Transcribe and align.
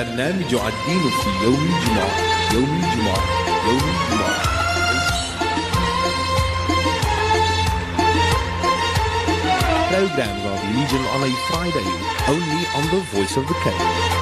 برنامج 0.00 0.54
الدين 0.54 1.10
في 1.10 1.44
يوم 1.44 1.54
الجمعة 1.54 2.10
يوم 2.54 2.80
الجمعة 2.84 3.22
يوم 3.68 3.78
الجمعة 3.78 4.36
Programs 9.90 10.44
of 10.44 10.62
religion 10.68 11.02
on 11.14 11.22
a 11.22 11.32
Friday, 11.48 11.88
only 12.28 12.62
on 12.76 12.84
the 12.94 13.00
Voice 13.12 13.36
of 13.36 13.46
the 13.48 13.54
Cape. 13.64 14.19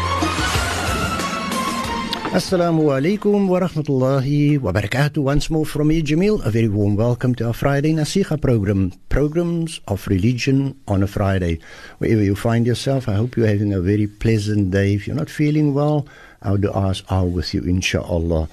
Assalamu 2.29 2.93
alaikum 2.93 3.47
wa 3.47 3.59
rahmatullahi 3.59 4.61
wa 4.61 4.71
barakatuh. 4.71 5.17
Once 5.17 5.49
more 5.49 5.65
from 5.65 5.87
me, 5.87 6.03
Jamil. 6.03 6.45
A 6.45 6.51
very 6.51 6.69
warm 6.69 6.95
welcome 6.95 7.33
to 7.33 7.47
our 7.47 7.53
Friday 7.53 7.91
Nasiha 7.91 8.39
program, 8.39 8.93
programs 9.09 9.81
of 9.87 10.07
religion 10.07 10.79
on 10.87 11.01
a 11.01 11.07
Friday. 11.07 11.57
Wherever 11.97 12.21
you 12.21 12.35
find 12.35 12.67
yourself, 12.67 13.09
I 13.09 13.15
hope 13.15 13.35
you're 13.35 13.47
having 13.47 13.73
a 13.73 13.81
very 13.81 14.05
pleasant 14.05 14.69
day. 14.69 14.93
If 14.93 15.07
you're 15.07 15.15
not 15.15 15.31
feeling 15.31 15.73
well, 15.73 16.05
our 16.43 16.57
du'as 16.57 17.01
are 17.09 17.25
with 17.25 17.55
you, 17.55 17.63
inshallah. 17.63 18.47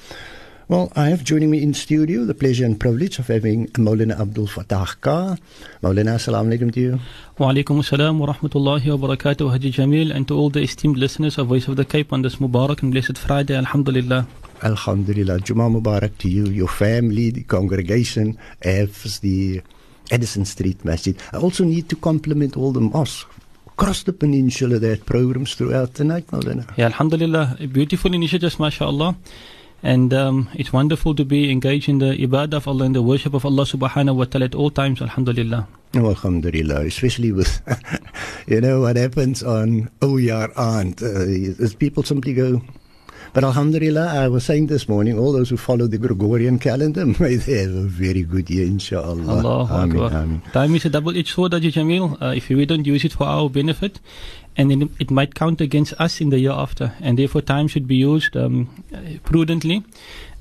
Well, 0.69 0.93
I 0.97 1.11
have 1.11 1.23
joining 1.23 1.53
me 1.53 1.63
in 1.63 1.75
studio 1.75 2.25
the 2.25 2.35
pleasure 2.35 2.65
and 2.65 2.79
privilege 2.81 3.21
of 3.21 3.29
having 3.29 3.69
Maulana 3.69 4.19
Abdul 4.19 4.49
Fatah 4.49 4.97
Carr. 5.01 5.39
Maulana, 5.81 6.17
assalamu 6.17 6.53
alaikum 6.53 6.73
to 6.73 6.81
you. 6.81 7.01
Wa 7.39 7.53
alaikum 7.53 7.79
assalam 7.79 8.19
wa 8.19 8.35
rahmatullahi 8.35 8.99
wa 8.99 9.07
barakatuh, 9.07 9.49
Haji 9.53 9.71
Jamil, 9.71 10.13
and 10.13 10.27
to 10.27 10.37
all 10.37 10.51
the 10.51 10.63
esteemed 10.63 10.97
listeners 10.97 11.39
of 11.39 11.47
Voice 11.47 11.69
of 11.69 11.77
the 11.77 11.85
Cape 11.85 12.13
on 12.13 12.23
this 12.23 12.37
Mubarak 12.37 12.83
and 12.83 12.91
blessed 12.91 13.17
Friday, 13.17 13.55
Alhamdulillah. 13.55 14.27
Alhamdulillah. 14.65 15.39
Juma 15.39 15.71
Mubarak 15.71 16.19
to 16.19 16.29
you, 16.29 16.47
your 16.47 16.67
family, 16.67 17.31
the 17.31 17.45
congregation, 17.45 18.37
as 18.63 19.21
the 19.21 19.63
Edison 20.11 20.45
Street 20.45 20.85
Masjid. 20.85 21.17
I 21.33 21.37
also 21.37 21.63
need 21.63 21.89
to 21.91 21.95
compliment 21.95 22.57
all 22.57 22.73
the 22.73 22.81
mosques 22.81 23.25
across 23.69 24.03
the 24.03 24.13
peninsula 24.13 24.81
that 24.81 24.89
had 24.89 25.07
programs 25.07 25.55
throughout 25.55 25.95
the 25.95 26.03
night, 26.03 26.27
Maulana. 26.27 26.77
Yeah, 26.77 26.87
Alhamdulillah. 26.87 27.57
Beautiful 27.71 28.13
initiatives, 28.15 28.59
mashallah. 28.59 29.15
And 29.83 30.13
um, 30.15 30.49
it's 30.55 30.73
wonderful 30.73 31.15
to 31.15 31.25
be 31.25 31.51
engaged 31.51 31.89
in 31.89 31.99
the 31.99 32.17
ibadah 32.17 32.55
of 32.55 32.69
Allah 32.69 32.87
and 32.87 32.95
the 32.95 33.03
worship 33.03 33.35
of 33.35 33.45
Allah 33.45 33.65
subhanahu 33.65 34.17
wa 34.17 34.25
ta'ala 34.25 34.47
at 34.47 34.55
all 34.55 34.71
times, 34.71 35.03
Alhamdulillah. 35.03 35.69
Oh, 35.95 36.09
alhamdulillah, 36.09 36.85
especially 36.87 37.33
with, 37.33 37.61
you 38.47 38.61
know, 38.61 38.83
what 38.83 38.97
happens 38.97 39.43
on 39.43 39.91
Oyar 40.03 40.21
Yar 40.21 40.53
Aunt. 40.57 41.03
Uh, 41.03 41.69
people 41.79 42.03
simply 42.03 42.35
go, 42.35 42.61
but 43.33 43.45
Alhamdulillah, 43.45 44.07
I 44.07 44.29
was 44.29 44.45
saying 44.45 44.67
this 44.67 44.89
morning, 44.89 45.19
all 45.19 45.33
those 45.33 45.51
who 45.51 45.57
follow 45.57 45.87
the 45.87 45.99
Gregorian 45.99 46.59
calendar, 46.59 47.07
may 47.21 47.37
they 47.37 47.63
have 47.63 47.75
a 47.75 47.83
very 47.83 48.23
good 48.23 48.51
year, 48.51 48.67
inshallah. 48.67 49.39
Allahu 49.39 49.75
Ameen. 49.75 50.43
Time 50.53 50.75
is 50.75 50.85
a 50.85 50.91
double-edged 50.91 51.35
sword, 51.35 51.53
Haji 51.53 51.73
Jamil. 51.73 52.21
Uh, 52.21 52.35
if 52.35 52.49
we 52.49 52.65
don't 52.67 52.87
use 52.87 53.05
it 53.05 53.13
for 53.13 53.25
our 53.25 53.49
benefit, 53.49 54.01
and 54.57 54.71
then 54.71 54.91
it 54.99 55.11
might 55.11 55.35
count 55.35 55.61
against 55.61 55.93
us 55.99 56.21
in 56.21 56.31
the 56.31 56.39
year 56.39 56.53
after. 56.53 56.95
And 57.01 57.19
therefore, 57.19 57.43
time 57.43 57.69
should 57.69 57.87
be 57.87 57.97
used 57.97 58.37
um, 58.37 58.85
prudently 59.25 59.85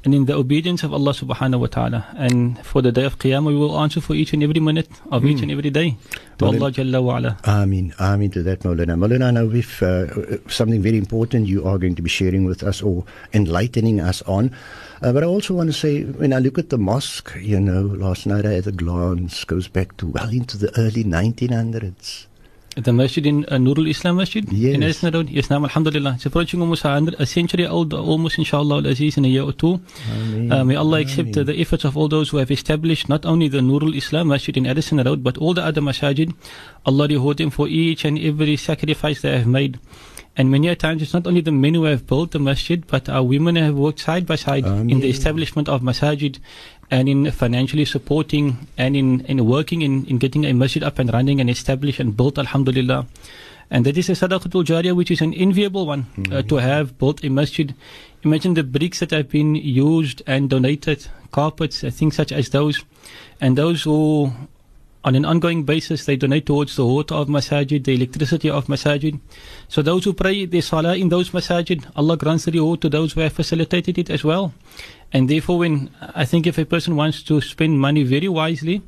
and 0.06 0.14
in 0.14 0.26
the 0.26 0.36
obedience 0.36 0.84
of 0.84 0.94
Allah 0.94 1.12
subhanahu 1.14 1.62
wa 1.62 1.68
ta'ala. 1.68 2.06
And 2.16 2.64
for 2.64 2.82
the 2.84 2.92
day 2.92 3.06
of 3.06 3.18
Qiyamah, 3.18 3.48
we 3.48 3.56
will 3.56 3.78
answer 3.80 4.00
for 4.00 4.14
each 4.14 4.34
and 4.34 4.44
every 4.44 4.60
minute 4.60 4.88
of 5.12 5.26
each 5.26 5.42
and 5.42 5.50
every 5.52 5.72
day 5.72 5.98
to 6.38 6.46
Well, 6.46 6.54
Allah 6.64 6.72
Jalla 6.72 7.02
wa 7.04 7.18
ala. 7.18 7.38
Ameen, 7.44 7.92
Ameen 8.00 8.30
to 8.32 8.44
that, 8.44 8.60
Maulana. 8.60 8.94
Maulana, 8.96 9.34
now 9.34 9.46
with 9.46 9.82
uh, 9.82 10.38
something 10.48 10.82
very 10.82 10.98
important 10.98 11.48
you 11.48 11.66
are 11.66 11.80
going 11.80 11.96
to 11.96 12.04
be 12.04 12.10
sharing 12.10 12.46
with 12.46 12.62
us 12.62 12.84
or 12.84 13.04
enlightening 13.34 14.00
us 14.00 14.22
on. 14.24 14.52
Uh, 15.02 15.12
but 15.12 15.24
I 15.24 15.26
also 15.26 15.56
want 15.56 15.70
to 15.70 15.74
say, 15.74 16.04
when 16.04 16.34
I 16.34 16.38
look 16.40 16.60
at 16.60 16.70
the 16.70 16.78
mosque, 16.78 17.34
you 17.42 17.60
know, 17.60 17.82
last 17.82 18.28
night 18.28 18.46
I 18.46 18.54
had 18.54 18.68
a 18.68 18.72
glance, 18.72 19.44
goes 19.44 19.68
back 19.68 19.98
to 19.98 20.06
well 20.08 20.30
into 20.30 20.58
the 20.58 20.72
early 20.80 21.04
1900s. 21.04 22.28
The 22.76 22.92
masjid 22.92 23.26
in 23.26 23.46
uh, 23.46 23.56
Nurul 23.56 23.90
Islam 23.90 24.18
Masjid 24.18 24.44
Yes. 24.52 24.76
in 24.76 24.84
Edison 24.84 25.14
Road. 25.14 25.30
Yes, 25.30 25.50
now, 25.50 25.64
Alhamdulillah. 25.64 26.16
It's 26.16 26.26
approaching 26.26 26.60
almost 26.60 26.84
a, 26.84 26.90
hundred, 26.90 27.16
a 27.20 27.26
century 27.26 27.66
old, 27.66 27.94
almost 27.94 28.38
inshallah 28.38 28.80
al-Aziz 28.80 29.16
in 29.16 29.24
a 29.24 29.30
year 29.30 29.44
or 29.44 29.54
two. 29.54 29.80
Uh, 30.52 30.64
may 30.66 30.76
Allah 30.76 31.00
accept 31.00 31.38
uh, 31.38 31.44
the 31.44 31.58
efforts 31.62 31.86
of 31.86 31.96
all 31.96 32.10
those 32.10 32.30
who 32.30 32.38
have 32.38 32.52
established 32.52 33.08
not 33.08 33.26
only 33.26 33.48
the 33.48 33.60
Nurul 33.60 33.96
Islam 33.96 34.28
Masjid 34.28 34.58
in 34.58 34.68
Addison 34.68 34.98
Road, 35.02 35.24
but 35.24 35.38
all 35.38 35.54
the 35.54 35.64
other 35.64 35.80
masajid. 35.80 36.34
Allah 36.86 37.08
reward 37.08 37.38
them 37.38 37.50
for 37.50 37.70
each 37.70 38.04
and 38.04 38.20
every 38.20 38.58
sacrifice 38.58 39.22
they 39.22 39.38
have 39.38 39.48
made. 39.48 39.80
And 40.38 40.52
many 40.52 40.68
a 40.68 40.76
times 40.76 41.02
it's 41.02 41.14
not 41.14 41.28
only 41.28 41.42
the 41.42 41.52
men 41.52 41.76
who 41.76 41.84
have 41.84 42.06
built 42.08 42.32
the 42.32 42.40
masjid, 42.40 42.86
but 42.86 43.08
our 43.08 43.24
women 43.24 43.56
have 43.56 43.76
worked 43.76 44.00
side 44.00 44.26
by 44.26 44.36
side 44.36 44.66
in 44.66 45.00
the 45.00 45.10
establishment 45.10 45.70
of 45.70 45.82
masajid 45.82 46.40
and 46.92 47.08
in 47.08 47.32
financially 47.32 47.86
supporting 47.86 48.68
and 48.78 48.96
in, 48.96 49.22
in 49.22 49.46
working 49.46 49.82
in, 49.82 50.06
in 50.06 50.18
getting 50.18 50.46
a 50.46 50.54
masjid 50.54 50.84
up 50.84 51.00
and 51.00 51.12
running 51.14 51.40
and 51.40 51.50
established 51.50 52.00
and 52.00 52.18
built, 52.18 52.38
alhamdulillah. 52.38 53.08
And 53.72 53.86
that 53.86 53.98
is 53.98 54.10
a 54.10 54.12
sadaqatul 54.12 54.66
jariyah, 54.66 54.96
which 54.96 55.10
is 55.10 55.22
an 55.22 55.34
enviable 55.34 55.88
one 55.88 56.06
uh, 56.32 56.42
to 56.44 56.56
have 56.58 56.98
built 57.00 57.24
a 57.24 57.30
masjid. 57.30 57.74
Imagine 58.24 58.54
the 58.54 58.64
bricks 58.64 59.00
that 59.00 59.12
have 59.12 59.30
been 59.30 59.56
used 59.56 60.22
and 60.28 60.50
donated, 60.50 61.08
carpets, 61.32 61.84
uh, 61.84 61.90
things 61.90 62.16
such 62.16 62.32
as 62.32 62.50
those. 62.50 62.84
And 63.42 63.58
those 63.58 63.84
who, 63.84 64.32
on 65.06 65.14
an 65.14 65.24
ongoing 65.24 65.64
basis, 65.64 66.06
they 66.06 66.16
donate 66.16 66.48
towards 66.48 66.76
the 66.76 66.84
water 66.84 67.14
of 67.14 67.28
masajid, 67.28 67.84
the 67.84 67.94
electricity 67.94 68.50
of 68.50 68.66
masajid. 68.66 69.20
So 69.68 69.84
those 69.84 70.04
who 70.04 70.14
pray 70.14 70.46
their 70.46 70.64
salah 70.64 70.98
in 70.98 71.10
those 71.10 71.30
masajid, 71.30 71.86
Allah 71.96 72.18
grants 72.18 72.46
the 72.46 72.52
reward 72.52 72.82
to 72.82 72.90
those 72.90 73.14
who 73.14 73.22
have 73.22 73.34
facilitated 73.34 74.00
it 74.00 74.10
as 74.10 74.24
well. 74.24 74.52
And 75.14 75.30
therefore, 75.30 75.60
when 75.60 75.92
I 76.16 76.26
think 76.26 76.48
if 76.48 76.58
a 76.58 76.66
person 76.66 76.96
wants 76.96 77.22
to 77.24 77.40
spend 77.40 77.80
money 77.80 78.02
very 78.02 78.28
wisely, 78.28 78.82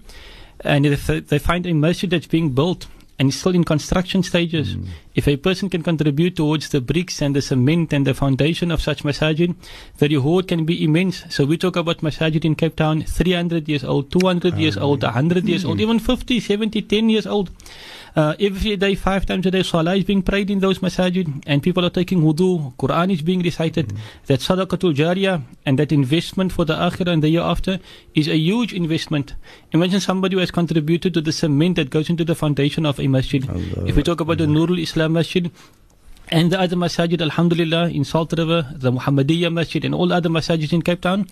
and 0.62 0.88
if 0.88 1.06
they- 1.06 1.38
find 1.38 1.68
a 1.68 1.74
masjid 1.74 2.10
that's 2.10 2.26
being 2.26 2.50
built 2.50 2.88
and 3.20 3.30
it's 3.30 3.38
still 3.38 3.56
in 3.56 3.64
construction 3.64 4.22
stages, 4.22 4.76
mm. 4.76 4.88
if 5.16 5.28
a 5.28 5.38
person 5.38 5.70
can 5.70 5.82
contribute 5.82 6.36
towards 6.36 6.70
the 6.70 6.80
bricks 6.80 7.22
and 7.22 7.36
the 7.36 7.42
cement 7.42 7.92
and 7.92 8.06
the 8.06 8.14
foundation 8.14 8.72
of 8.72 8.82
such 8.82 9.04
masajid, 9.04 9.56
the 9.98 10.08
reward 10.08 10.48
can 10.48 10.66
be 10.66 10.84
immense. 10.84 11.24
So 11.30 11.46
we 11.46 11.58
talk 11.58 11.76
about 11.76 12.00
masajid 12.00 12.46
in 12.46 12.56
Cape 12.56 12.76
Town, 12.76 13.02
300 13.02 13.68
years 13.68 13.84
old, 13.84 14.12
200 14.12 14.58
years 14.58 14.78
old, 14.78 15.02
100 15.02 15.46
years 15.46 15.66
old, 15.66 15.82
even 15.82 15.98
50, 16.00 16.40
70, 16.40 16.82
10 16.84 17.10
years 17.10 17.26
old. 17.26 17.50
Uh, 18.18 18.34
every 18.40 18.76
day, 18.76 18.96
five 18.96 19.28
times 19.28 19.46
a 19.46 19.52
day, 19.52 19.62
salah 19.62 19.96
is 19.96 20.04
being 20.04 20.24
prayed 20.24 20.50
in 20.50 20.60
those 20.60 20.80
masajid, 20.80 21.28
and 21.46 21.62
people 21.62 21.86
are 21.86 21.92
taking 21.92 22.24
wudu, 22.24 22.76
Quran 22.78 23.14
is 23.14 23.22
being 23.22 23.44
recited. 23.44 23.94
That 24.26 24.40
sadaqatul 24.40 24.96
jariyah 24.96 25.44
and 25.68 25.78
that 25.78 25.92
investment 25.92 26.52
for 26.52 26.66
the 26.66 26.74
akhirah 26.74 27.14
and 27.14 27.22
the 27.22 27.30
year 27.30 27.42
after 27.42 27.80
is 28.16 28.28
a 28.28 28.36
huge 28.36 28.74
investment. 28.74 29.36
Imagine 29.72 30.00
somebody 30.00 30.36
who 30.36 30.40
has 30.40 30.50
contributed 30.50 31.14
to 31.14 31.22
the 31.22 31.32
cement 31.32 31.76
that 31.76 31.92
goes 31.92 32.10
into 32.10 32.26
the 32.26 32.34
foundation 32.34 32.88
of 32.88 33.00
a 33.00 33.08
masjid. 33.08 33.48
Allah 33.48 33.88
if 33.88 33.96
we 33.96 34.02
talk 34.02 34.20
about 34.20 34.40
the 34.40 34.48
Nurul 34.48 34.82
Islam 34.82 35.14
Masjid, 35.14 35.52
and 36.30 36.52
the 36.52 36.60
other 36.60 36.76
masajid, 36.76 37.22
Alhamdulillah, 37.22 37.90
in 37.90 38.04
Salt 38.04 38.34
River, 38.38 38.68
the 38.74 38.92
Muhammadiyah 38.92 39.52
Masjid, 39.52 39.86
and 39.86 39.96
all 39.96 40.12
other 40.12 40.30
masajid 40.30 40.74
in 40.74 40.82
Cape 40.82 41.02
Town. 41.02 41.28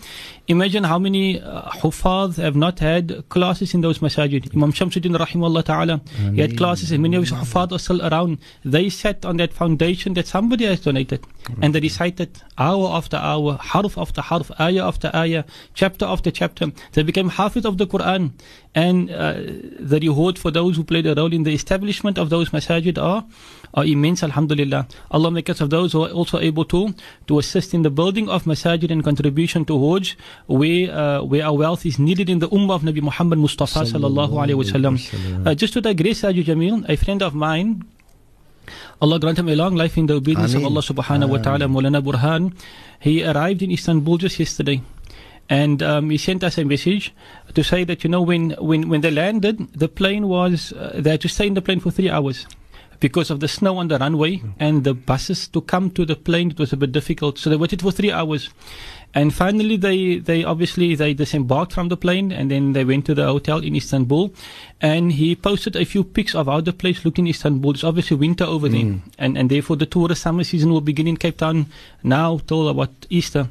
Imagine 0.48 0.86
how 0.86 0.98
many 0.98 1.42
uh, 1.42 1.64
Hufaz 1.82 2.38
have 2.38 2.56
not 2.56 2.80
had 2.80 3.28
classes 3.30 3.74
in 3.74 3.82
those 3.82 4.00
masajid. 4.00 4.56
Imam 4.56 4.72
Shamsuddin, 4.72 5.18
Rahimahullah 5.18 5.64
Ta'ala, 5.64 6.02
he 6.34 6.42
had 6.42 6.58
classes, 6.58 6.92
and 6.92 7.02
many 7.04 7.18
of 7.18 7.24
his 7.24 7.32
Hufaz 7.32 7.72
are 7.72 7.80
still 7.80 8.02
around. 8.06 8.38
They 8.64 8.90
sat 8.90 9.26
on 9.26 9.38
that 9.38 9.54
foundation 9.54 10.14
that 10.14 10.28
somebody 10.28 10.66
has 10.66 10.80
donated, 10.80 11.26
and 11.62 11.76
they 11.76 11.80
recited 11.80 12.42
hour 12.58 12.90
after 12.90 13.18
hour, 13.18 13.58
harf 13.58 13.98
after 13.98 14.22
harf, 14.22 14.52
ayah 14.60 14.88
after 14.88 15.12
ayah, 15.14 15.44
chapter 15.74 16.06
after 16.06 16.32
chapter. 16.32 16.72
They 16.94 17.04
became 17.04 17.30
hafiz 17.30 17.66
of 17.66 17.78
the 17.78 17.88
Quran. 17.88 18.32
And 18.74 19.10
uh, 19.10 19.36
the 19.80 20.00
reward 20.02 20.38
for 20.38 20.52
those 20.52 20.76
who 20.76 20.84
played 20.84 21.06
a 21.08 21.16
role 21.16 21.32
in 21.32 21.44
the 21.44 21.54
establishment 21.54 22.18
of 22.18 22.30
those 22.30 22.50
masajid 22.50 23.02
are, 23.02 23.26
are 23.76 23.86
immense, 23.86 24.24
alhamdulillah. 24.24 24.88
Allah 25.12 25.32
make 25.32 25.50
us 25.50 25.62
of 25.62 25.70
those 25.70 25.92
who 25.92 26.04
are 26.04 26.10
also 26.10 26.40
able 26.40 26.66
to, 26.66 26.96
to 27.28 27.40
assist 27.40 27.74
in 27.74 27.82
the 27.84 27.90
building 27.90 28.30
of 28.30 28.44
masajid 28.46 28.90
and 28.90 29.04
contribution 29.04 29.66
towards 29.66 30.16
where, 30.48 30.92
uh, 30.92 31.22
where 31.24 31.46
our 31.46 31.54
wealth 31.54 31.86
is 31.86 32.00
needed 32.00 32.30
in 32.30 32.40
the 32.40 32.48
ummah 32.50 32.76
of 32.76 32.82
Nabi 32.84 33.02
Muhammad 33.02 33.38
Mustafa 33.40 33.82
sallallahu 33.82 34.32
alayhi 34.32 34.64
wasallam. 34.64 35.46
Uh, 35.46 35.54
just 35.54 35.74
to 35.74 35.82
digress, 35.82 36.22
Haji 36.22 36.44
Jamil, 36.46 36.88
a 36.90 36.96
friend 36.96 37.22
of 37.22 37.36
mine, 37.36 37.84
Allah 39.02 39.20
grant 39.20 39.38
him 39.38 39.50
a 39.50 39.56
long 39.56 39.76
life 39.76 39.98
in 39.98 40.06
the 40.08 40.16
obedience 40.16 40.54
Ameen. 40.54 40.66
of 40.66 40.72
Allah 40.72 40.82
subhanahu 40.82 41.30
wa 41.30 41.38
ta'ala, 41.38 41.66
Maulana 41.66 42.02
Burhan. 42.02 42.56
He 43.00 43.24
arrived 43.24 43.62
in 43.62 43.72
Istanbul 43.72 44.18
just 44.18 44.40
yesterday. 44.40 44.82
And 45.48 45.84
um, 45.84 46.10
he 46.10 46.18
sent 46.18 46.44
us 46.44 46.58
a 46.58 46.64
message 46.64 47.14
to 47.54 47.64
say 47.64 47.84
that, 47.84 48.04
you 48.04 48.10
know, 48.10 48.24
when, 48.24 48.52
when, 48.58 48.90
when 48.90 49.02
they 49.02 49.12
landed, 49.12 49.60
the 49.74 49.88
plane 49.88 50.28
was, 50.28 50.74
uh, 50.74 50.94
they 50.96 51.12
had 51.12 51.22
to 51.22 51.28
stay 51.28 51.46
in 51.46 51.54
the 51.54 51.62
plane 51.62 51.80
for 51.80 51.92
three 51.92 52.10
hours 52.10 52.48
because 53.06 53.30
of 53.30 53.40
the 53.40 53.48
snow 53.48 53.78
on 53.78 53.88
the 53.88 54.00
runway 54.00 54.42
and 54.60 54.84
the 54.84 54.96
buses 55.10 55.48
to 55.50 55.62
come 55.62 55.92
to 55.92 56.08
the 56.08 56.16
plane. 56.16 56.50
It 56.50 56.58
was 56.58 56.74
a 56.74 56.78
bit 56.78 56.92
difficult. 56.92 57.38
So 57.38 57.52
they 57.52 57.56
waited 57.56 57.84
for 57.84 57.92
three 57.92 58.12
hours. 58.12 58.50
And 59.14 59.32
finally, 59.32 59.78
they, 59.78 60.18
they 60.18 60.44
obviously, 60.44 60.96
they 60.96 61.14
disembarked 61.14 61.72
from 61.72 61.90
the 61.90 61.98
plane 61.98 62.32
and 62.32 62.50
then 62.50 62.74
they 62.74 62.84
went 62.84 63.06
to 63.06 63.14
the 63.14 63.26
hotel 63.26 63.60
in 63.60 63.76
Istanbul. 63.76 64.34
And 64.82 65.12
he 65.12 65.36
posted 65.36 65.76
a 65.76 65.86
few 65.86 66.04
pics 66.04 66.34
of 66.34 66.48
how 66.48 66.62
the 66.62 66.74
place 66.74 67.06
looked 67.06 67.20
in 67.20 67.28
Istanbul. 67.28 67.76
It's 67.76 67.84
obviously 67.84 68.18
winter 68.18 68.46
over 68.46 68.68
there. 68.68 68.82
And, 69.20 69.38
and 69.38 69.52
therefore 69.52 69.76
the 69.76 69.86
tourist 69.86 70.24
summer 70.24 70.44
season 70.44 70.72
will 70.72 70.82
begin 70.82 71.08
in 71.08 71.18
Cape 71.18 71.38
Town 71.38 71.68
now 72.02 72.40
till 72.48 72.68
about 72.70 72.90
Easter. 73.12 73.50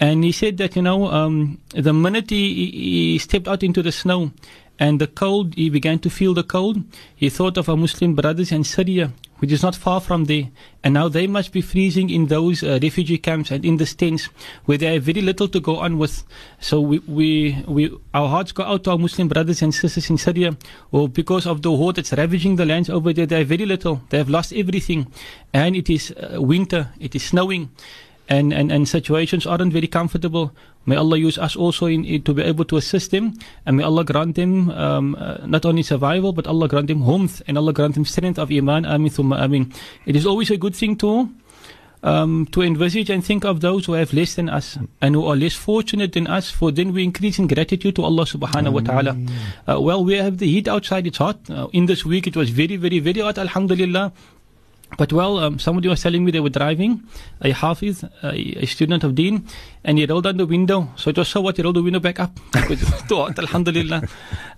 And 0.00 0.24
he 0.24 0.32
said 0.32 0.56
that, 0.58 0.74
you 0.74 0.82
know, 0.82 1.06
um, 1.12 1.58
the 1.74 1.92
minute 1.92 2.30
he, 2.30 2.70
he 3.12 3.18
stepped 3.18 3.46
out 3.46 3.62
into 3.62 3.82
the 3.82 3.92
snow 3.92 4.32
and 4.80 5.00
the 5.00 5.06
cold, 5.06 5.54
he 5.54 5.70
began 5.70 6.00
to 6.00 6.10
feel 6.10 6.34
the 6.34 6.42
cold, 6.42 6.82
he 7.14 7.28
thought 7.30 7.56
of 7.56 7.68
our 7.68 7.76
Muslim 7.76 8.14
brothers 8.16 8.50
in 8.50 8.64
Syria 8.64 9.12
which 9.40 9.52
is 9.52 9.62
not 9.62 9.74
far 9.74 10.00
from 10.00 10.26
there. 10.26 10.48
And 10.84 10.94
now 10.94 11.08
they 11.08 11.26
must 11.26 11.52
be 11.52 11.60
freezing 11.60 12.10
in 12.10 12.26
those 12.26 12.62
uh, 12.62 12.78
refugee 12.82 13.18
camps 13.18 13.50
and 13.50 13.64
in 13.64 13.78
the 13.78 13.86
tents 13.86 14.26
where 14.66 14.78
they 14.78 14.94
have 14.94 15.02
very 15.02 15.22
little 15.22 15.48
to 15.48 15.60
go 15.60 15.78
on 15.78 15.98
with. 15.98 16.22
So 16.60 16.80
we, 16.80 16.98
we, 17.00 17.64
we, 17.66 17.90
our 18.14 18.28
hearts 18.28 18.52
go 18.52 18.62
out 18.62 18.84
to 18.84 18.92
our 18.92 18.98
Muslim 18.98 19.28
brothers 19.28 19.62
and 19.62 19.74
sisters 19.74 20.08
in 20.10 20.18
Syria, 20.18 20.56
or 20.92 21.08
because 21.08 21.46
of 21.46 21.62
the 21.62 21.72
war 21.72 21.92
that's 21.92 22.12
ravaging 22.12 22.56
the 22.56 22.66
lands 22.66 22.90
over 22.90 23.12
there, 23.12 23.26
they 23.26 23.38
have 23.38 23.48
very 23.48 23.66
little. 23.66 24.02
They 24.10 24.18
have 24.18 24.28
lost 24.28 24.52
everything. 24.52 25.10
And 25.52 25.74
it 25.74 25.90
is 25.90 26.12
uh, 26.12 26.40
winter, 26.40 26.88
it 27.00 27.14
is 27.14 27.24
snowing 27.24 27.70
and, 28.30 28.54
and, 28.54 28.70
and 28.70 28.88
situations 28.88 29.44
aren't 29.44 29.72
very 29.72 29.88
comfortable. 29.88 30.54
May 30.86 30.96
Allah 30.96 31.18
use 31.18 31.36
us 31.36 31.56
also 31.56 31.86
in, 31.86 32.04
in, 32.04 32.22
to 32.22 32.32
be 32.32 32.42
able 32.42 32.64
to 32.66 32.76
assist 32.76 33.10
them, 33.10 33.34
and 33.66 33.76
may 33.76 33.82
Allah 33.82 34.04
grant 34.04 34.36
them 34.36 34.70
um, 34.70 35.16
uh, 35.18 35.38
not 35.44 35.66
only 35.66 35.82
survival, 35.82 36.32
but 36.32 36.46
Allah 36.46 36.68
grant 36.68 36.86
them 36.86 37.04
warmth, 37.04 37.42
and 37.46 37.58
Allah 37.58 37.72
grant 37.74 37.94
them 37.94 38.06
strength 38.06 38.38
of 38.38 38.50
iman. 38.50 38.86
Amin, 38.86 39.10
thumma 39.10 39.40
amin. 39.40 39.72
It 40.06 40.16
is 40.16 40.24
always 40.24 40.50
a 40.50 40.56
good 40.56 40.76
thing 40.76 40.96
to 40.98 41.28
um, 42.02 42.46
to 42.52 42.62
envisage 42.62 43.10
and 43.10 43.24
think 43.24 43.44
of 43.44 43.60
those 43.60 43.84
who 43.84 43.92
have 43.92 44.12
less 44.12 44.34
than 44.34 44.48
us 44.48 44.78
and 45.02 45.14
who 45.14 45.26
are 45.26 45.36
less 45.36 45.54
fortunate 45.54 46.12
than 46.12 46.26
us, 46.26 46.50
for 46.50 46.72
then 46.72 46.92
we 46.92 47.04
increase 47.04 47.38
in 47.38 47.46
gratitude 47.46 47.96
to 47.96 48.02
Allah 48.04 48.24
subhanahu 48.24 48.72
wa 48.72 48.80
ta'ala. 48.80 49.16
Uh, 49.68 49.80
well, 49.80 50.04
we 50.04 50.14
have 50.14 50.38
the 50.38 50.48
heat 50.48 50.68
outside, 50.68 51.06
it's 51.06 51.18
hot. 51.18 51.38
Uh, 51.50 51.68
in 51.72 51.86
this 51.86 52.04
week, 52.04 52.26
it 52.26 52.36
was 52.36 52.50
very, 52.50 52.76
very, 52.76 53.00
very 53.00 53.20
hot, 53.20 53.36
alhamdulillah. 53.36 54.12
But 54.98 55.12
well, 55.12 55.38
um, 55.38 55.58
somebody 55.58 55.88
was 55.88 56.02
telling 56.02 56.24
me 56.24 56.32
they 56.32 56.40
were 56.40 56.50
driving, 56.50 57.02
a 57.40 57.52
hafiz, 57.52 58.04
a, 58.22 58.34
a 58.62 58.66
student 58.66 59.04
of 59.04 59.14
deen, 59.14 59.46
and 59.84 59.98
he 59.98 60.04
rolled 60.04 60.24
down 60.24 60.36
the 60.36 60.46
window. 60.46 60.88
So 60.96 61.10
it 61.10 61.16
was 61.16 61.28
so 61.28 61.40
what, 61.40 61.56
he 61.56 61.62
rolled 61.62 61.76
the 61.76 61.82
window 61.82 62.00
back 62.00 62.20
up. 62.20 62.38
Alhamdulillah. 63.10 64.02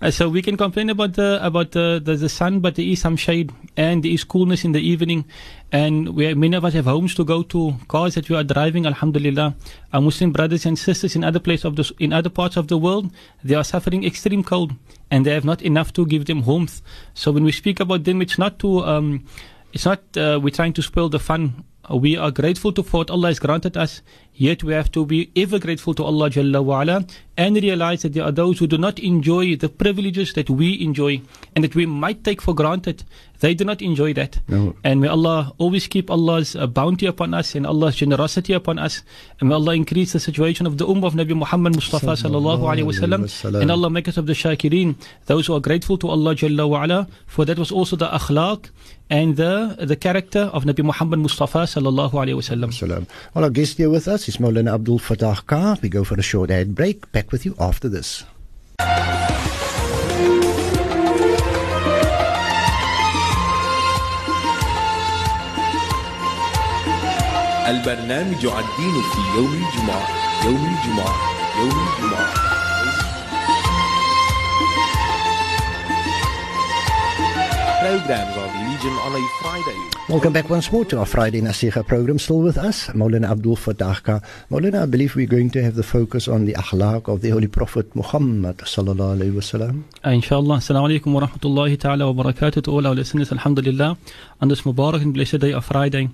Uh, 0.01 0.11
so 0.11 0.27
we 0.27 0.41
can 0.41 0.57
complain 0.57 0.89
about 0.89 1.13
the, 1.13 1.39
about 1.41 1.71
the, 1.71 2.01
the, 2.03 2.15
the, 2.15 2.29
sun, 2.29 2.59
but 2.59 2.75
there 2.75 2.85
is 2.85 2.99
some 2.99 3.15
shade, 3.15 3.51
and 3.77 4.03
there 4.03 4.11
is 4.11 4.23
coolness 4.23 4.65
in 4.65 4.71
the 4.71 4.81
evening. 4.81 5.23
And 5.71 6.09
we, 6.09 6.33
many 6.33 6.57
of 6.57 6.65
us 6.65 6.73
have 6.73 6.85
homes 6.85 7.15
to 7.15 7.23
go 7.23 7.43
to, 7.43 7.75
cars 7.87 8.15
that 8.15 8.29
we 8.29 8.35
are 8.35 8.43
driving, 8.43 8.85
Alhamdulillah. 8.85 9.55
Our 9.93 10.01
Muslim 10.01 10.31
brothers 10.31 10.65
and 10.65 10.77
sisters 10.77 11.15
in 11.15 11.23
other 11.23 11.39
places 11.39 11.65
of 11.65 11.75
the, 11.75 11.89
in 11.99 12.11
other 12.11 12.29
parts 12.29 12.57
of 12.57 12.67
the 12.67 12.77
world, 12.77 13.11
they 13.43 13.55
are 13.55 13.63
suffering 13.63 14.03
extreme 14.03 14.43
cold, 14.43 14.73
and 15.09 15.25
they 15.25 15.33
have 15.33 15.45
not 15.45 15.61
enough 15.61 15.93
to 15.93 16.05
give 16.05 16.25
them 16.25 16.43
warmth. 16.43 16.81
So 17.13 17.31
when 17.31 17.43
we 17.43 17.51
speak 17.51 17.79
about 17.79 18.03
them, 18.03 18.21
it's 18.21 18.37
not 18.37 18.59
to, 18.59 18.83
um, 18.83 19.25
it's 19.73 19.85
not 19.85 19.99
uh, 20.15 20.39
we're 20.41 20.51
trying 20.51 20.73
to 20.73 20.81
spoil 20.81 21.09
the 21.09 21.19
fun. 21.19 21.65
We 21.89 22.15
are 22.15 22.31
grateful 22.31 22.71
to 22.73 22.83
what 22.83 23.09
Allah 23.09 23.27
has 23.27 23.39
granted 23.39 23.75
us, 23.75 24.01
yet 24.35 24.63
we 24.63 24.73
have 24.73 24.91
to 24.91 25.05
be 25.05 25.31
ever 25.35 25.59
grateful 25.59 25.93
to 25.93 26.03
Allah 26.03 26.29
Jalla 26.29 26.63
wa'ala 26.63 27.09
and 27.37 27.55
realize 27.55 28.03
that 28.03 28.13
there 28.13 28.23
are 28.23 28.31
those 28.31 28.59
who 28.59 28.67
do 28.67 28.77
not 28.77 28.99
enjoy 28.99 29.55
the 29.55 29.69
privileges 29.69 30.33
that 30.33 30.49
we 30.49 30.81
enjoy 30.81 31.21
and 31.55 31.63
that 31.63 31.75
we 31.75 31.85
might 31.85 32.23
take 32.23 32.41
for 32.41 32.53
granted. 32.53 33.03
They 33.39 33.53
do 33.53 33.65
not 33.65 33.81
enjoy 33.81 34.13
that. 34.13 34.39
No. 34.47 34.75
And 34.83 35.01
may 35.01 35.07
Allah 35.07 35.53
always 35.57 35.87
keep 35.87 36.09
Allah's 36.09 36.55
uh, 36.55 36.67
bounty 36.67 37.05
upon 37.07 37.33
us 37.33 37.55
and 37.55 37.65
Allah's 37.67 37.95
generosity 37.95 38.53
upon 38.53 38.79
us. 38.79 39.01
And 39.39 39.49
may 39.49 39.55
Allah 39.55 39.75
increase 39.75 40.13
the 40.13 40.19
situation 40.19 40.65
of 40.65 40.77
the 40.77 40.85
Ummah 40.85 41.07
of 41.07 41.13
Nabi 41.13 41.35
Muhammad 41.35 41.73
Mustafa 41.75 42.13
sallallahu 42.13 42.61
alayhi 42.61 42.85
wasallam. 42.85 43.61
And 43.61 43.71
Allah 43.71 43.89
make 43.89 44.07
us 44.07 44.17
of 44.17 44.27
the 44.27 44.33
shakirin, 44.33 44.95
those 45.25 45.47
who 45.47 45.55
are 45.55 45.59
grateful 45.59 45.97
to 45.97 46.07
Allah 46.09 46.35
Jalla 46.35 46.69
wa'ala. 46.69 47.09
For 47.25 47.43
that 47.45 47.59
was 47.59 47.71
also 47.71 47.95
the 47.95 48.07
akhlaq 48.07 48.69
and 49.09 49.35
the, 49.35 49.75
the 49.79 49.95
character 49.95 50.49
of 50.53 50.63
Nabi 50.63 50.83
Muhammad 50.83 51.19
Mustafa 51.19 51.63
sallallahu 51.63 52.11
alayhi 52.11 52.35
wasallam. 52.35 53.07
Well, 53.33 53.43
our 53.43 53.49
guest 53.49 53.77
here 53.77 53.89
with 53.89 54.07
us 54.07 54.22
this 54.25 54.35
is 54.35 54.41
Maulana 54.41 54.75
Abdul 54.75 54.99
Fatah 54.99 55.43
Carr. 55.45 55.77
We 55.81 55.89
go 55.89 56.05
for 56.05 56.17
a 56.17 56.21
short 56.21 56.49
ad 56.49 56.73
break. 56.75 57.11
Back 57.11 57.33
with 57.33 57.45
you 57.45 57.55
after 57.59 57.89
this. 57.89 58.23
البرنامج 67.67 68.45
الدين 68.45 69.01
في 69.11 69.21
يوم 69.35 69.53
الجمعة 69.53 70.07
يوم 70.45 70.65
الجمعة 70.65 71.15
يوم 71.59 71.87
الجمعة 71.87 72.33
Programs 77.83 78.37
religion 78.83 78.99
on 79.05 79.15
a 79.15 79.27
Friday. 79.41 79.77
Welcome 80.09 80.33
back 80.33 80.49
once 80.49 80.71
more 80.71 80.85
to 80.85 80.99
our 80.99 81.05
Friday 81.05 81.41
Nasiha 81.41 81.85
program. 81.87 82.19
Still 82.19 82.39
with 82.39 82.57
us, 82.57 82.87
Maulana 82.87 83.29
Abdul 83.29 83.55
Fattah 83.55 84.21
Maulana, 84.51 84.83
I 84.83 84.85
believe 84.85 85.15
we're 85.15 85.27
going 85.27 85.49
to 85.51 85.63
have 85.63 85.75
the 85.75 85.83
focus 85.83 86.27
on 86.27 86.45
the 86.45 86.53
akhlaq 86.53 87.07
of 87.07 87.21
the 87.21 87.29
Holy 87.29 87.47
Prophet 87.47 87.95
Muhammad 87.95 88.57
sallallahu 88.57 89.17
alaihi 89.17 89.33
wasallam. 89.33 89.83
Uh, 90.05 90.09
inshallah. 90.09 90.57
Assalamu 90.57 90.99
alaikum 90.99 91.13
wa 91.13 91.21
rahmatullahi 91.21 91.79
ta'ala 91.79 92.11
wa 92.11 92.23
barakatuh 92.23 92.63
to 92.63 92.71
all 92.71 92.85
our 92.85 92.95
listeners. 92.95 93.31
Alhamdulillah. 93.31 93.97
On 94.41 94.47
this 94.47 94.61
Mubarak 94.61 95.01
and 95.01 95.13
blessed 95.13 95.39
day 95.39 95.53
of 95.53 95.65
Friday. 95.65 96.09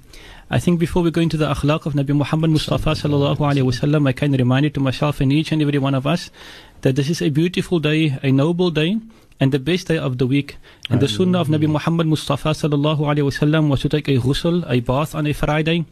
I 0.52 0.60
think 0.60 0.80
before 0.80 1.04
we 1.04 1.12
go 1.12 1.22
into 1.22 1.38
the 1.38 1.48
akhlaq 1.54 1.86
of 1.86 1.94
Nabi 1.94 2.16
Muhammad 2.16 2.52
Mustafa 2.52 2.92
sallallahu 2.92 3.38
alaihi 3.38 3.64
wasallam, 3.64 4.08
I 4.08 4.12
can 4.14 4.32
remind 4.32 4.66
it 4.66 4.74
to 4.76 4.80
myself 4.80 5.22
and 5.22 5.32
each 5.34 5.52
and 5.52 5.62
every 5.62 5.80
one 5.80 5.96
of 5.96 6.06
us 6.06 6.30
that 6.82 6.96
this 6.96 7.10
is 7.10 7.22
a 7.22 7.30
beautiful 7.30 7.80
day, 7.80 8.18
a 8.24 8.32
noble 8.32 8.72
day, 8.72 8.98
and 9.40 9.52
the 9.52 9.60
best 9.60 9.88
day 9.88 9.98
of 9.98 10.18
the 10.18 10.28
week. 10.28 10.58
And 10.90 11.00
the 11.00 11.08
sunnah 11.08 11.40
of 11.40 11.48
Nabi 11.48 11.68
Muhammad 11.68 12.08
Mustafa 12.08 12.50
sallallahu 12.50 13.00
alaihi 13.00 13.28
wasallam 13.30 13.70
was 13.70 13.82
to 13.82 13.90
take 13.90 14.08
a 14.08 14.18
ghusl, 14.18 14.70
a 14.70 14.80
bath 14.82 15.16
on 15.16 15.28
a 15.28 15.34
Friday, 15.34 15.86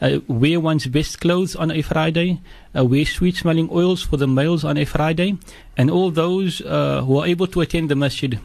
uh, 0.00 0.18
wear 0.26 0.60
one's 0.60 0.86
best 0.86 1.20
clothes 1.20 1.54
on 1.54 1.70
a 1.70 1.82
Friday, 1.82 2.40
uh, 2.76 2.84
wear 2.84 3.04
sweet 3.04 3.36
smelling 3.36 3.68
oils 3.70 4.02
for 4.02 4.16
the 4.16 4.26
males 4.26 4.64
on 4.64 4.76
a 4.76 4.84
Friday, 4.84 5.38
and 5.76 5.90
all 5.90 6.10
those 6.10 6.60
uh, 6.62 7.02
who 7.02 7.18
are 7.18 7.26
able 7.26 7.46
to 7.46 7.60
attend 7.60 7.88
the 7.88 7.96
masjid. 7.96 8.40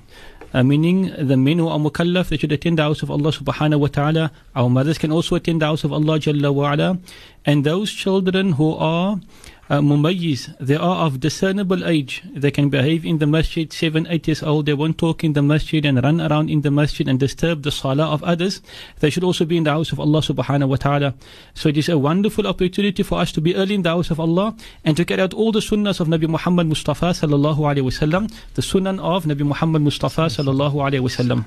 Uh, 0.54 0.62
meaning 0.62 1.12
the 1.18 1.36
men 1.36 1.58
who 1.58 1.68
are 1.68 1.80
mukallaf, 1.80 2.30
they 2.30 2.38
should 2.38 2.52
attend 2.52 2.78
the 2.78 2.84
house 2.84 3.02
of 3.02 3.10
Allah 3.10 3.32
subhanahu 3.32 3.80
wa 3.80 3.88
ta'ala. 3.88 4.32
Our 4.56 4.70
mothers 4.70 5.00
can 5.00 5.12
also 5.12 5.36
attend 5.36 5.64
the 5.64 5.66
house 5.66 5.84
of 5.84 5.92
Allah 5.92 6.20
jalla 6.20 6.54
wa 6.54 6.74
ala. 6.74 7.00
And 7.44 7.64
those 7.64 7.92
children 7.92 8.52
who 8.54 8.76
are 8.76 9.20
uh, 9.69 9.80
mumayyiz, 9.80 10.56
they 10.60 10.75
are 10.75 11.06
of 11.06 11.19
discernible 11.19 11.86
age. 11.86 12.21
They 12.36 12.51
can 12.51 12.69
behave 12.69 13.06
in 13.06 13.19
the 13.19 13.27
masjid, 13.27 13.71
seven, 13.71 14.06
eight 14.10 14.27
years 14.27 14.44
old. 14.44 14.65
They 14.65 14.74
won't 14.74 14.98
talk 14.98 15.24
in 15.24 15.33
the 15.33 15.42
masjid 15.42 15.86
and 15.86 16.04
run 16.04 16.19
around 16.19 16.50
in 16.50 16.62
the 16.62 16.71
masjid 16.71 17.07
and 17.07 17.19
disturb 17.19 17.63
the 17.63 17.71
salah 17.71 18.12
of 18.12 18.21
others. 18.24 18.62
They 19.00 19.10
should 19.10 19.24
also 19.24 19.45
be 19.45 19.57
in 19.57 19.63
the 19.63 19.71
house 19.71 19.92
of 19.92 20.00
Allah 20.00 20.19
subhanahu 20.19 20.68
wa 20.68 20.75
ta'ala. 20.75 21.13
So 21.54 21.69
it 21.69 21.77
is 21.77 21.88
a 21.88 21.98
wonderful 21.98 22.45
opportunity 22.45 23.04
for 23.04 23.19
us 23.19 23.31
to 23.31 23.42
be 23.42 23.56
early 23.56 23.75
in 23.75 23.83
the 23.83 23.89
house 23.89 24.12
of 24.12 24.19
Allah 24.19 24.56
and 24.83 24.98
to 24.98 25.06
carry 25.06 25.21
out 25.21 25.33
all 25.33 25.51
the 25.51 25.62
sunnahs 25.62 26.00
of 26.00 26.07
Nabi 26.07 26.27
Muhammad 26.27 26.68
Mustafa 26.68 27.12
sallallahu 27.12 27.60
alayhi 27.60 27.83
wasallam, 27.83 28.33
the 28.56 28.62
sunnah 28.62 29.01
of 29.01 29.25
Nabi 29.25 29.45
Muhammad 29.45 29.82
Mustafa 29.82 30.24
sallallahu 30.24 30.75
alayhi 30.75 31.01
wasallam. 31.01 31.46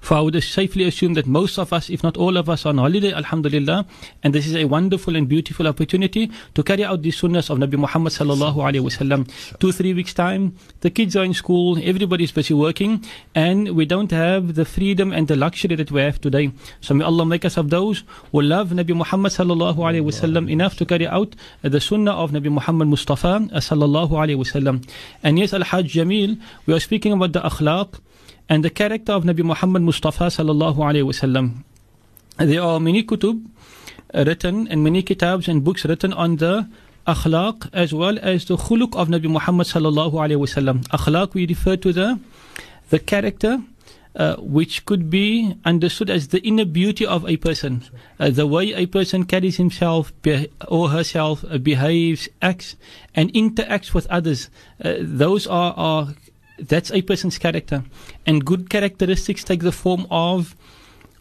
For 0.00 0.14
I 0.14 0.20
would 0.20 0.42
safely 0.42 0.84
assume 0.84 1.14
that 1.14 1.26
most 1.26 1.58
of 1.58 1.72
us, 1.72 1.88
if 1.88 2.02
not 2.02 2.16
all 2.16 2.36
of 2.36 2.48
us, 2.50 2.66
are 2.66 2.70
on 2.70 2.78
holiday, 2.78 3.12
Alhamdulillah, 3.12 3.86
and 4.22 4.34
this 4.34 4.46
is 4.46 4.54
a 4.54 4.64
wonderful 4.66 5.16
and 5.16 5.28
beautiful 5.28 5.66
opportunity 5.66 6.30
to 6.54 6.62
carry 6.62 6.84
out 6.84 7.02
the 7.02 7.10
sunnahs 7.10 7.50
of 7.50 7.58
Nabi 7.58 7.78
Muhammad 7.78 8.12
sallallahu 8.12 8.56
alaihi 8.56 8.84
wasallam. 8.84 9.28
Two, 9.58 9.72
three 9.72 9.94
weeks 9.94 10.12
time, 10.12 10.54
the 10.80 10.90
kids 10.90 11.16
are 11.16 11.24
in 11.24 11.32
school, 11.32 11.78
everybody's 11.82 12.32
busy 12.32 12.54
working, 12.54 13.04
and 13.34 13.70
we 13.70 13.86
don't 13.86 14.10
have 14.10 14.54
the 14.54 14.64
freedom 14.64 15.12
and 15.12 15.28
the 15.28 15.36
luxury 15.36 15.76
that 15.76 15.90
we 15.90 16.00
have 16.02 16.20
today. 16.20 16.50
So 16.80 16.94
may 16.94 17.04
Allah 17.04 17.24
make 17.24 17.44
us 17.44 17.56
of 17.56 17.70
those 17.70 18.04
who 18.32 18.42
love 18.42 18.68
Nabi 18.70 18.94
Muhammad 18.94 19.32
sallallahu 19.32 19.76
alaihi 19.76 20.04
wasallam 20.04 20.50
enough 20.50 20.76
to 20.76 20.84
carry 20.84 21.06
out 21.06 21.34
the 21.62 21.80
sunnah 21.80 22.12
of 22.12 22.32
Nabi 22.32 22.50
Muhammad 22.50 22.88
Mustafa 22.88 23.28
uh, 23.28 23.60
sallallahu 23.60 24.10
alaihi 24.10 24.36
wasallam. 24.36 24.86
And 25.22 25.38
yes, 25.38 25.52
Al-Hajj 25.52 25.94
Jamil, 25.94 26.40
we 26.66 26.74
are 26.74 26.80
speaking 26.80 27.12
about 27.12 27.32
the 27.32 27.40
akhlaq, 27.40 28.00
and 28.48 28.64
the 28.64 28.70
character 28.70 29.12
of 29.12 29.24
Nabi 29.24 29.42
Muhammad 29.42 29.82
Mustafa 29.82 30.26
sallallahu 30.26 30.76
alayhi 30.76 31.04
wasallam. 31.04 31.64
There 32.36 32.62
are 32.62 32.80
many 32.80 33.02
kutub 33.02 33.44
written 34.12 34.68
and 34.68 34.84
many 34.84 35.02
kitabs 35.02 35.48
and 35.48 35.64
books 35.64 35.84
written 35.84 36.12
on 36.12 36.36
the 36.36 36.68
akhlaq 37.06 37.68
as 37.72 37.92
well 37.92 38.18
as 38.22 38.46
the 38.46 38.56
khuluq 38.56 38.96
of 38.96 39.08
Nabi 39.08 39.30
Muhammad 39.30 39.66
sallallahu 39.66 40.12
alayhi 40.12 40.40
wasallam. 40.46 40.84
Akhlaq 40.88 41.34
we 41.34 41.46
refer 41.46 41.76
to 41.76 41.92
the 41.92 42.18
the 42.90 42.98
character 42.98 43.60
uh, 44.16 44.36
which 44.36 44.86
could 44.86 45.10
be 45.10 45.56
understood 45.64 46.08
as 46.08 46.28
the 46.28 46.40
inner 46.46 46.64
beauty 46.64 47.04
of 47.04 47.28
a 47.28 47.36
person, 47.36 47.82
uh, 48.20 48.30
the 48.30 48.46
way 48.46 48.72
a 48.72 48.86
person 48.86 49.24
carries 49.24 49.56
himself 49.56 50.12
be- 50.22 50.48
or 50.68 50.90
herself, 50.90 51.44
uh, 51.50 51.58
behaves, 51.58 52.28
acts, 52.40 52.76
and 53.14 53.32
interacts 53.32 53.92
with 53.92 54.06
others. 54.06 54.50
Uh, 54.84 54.94
those 55.00 55.46
are, 55.46 55.74
are 55.76 56.14
that's 56.58 56.90
a 56.90 57.02
person's 57.02 57.38
character. 57.38 57.84
And 58.26 58.44
good 58.44 58.70
characteristics 58.70 59.44
take 59.44 59.60
the 59.60 59.72
form 59.72 60.06
of 60.10 60.56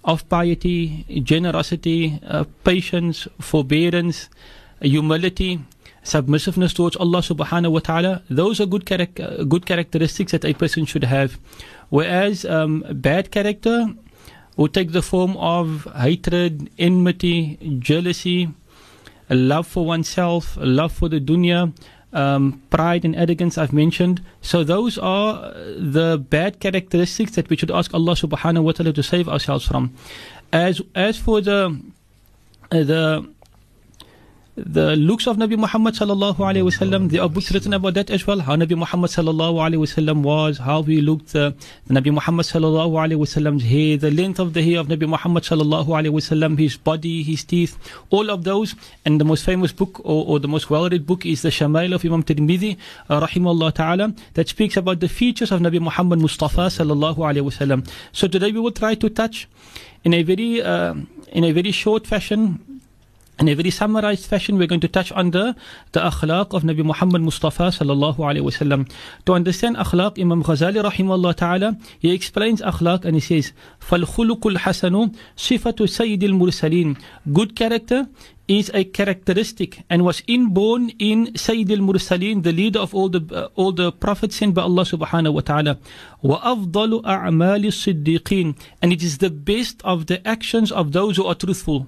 of 0.03 0.27
piety, 0.27 1.05
generosity, 1.23 2.19
uh, 2.27 2.43
patience, 2.65 3.25
forbearance, 3.39 4.27
humility, 4.81 5.61
submissiveness 6.03 6.73
towards 6.73 6.97
Allah 6.97 7.19
subhanahu 7.19 7.71
wa 7.71 7.79
ta'ala. 7.79 8.23
Those 8.29 8.59
are 8.59 8.65
good, 8.65 8.83
uh, 8.91 9.43
good 9.45 9.65
characteristics 9.65 10.33
that 10.33 10.43
a 10.43 10.53
person 10.53 10.85
should 10.85 11.05
have. 11.05 11.39
Whereas 11.89 12.43
um, 12.43 12.83
bad 12.91 13.31
character 13.31 13.93
will 14.57 14.67
take 14.67 14.91
the 14.91 15.01
form 15.01 15.37
of 15.37 15.87
hatred, 15.95 16.69
enmity, 16.77 17.57
jealousy, 17.79 18.49
love 19.29 19.67
for 19.67 19.85
oneself, 19.85 20.57
love 20.59 20.91
for 20.91 21.07
the 21.07 21.19
dunya, 21.19 21.73
Um, 22.13 22.61
pride 22.69 23.05
and 23.05 23.15
arrogance 23.15 23.57
I've 23.57 23.73
mentioned. 23.73 24.21
So 24.41 24.63
those 24.63 24.99
are 24.99 25.51
the 25.75 26.23
bad 26.29 26.59
characteristics 26.59 27.31
that 27.31 27.49
we 27.49 27.57
should 27.57 27.71
ask 27.71 27.91
Allah 27.93 28.13
subhanahu 28.13 28.63
wa 28.63 28.71
ta'ala 28.71 28.93
to 28.93 29.01
save 29.01 29.27
ourselves 29.27 29.65
from. 29.65 29.95
As 30.51 30.79
as 30.93 31.17
for 31.17 31.41
the 31.41 31.81
uh, 32.71 32.83
the 32.83 33.25
the 34.55 34.95
looks 34.95 35.25
of 35.25 35.37
Nabi 35.37 35.57
Muhammad 35.57 35.95
sallallahu 35.95 36.37
alaihi 36.37 36.63
wasallam. 36.63 37.09
There 37.09 37.23
are 37.23 37.29
books 37.29 37.51
written 37.51 37.73
about 37.73 37.95
that 37.95 38.11
as 38.11 38.27
well. 38.27 38.39
How 38.39 38.55
Nabi 38.55 38.77
Muhammad 38.77 39.09
sallallahu 39.09 39.55
alaihi 39.55 39.79
wasallam 39.79 40.21
was, 40.21 40.59
how 40.59 40.83
he 40.83 41.01
looked. 41.01 41.35
Uh, 41.35 41.53
Nabi 41.89 42.13
Muhammad 42.13 42.45
sallallahu 42.45 42.91
alaihi 42.91 43.17
wasallam's 43.17 43.63
hair, 43.63 43.97
the 43.97 44.11
length 44.11 44.37
of 44.39 44.53
the 44.53 44.61
hair 44.61 44.79
of 44.79 44.87
Nabi 44.89 45.09
Muhammad 45.09 45.41
sallallahu 45.41 45.87
alaihi 45.87 46.11
wasallam, 46.11 46.59
his 46.59 46.77
body, 46.77 47.23
his 47.23 47.43
teeth, 47.43 47.77
all 48.11 48.29
of 48.29 48.43
those. 48.43 48.75
And 49.05 49.19
the 49.19 49.25
most 49.25 49.43
famous 49.43 49.71
book 49.71 49.99
or, 50.03 50.23
or 50.27 50.39
the 50.39 50.47
most 50.47 50.69
well-read 50.69 51.07
book 51.07 51.25
is 51.25 51.41
the 51.41 51.49
Shamail 51.49 51.95
of 51.95 52.05
Imam 52.05 52.21
Tirmidhi, 52.21 52.77
uh, 53.09 53.25
rahimahullah 53.25 53.73
ta'ala, 53.73 54.13
that 54.35 54.49
speaks 54.49 54.77
about 54.77 54.99
the 54.99 55.09
features 55.09 55.51
of 55.51 55.61
Nabi 55.61 55.79
Muhammad 55.79 56.19
Mustafa 56.19 56.67
sallallahu 56.67 57.17
alaihi 57.17 57.49
wasallam. 57.49 57.89
So 58.11 58.27
today 58.27 58.51
we 58.51 58.59
will 58.59 58.71
try 58.71 58.93
to 58.93 59.09
touch 59.09 59.47
in 60.03 60.13
a 60.13 60.21
very 60.21 60.61
uh, 60.61 60.93
in 61.31 61.43
a 61.43 61.51
very 61.51 61.71
short 61.71 62.05
fashion 62.05 62.72
in 63.40 63.48
a 63.48 63.54
very 63.54 63.70
summarized 63.70 64.26
fashion, 64.26 64.58
we're 64.58 64.66
going 64.66 64.80
to 64.80 64.88
touch 64.88 65.12
on 65.12 65.30
the, 65.30 65.54
the 65.92 66.00
akhlaq 66.00 66.54
of 66.54 66.64
Nabi 66.64 66.84
Muhammad 66.84 67.22
Mustafa 67.22 67.68
sallallahu 67.68 68.16
alayhi 68.16 68.42
wasallam. 68.42 68.90
To 69.26 69.34
understand 69.34 69.76
akhlaq, 69.76 70.20
Imam 70.20 70.42
Ghazali 70.42 70.82
rahimahullah 70.82 71.36
ta'ala, 71.36 71.76
he 72.00 72.12
explains 72.12 72.60
akhlaq 72.60 73.04
and 73.04 73.14
he 73.14 73.20
says, 73.20 73.52
فَالْخُلُقُ 73.80 74.40
الْحَسَنُ 74.40 75.14
صِفَةُ 75.36 75.78
سَيِّدِ 75.86 76.18
الْمُرْسَلِينَ 76.18 77.00
Good 77.32 77.54
character 77.54 78.08
is 78.48 78.72
a 78.74 78.82
characteristic 78.82 79.84
and 79.88 80.04
was 80.04 80.22
inborn 80.26 80.90
in 80.98 81.36
Sayyid 81.36 81.70
al-Mursaleen, 81.70 82.42
the 82.42 82.52
leader 82.52 82.80
of 82.80 82.92
all 82.92 83.08
the 83.08 83.22
uh, 83.30 83.48
all 83.54 83.72
the 83.72 83.92
prophets 83.92 84.36
sent 84.36 84.54
by 84.54 84.62
Allah 84.62 84.82
subhanahu 84.82 85.34
wa 85.34 85.40
ta'ala. 85.42 85.78
وَأَفْضَلُ 86.24 87.04
أَعْمَالِ 87.04 87.62
الصِّدِّقِينَ 87.66 88.56
And 88.82 88.92
it 88.92 89.02
is 89.04 89.18
the 89.18 89.30
best 89.30 89.80
of 89.84 90.06
the 90.06 90.26
actions 90.26 90.72
of 90.72 90.90
those 90.90 91.18
who 91.18 91.26
are 91.26 91.36
truthful. 91.36 91.86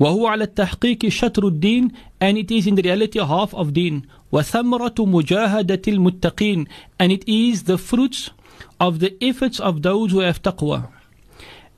وهو 0.00 0.26
على 0.26 0.44
التحقيق 0.44 1.08
شطر 1.08 1.46
الدين 1.48 1.90
and 2.20 2.36
it 2.36 2.50
is 2.50 2.66
in 2.66 2.74
the 2.74 2.82
reality 2.82 3.18
half 3.18 3.54
of 3.54 3.72
deen 3.72 4.02
وثمرة 4.32 4.94
مجاهدة 4.98 5.82
المتقين 5.88 6.66
and 7.02 7.12
it 7.12 7.24
is 7.28 7.62
the 7.64 7.78
fruits 7.78 8.30
of 8.80 8.98
the 9.00 9.14
efforts 9.22 9.60
of 9.60 9.82
those 9.82 10.12
who 10.12 10.20
have 10.20 10.42
taqwa 10.42 10.88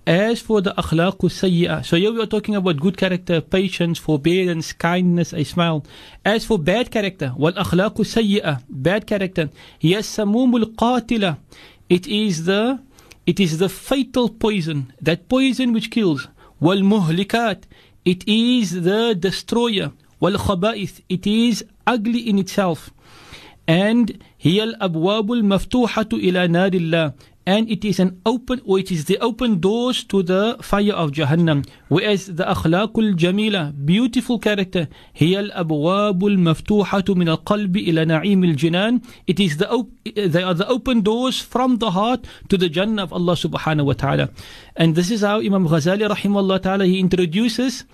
as 0.07 0.41
for 0.41 0.63
the 0.63 0.73
akhlaq 0.83 1.19
sayyi'ah 1.21 1.85
so 1.85 1.97
here 1.97 2.11
we 2.11 2.21
are 2.23 2.33
talking 2.35 2.55
about 2.57 2.77
good 2.81 2.97
character 2.97 3.43
patience 3.43 3.99
forbearance 3.99 4.73
kindness 4.73 5.35
a 5.35 5.45
smile 5.45 5.85
as 6.25 6.47
for 6.47 6.59
bad 6.59 6.91
character 6.91 7.35
والأخلاق 7.39 8.01
السيئة 8.01 8.61
bad 8.71 9.07
character 9.07 9.49
هي 9.81 9.99
السموم 9.99 10.57
القاتلة 10.57 11.37
it 11.91 12.07
is 12.07 12.45
the 12.47 12.79
it 13.27 13.39
is 13.39 13.59
the 13.59 13.69
fatal 13.69 14.31
poison 14.31 14.93
that 15.03 15.29
poison 15.29 15.75
which 15.75 15.91
kills 15.91 16.29
والمهلكات 16.61 17.65
it 18.05 18.29
is 18.29 18.73
the 18.73 19.15
destroyer. 19.15 19.91
والخبائث 20.21 20.99
It 21.13 21.27
is 21.27 21.65
ugly 21.87 22.29
in 22.29 22.39
itself. 22.39 22.91
And 23.69 24.13
هي 24.41 24.63
الأبواب 24.65 25.33
المفتوحة 25.33 26.09
إلى 26.13 26.49
نار 26.49 26.73
الله 26.75 27.13
and 27.53 27.71
it 27.75 27.83
is 27.91 27.99
an 28.05 28.21
open 28.27 28.61
or 28.69 28.79
it 28.79 28.91
is 28.95 29.07
the 29.07 29.17
open 29.27 29.59
doors 29.59 30.05
to 30.05 30.23
the 30.23 30.41
fire 30.71 30.93
of 30.93 31.13
Jahannam 31.19 31.65
whereas 31.89 32.27
the 32.39 32.45
akhlaqul 32.55 33.17
jamila 33.17 33.73
beautiful 33.91 34.39
character 34.39 34.87
هي 35.17 35.41
الأبواب 35.41 36.27
المفتوحة 36.27 37.05
من 37.09 37.29
القلب 37.29 37.77
إلى 37.77 38.05
نعيم 38.05 38.45
الجنان 38.45 39.01
it 39.27 39.41
is 39.41 39.57
the 39.57 39.69
op- 39.71 39.89
they 40.05 40.43
are 40.43 40.53
the 40.55 40.69
open 40.69 41.01
doors 41.01 41.41
from 41.41 41.79
the 41.79 41.91
heart 41.93 42.27
to 42.51 42.59
the 42.59 42.69
Jannah 42.69 43.05
of 43.05 43.13
Allah 43.15 43.33
subhanahu 43.35 43.87
wa 43.87 43.93
ta'ala 43.95 44.29
and 44.77 44.95
this 44.95 45.11
is 45.11 45.23
how 45.23 45.41
Imam 45.41 45.67
Ghazali 45.67 46.05
rahimahullah 46.17 46.61
ta'ala 46.63 46.85
he 46.85 47.01
introduces 47.01 47.85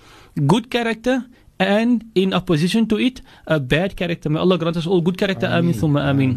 good 0.45 0.69
character 0.69 1.23
and 1.59 2.03
in 2.15 2.33
opposition 2.33 2.85
to 2.87 2.99
it 2.99 3.21
a 3.47 3.57
bad 3.61 3.95
character 3.95 4.29
may 4.29 4.39
Allah 4.39 4.57
grant 4.57 4.75
us 4.75 4.85
all 4.85 4.99
good 4.99 5.17
character 5.17 5.47
amin 5.47 5.73
thumma 5.73 6.01
amin 6.11 6.31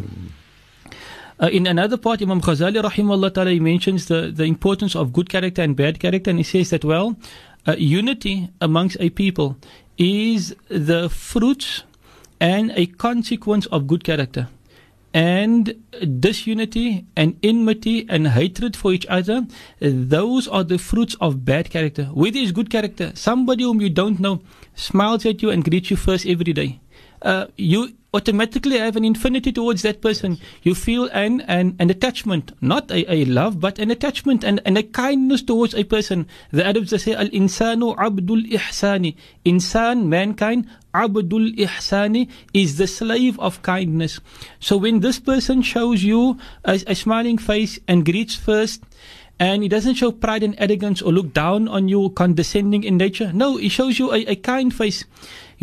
uh, 1.43 1.50
in 1.50 1.67
another 1.67 1.97
part, 1.97 2.21
Imam 2.21 2.39
Ghazali 2.39 2.81
rahimahullah 2.81 3.33
ta'ala, 3.33 3.51
he 3.51 3.59
mentions 3.59 4.05
the, 4.05 4.31
the 4.33 4.45
importance 4.45 4.95
of 4.95 5.12
good 5.12 5.29
character 5.29 5.62
and 5.62 5.75
bad 5.75 6.00
character, 6.00 6.29
and 6.29 6.39
he 6.39 6.43
says 6.43 6.69
that, 6.69 6.85
well, 6.85 7.17
uh, 7.67 7.75
unity 7.77 8.50
amongst 8.62 8.95
a 9.01 9.09
people 9.09 9.57
is 9.97 10.55
the 10.69 11.09
fruit 11.09 11.83
and 12.39 12.71
a 12.75 12.85
consequence 12.85 13.65
of 13.67 13.88
good 13.88 14.05
character. 14.05 14.47
And 15.13 15.83
disunity 16.19 17.05
and 17.17 17.38
enmity 17.43 18.05
and 18.07 18.29
hatred 18.29 18.77
for 18.77 18.93
each 18.93 19.05
other, 19.07 19.45
those 19.79 20.47
are 20.47 20.63
the 20.63 20.77
fruits 20.77 21.15
of 21.19 21.43
bad 21.43 21.69
character. 21.69 22.05
Where 22.05 22.31
there 22.31 22.41
is 22.41 22.53
good 22.53 22.69
character, 22.69 23.12
somebody 23.15 23.63
whom 23.63 23.81
you 23.81 23.89
don't 23.89 24.19
know 24.19 24.41
smiles 24.75 25.25
at 25.25 25.43
you 25.43 25.50
and 25.50 25.63
greets 25.63 25.91
you 25.91 25.97
first 25.97 26.25
every 26.25 26.53
day. 26.53 26.79
Uh, 27.24 27.48
you 27.58 27.89
automatically 28.13 28.77
have 28.77 28.96
an 28.96 29.03
infinity 29.03 29.51
towards 29.51 29.82
that 29.82 30.01
person. 30.01 30.38
You 30.62 30.75
feel 30.75 31.10
an, 31.13 31.42
an, 31.42 31.75
an 31.80 31.89
attachment, 31.89 32.51
not 32.62 32.92
a, 32.92 33.12
a 33.12 33.25
love, 33.25 33.60
but 33.60 33.80
an 33.80 33.89
attachment 33.89 34.44
and, 34.44 34.62
and 34.65 34.77
a 34.77 34.84
kindness 34.84 35.42
towards 35.42 35.74
a 35.74 35.84
person. 35.84 36.27
The 36.51 36.65
Arabs 36.65 36.92
they 36.92 37.00
say, 37.00 37.15
Al 37.15 37.27
insanu 37.30 37.98
abdul 37.98 38.44
ihsani. 38.44 39.15
Insan, 39.46 40.06
mankind, 40.06 40.70
abdul 40.94 41.53
ihsani 41.53 42.30
is 42.53 42.77
the 42.77 42.88
slave 42.88 43.39
of 43.39 43.62
kindness. 43.63 44.20
So 44.60 44.77
when 44.77 45.00
this 45.00 45.20
person 45.20 45.62
shows 45.63 46.03
you 46.03 46.38
a, 46.65 46.80
a 46.86 46.96
smiling 46.96 47.39
face 47.39 47.80
and 47.88 48.06
greets 48.06 48.36
first, 48.36 48.84
and 49.39 49.63
he 49.63 49.68
doesn't 49.68 49.96
show 49.96 50.12
pride 50.12 50.44
and 50.44 50.56
arrogance 50.60 51.01
or 51.01 51.12
look 51.12 51.34
down 51.34 51.68
on 51.68 51.88
you, 51.89 52.12
condescending 52.12 52.84
in 52.84 52.98
nature. 52.98 53.34
No, 53.34 53.58
he 53.58 53.68
shows 53.68 53.98
you 53.98 54.13
a, 54.13 54.20
a 54.27 54.36
kind 54.36 54.74
face. 54.74 55.06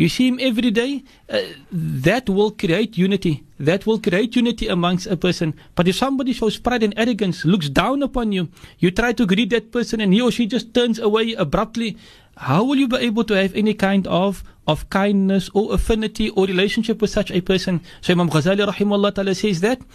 You 0.01 0.09
see 0.09 0.27
him 0.29 0.39
every 0.41 0.71
day. 0.71 1.03
Uh, 1.29 1.53
that 1.71 2.27
will 2.27 2.49
create 2.49 2.97
unity. 2.97 3.43
That 3.59 3.85
will 3.85 3.99
create 3.99 4.35
unity 4.35 4.65
amongst 4.67 5.05
a 5.05 5.15
person. 5.15 5.53
But 5.75 5.87
if 5.87 5.95
somebody 5.95 6.33
shows 6.33 6.57
pride 6.57 6.81
and 6.81 6.97
arrogance, 6.97 7.45
looks 7.45 7.69
down 7.69 8.01
upon 8.01 8.31
you, 8.31 8.49
you 8.79 8.89
try 8.89 9.13
to 9.13 9.27
greet 9.27 9.51
that 9.51 9.71
person 9.71 10.01
and 10.01 10.11
he 10.11 10.19
or 10.19 10.31
she 10.31 10.47
just 10.47 10.73
turns 10.73 10.97
away 10.97 11.33
abruptly. 11.37 11.97
How 12.35 12.63
will 12.63 12.77
you 12.77 12.87
be 12.87 12.97
able 12.97 13.23
to 13.25 13.35
have 13.37 13.53
any 13.53 13.75
kind 13.75 14.07
of 14.07 14.43
of 14.65 14.89
kindness 14.89 15.51
or 15.53 15.71
affinity 15.71 16.31
or 16.31 16.49
relationship 16.49 16.99
with 16.99 17.11
such 17.11 17.29
a 17.29 17.41
person? 17.41 17.81
So 18.01 18.13
Imam 18.13 18.29
Ghazali 18.33 18.65
rahimahullah 18.65 19.35
says 19.37 19.61
that 19.61 19.85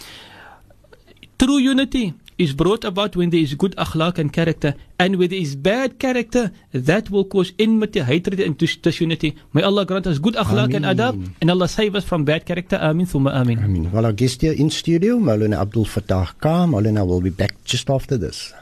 true 1.36 1.58
unity 1.58 2.14
is 2.38 2.52
brought 2.52 2.84
about 2.84 3.16
when 3.16 3.30
there 3.30 3.40
is 3.40 3.54
good 3.54 3.74
akhlaq 3.76 4.18
and 4.18 4.32
character. 4.32 4.74
And 4.98 5.16
when 5.16 5.28
there 5.30 5.38
is 5.38 5.56
bad 5.56 5.98
character, 5.98 6.52
that 6.72 7.10
will 7.10 7.24
cause 7.24 7.52
enmity, 7.58 8.00
hatred, 8.00 8.40
and 8.40 8.56
dis- 8.56 8.76
disunity. 8.76 9.36
May 9.52 9.62
Allah 9.62 9.84
grant 9.86 10.06
us 10.06 10.18
good 10.18 10.34
akhlaq 10.34 10.74
and 10.74 10.84
adab, 10.84 11.30
and 11.40 11.50
Allah 11.50 11.68
save 11.68 11.94
us 11.94 12.04
from 12.04 12.24
bad 12.24 12.44
character. 12.46 12.76
Amin, 12.76 13.06
thumma 13.06 13.32
amin. 13.32 13.58
Amin. 13.58 13.92
Well, 13.92 14.06
our 14.06 14.12
guest 14.12 14.42
here 14.42 14.52
in 14.52 14.70
studio, 14.70 15.18
Maulana 15.18 15.60
Abdul 15.60 15.84
Fattah 15.86 16.38
Khan. 16.40 16.70
Maulana 16.70 17.06
will 17.06 17.20
be 17.20 17.30
back 17.30 17.52
just 17.64 17.90
after 17.90 18.16
this. 18.16 18.52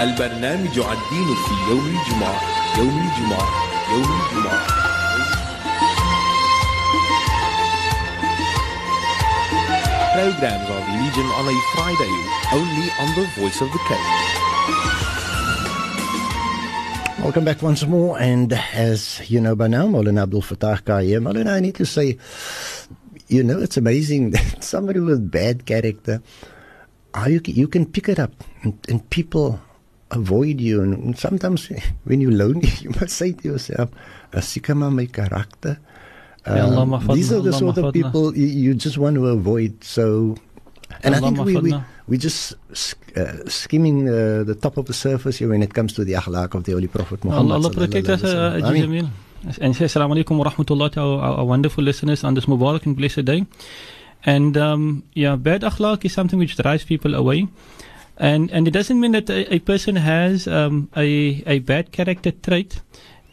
البرنامج 0.00 0.78
الدين 0.78 1.34
في 1.34 1.70
يوم 1.70 1.86
الجمعة 1.86 2.40
يوم 2.78 3.08
الجمعة 3.08 3.73
Programs 10.14 10.70
of 10.70 10.82
Legion 10.88 11.28
on 11.36 11.46
a 11.48 11.56
Friday, 11.74 12.14
only 12.54 12.88
on 12.98 13.14
the 13.14 13.28
Voice 13.36 13.60
of 13.60 13.70
the 13.70 13.78
Cape. 13.86 13.98
Welcome 17.22 17.44
back 17.44 17.60
once 17.60 17.84
more, 17.86 18.18
and 18.18 18.54
as 18.72 19.20
you 19.30 19.38
know 19.38 19.54
by 19.54 19.68
now, 19.68 19.86
Maulana 19.86 20.22
Abdul 20.22 20.40
Fatah 20.40 20.80
Carr 20.82 21.00
here. 21.00 21.20
Maulana, 21.20 21.52
I 21.52 21.60
need 21.60 21.74
to 21.74 21.84
say, 21.84 22.16
you 23.28 23.44
know, 23.44 23.60
it's 23.60 23.76
amazing 23.76 24.30
that 24.32 24.64
somebody 24.64 25.00
with 25.00 25.30
bad 25.30 25.66
character, 25.66 26.22
you, 27.26 27.68
can 27.68 27.84
pick 27.84 28.08
it 28.08 28.18
up, 28.18 28.32
and 28.62 29.10
people 29.10 29.60
avoid 30.14 30.60
you. 30.60 30.82
And 30.82 31.18
sometimes 31.18 31.70
when 32.04 32.20
you're 32.20 32.32
lonely, 32.32 32.68
you 32.80 32.90
must 32.90 33.16
say 33.16 33.32
to 33.32 33.44
yourself, 33.48 33.90
Asikama 34.32 34.92
my 34.92 35.06
character. 35.06 35.78
Um, 36.46 36.90
mahfadna, 36.90 37.14
these 37.14 37.32
are 37.32 37.40
the 37.40 37.52
sort 37.52 37.78
of 37.78 37.92
people 37.92 38.36
you, 38.36 38.46
you 38.46 38.74
just 38.74 38.98
want 38.98 39.16
to 39.16 39.28
avoid. 39.28 39.82
So, 39.82 40.36
and 41.02 41.14
I 41.14 41.20
think 41.20 41.38
we, 41.38 41.56
we, 41.56 41.72
mahfadna. 41.72 41.84
we 42.06 42.18
just 42.18 42.54
uh, 43.16 43.48
skimming 43.48 44.08
uh, 44.08 44.44
the 44.44 44.54
top 44.54 44.76
of 44.76 44.84
the 44.84 44.92
surface 44.92 45.38
here 45.38 45.48
when 45.48 45.62
it 45.62 45.72
comes 45.72 45.94
to 45.94 46.04
the 46.04 46.12
akhlaq 46.12 46.54
of 46.54 46.64
the 46.64 46.72
Holy 46.72 46.88
Prophet 46.88 47.24
Muhammad. 47.24 47.52
Allah, 47.52 47.68
Allah 47.68 47.70
protect 47.72 48.08
us, 48.08 48.24
uh, 48.24 48.26
sallallahu 48.26 48.60
alaihi 48.60 48.62
wasallam. 48.62 48.84
I 48.84 48.86
mean, 48.86 49.10
And 49.60 49.76
say 49.76 49.84
assalamu 49.84 50.16
alaikum 50.16 50.38
wa 50.38 50.44
rahmatullah 50.44 50.92
to 50.92 51.00
our, 51.00 51.20
our 51.38 51.44
wonderful 51.44 51.84
listeners 51.84 52.24
on 52.24 52.34
this 52.34 52.46
Mubarak 52.46 52.86
and 52.86 52.96
blessed 52.96 53.24
day. 53.24 53.46
And 54.24 54.56
um, 54.56 55.04
yeah, 55.12 55.36
bad 55.36 55.62
akhlaq 55.62 56.04
is 56.04 56.12
something 56.12 56.38
which 56.38 56.56
drives 56.56 56.84
people 56.84 57.14
away. 57.14 57.48
And 58.16 58.50
and 58.52 58.68
it 58.68 58.70
doesn't 58.70 59.00
mean 59.00 59.12
that 59.12 59.28
a, 59.28 59.54
a 59.54 59.58
person 59.58 59.96
has 59.96 60.46
um, 60.46 60.88
a 60.96 61.42
a 61.46 61.58
bad 61.58 61.90
character 61.90 62.30
trait 62.30 62.80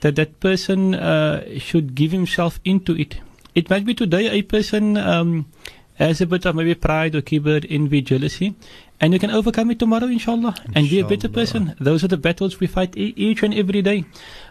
that 0.02 0.16
that 0.16 0.40
person 0.40 0.96
uh, 0.96 1.60
should 1.60 1.94
give 1.94 2.12
himself 2.12 2.60
into 2.66 2.98
it. 2.98 3.22
It 3.54 3.70
might 3.70 3.86
be 3.86 3.94
today 3.94 4.30
a 4.30 4.42
person 4.42 4.98
um, 4.98 5.46
has 5.96 6.22
a 6.22 6.26
bit 6.26 6.46
of 6.46 6.56
maybe 6.56 6.74
pride 6.74 7.14
or 7.14 7.22
kibir, 7.22 7.66
envy, 7.70 8.02
jealousy, 8.02 8.56
and 9.00 9.14
you 9.14 9.20
can 9.20 9.30
overcome 9.30 9.70
it 9.70 9.78
tomorrow, 9.78 10.08
inshallah, 10.08 10.56
and 10.74 10.90
be 10.90 11.00
a 11.00 11.06
better 11.06 11.30
person. 11.30 11.76
Those 11.80 12.04
are 12.04 12.08
the 12.08 12.18
battles 12.18 12.60
we 12.60 12.66
fight 12.66 12.98
e- 12.98 13.14
each 13.16 13.44
and 13.44 13.54
every 13.54 13.84
day. 13.84 14.06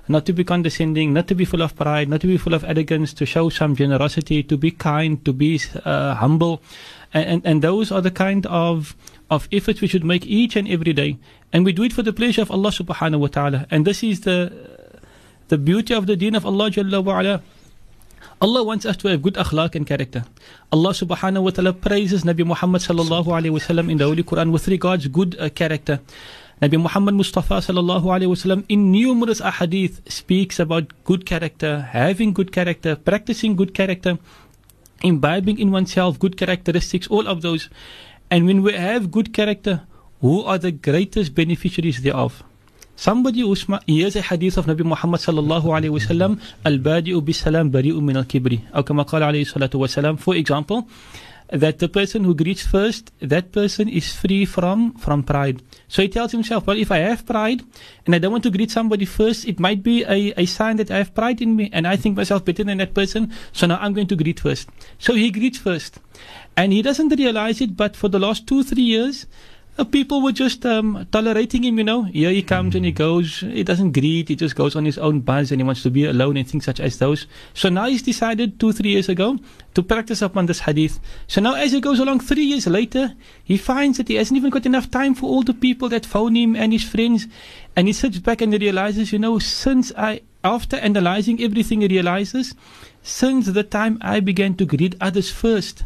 Not 0.06 0.26
to 0.26 0.32
be 0.32 0.44
condescending, 0.44 1.12
not 1.12 1.26
to 1.28 1.34
be 1.34 1.44
full 1.44 1.62
of 1.62 1.74
pride, 1.74 2.08
not 2.08 2.20
to 2.20 2.26
be 2.26 2.36
full 2.36 2.54
of 2.54 2.62
arrogance, 2.64 3.12
to 3.14 3.26
show 3.26 3.48
some 3.48 3.74
generosity, 3.74 4.42
to 4.44 4.56
be 4.56 4.70
kind, 4.70 5.24
to 5.24 5.32
be 5.32 5.60
uh, 5.84 6.14
humble, 6.14 6.62
and, 7.12 7.26
and 7.26 7.46
and 7.46 7.62
those 7.62 7.90
are 7.90 8.00
the 8.00 8.10
kind 8.10 8.46
of 8.46 8.94
of 9.30 9.48
efforts 9.52 9.80
we 9.80 9.86
should 9.86 10.04
make 10.04 10.26
each 10.26 10.56
and 10.56 10.68
every 10.68 10.92
day, 10.92 11.16
and 11.52 11.64
we 11.64 11.72
do 11.72 11.84
it 11.84 11.92
for 11.92 12.02
the 12.02 12.12
pleasure 12.12 12.42
of 12.42 12.50
Allah 12.50 12.70
Subhanahu 12.70 13.20
wa 13.20 13.28
Taala. 13.28 13.66
And 13.70 13.86
this 13.86 14.02
is 14.02 14.20
the 14.22 14.36
the 15.48 15.58
beauty 15.58 15.94
of 15.94 16.06
the 16.06 16.16
deen 16.16 16.34
of 16.34 16.46
Allah 16.46 16.70
Jalla 16.70 17.02
wa 17.04 17.18
ala. 17.20 17.42
Allah 18.40 18.64
wants 18.64 18.86
us 18.86 18.96
to 18.98 19.08
have 19.08 19.22
good 19.22 19.34
akhlaq 19.34 19.74
and 19.74 19.86
character. 19.86 20.24
Allah 20.72 20.90
subhanahu 20.90 21.42
wa 21.42 21.50
ta'ala 21.50 21.72
praises 21.74 22.22
Nabi 22.24 22.46
Muhammad 22.46 22.80
sallallahu 22.80 23.26
alayhi 23.38 23.52
wasallam 23.52 23.90
in 23.90 23.98
the 23.98 24.04
Holy 24.04 24.22
Quran 24.22 24.50
with 24.50 24.66
regards 24.68 25.08
good 25.08 25.36
uh, 25.38 25.50
character. 25.50 26.00
Nabi 26.62 26.80
Muhammad 26.80 27.14
Mustafa 27.16 27.58
sallallahu 27.66 28.04
alayhi 28.14 28.32
wasallam 28.32 28.64
in 28.68 28.92
numerous 28.92 29.40
ahadith 29.40 30.00
speaks 30.10 30.58
about 30.58 30.92
good 31.04 31.26
character, 31.26 31.80
having 31.92 32.32
good 32.32 32.50
character, 32.50 32.96
practicing 32.96 33.56
good 33.56 33.74
character, 33.74 34.18
imbibing 35.02 35.58
in 35.58 35.70
oneself 35.70 36.18
good 36.18 36.36
characteristics, 36.36 37.08
all 37.08 37.26
of 37.26 37.42
those. 37.42 37.68
And 38.30 38.46
when 38.46 38.62
we 38.62 38.72
have 38.74 39.10
good 39.10 39.32
character, 39.34 39.82
who 40.20 40.42
are 40.44 40.58
the 40.58 40.70
greatest 40.70 41.34
beneficiaries 41.34 42.00
thereof? 42.02 42.44
Somebody 42.94 43.40
who 43.40 43.56
hears 43.86 44.14
a 44.14 44.20
hadith 44.20 44.58
of 44.58 44.66
Nabi 44.66 44.84
Muhammad 44.84 45.20
sallallahu 45.20 45.64
alayhi 45.64 45.90
wasallam, 45.90 46.38
al-badi'u 46.64 47.24
bis-salam 47.24 47.70
bari'u 47.72 48.00
min 48.02 48.16
al-kibri. 48.18 48.60
Or 48.74 48.82
kama 48.82 49.04
qala 49.04 49.32
alayhi. 49.32 50.18
For 50.20 50.34
example, 50.36 50.86
that 51.52 51.80
the 51.80 51.88
person 51.88 52.24
who 52.24 52.34
greets 52.34 52.64
first, 52.64 53.12
that 53.20 53.52
person 53.52 53.88
is 53.88 54.14
free 54.14 54.44
from 54.44 54.92
from 54.94 55.22
pride. 55.22 55.62
So 55.88 56.02
he 56.02 56.08
tells 56.08 56.32
himself, 56.32 56.66
well, 56.66 56.76
if 56.78 56.92
I 56.92 56.98
have 56.98 57.26
pride 57.26 57.62
and 58.06 58.14
I 58.14 58.18
don't 58.18 58.32
want 58.32 58.44
to 58.44 58.50
greet 58.50 58.70
somebody 58.70 59.04
first, 59.04 59.46
it 59.46 59.58
might 59.58 59.82
be 59.82 60.04
a, 60.04 60.32
a 60.36 60.46
sign 60.46 60.76
that 60.76 60.90
I 60.90 60.98
have 60.98 61.14
pride 61.14 61.40
in 61.40 61.56
me 61.56 61.70
and 61.72 61.86
I 61.86 61.96
think 61.96 62.16
myself 62.16 62.44
better 62.44 62.62
than 62.62 62.78
that 62.78 62.94
person. 62.94 63.32
So 63.52 63.66
now 63.66 63.78
I'm 63.80 63.94
going 63.94 64.06
to 64.08 64.16
greet 64.16 64.40
first. 64.40 64.68
So 64.98 65.14
he 65.14 65.30
greets 65.30 65.58
first. 65.58 65.98
And 66.56 66.72
he 66.72 66.82
doesn't 66.82 67.08
realize 67.16 67.60
it, 67.60 67.76
but 67.76 67.96
for 67.96 68.08
the 68.08 68.18
last 68.18 68.46
two, 68.46 68.62
three 68.62 68.82
years, 68.82 69.26
people 69.84 70.22
were 70.22 70.32
just 70.32 70.64
um, 70.66 71.06
tolerating 71.12 71.64
him, 71.64 71.78
you 71.78 71.84
know. 71.84 72.02
Here 72.02 72.30
he 72.30 72.42
comes 72.42 72.74
and 72.74 72.84
he 72.84 72.92
goes. 72.92 73.40
He 73.40 73.62
doesn't 73.62 73.92
greet. 73.92 74.28
He 74.28 74.36
just 74.36 74.56
goes 74.56 74.76
on 74.76 74.84
his 74.84 74.98
own 74.98 75.20
buzz 75.20 75.50
and 75.50 75.60
he 75.60 75.64
wants 75.64 75.82
to 75.82 75.90
be 75.90 76.04
alone 76.04 76.36
and 76.36 76.48
things 76.48 76.64
such 76.64 76.80
as 76.80 76.98
those. 76.98 77.26
So 77.54 77.68
now 77.68 77.86
he's 77.86 78.02
decided 78.02 78.58
two, 78.58 78.72
three 78.72 78.90
years 78.90 79.08
ago 79.08 79.38
to 79.74 79.82
practice 79.82 80.22
upon 80.22 80.46
this 80.46 80.60
hadith. 80.60 80.98
So 81.26 81.40
now 81.40 81.54
as 81.54 81.72
he 81.72 81.80
goes 81.80 82.00
along 82.00 82.20
three 82.20 82.44
years 82.44 82.66
later, 82.66 83.14
he 83.44 83.56
finds 83.56 83.98
that 83.98 84.08
he 84.08 84.14
hasn't 84.14 84.36
even 84.36 84.50
got 84.50 84.66
enough 84.66 84.90
time 84.90 85.14
for 85.14 85.26
all 85.26 85.42
the 85.42 85.54
people 85.54 85.88
that 85.90 86.06
phone 86.06 86.34
him 86.34 86.56
and 86.56 86.72
his 86.72 86.84
friends. 86.84 87.26
And 87.76 87.86
he 87.86 87.92
sits 87.92 88.18
back 88.18 88.40
and 88.40 88.52
he 88.52 88.58
realizes, 88.58 89.12
you 89.12 89.18
know, 89.18 89.38
since 89.38 89.92
I, 89.96 90.22
after 90.42 90.76
analyzing 90.76 91.42
everything, 91.42 91.82
he 91.82 91.88
realizes, 91.88 92.54
since 93.02 93.46
the 93.46 93.62
time 93.62 93.98
I 94.00 94.20
began 94.20 94.54
to 94.56 94.64
greet 94.66 94.96
others 95.00 95.30
first, 95.30 95.84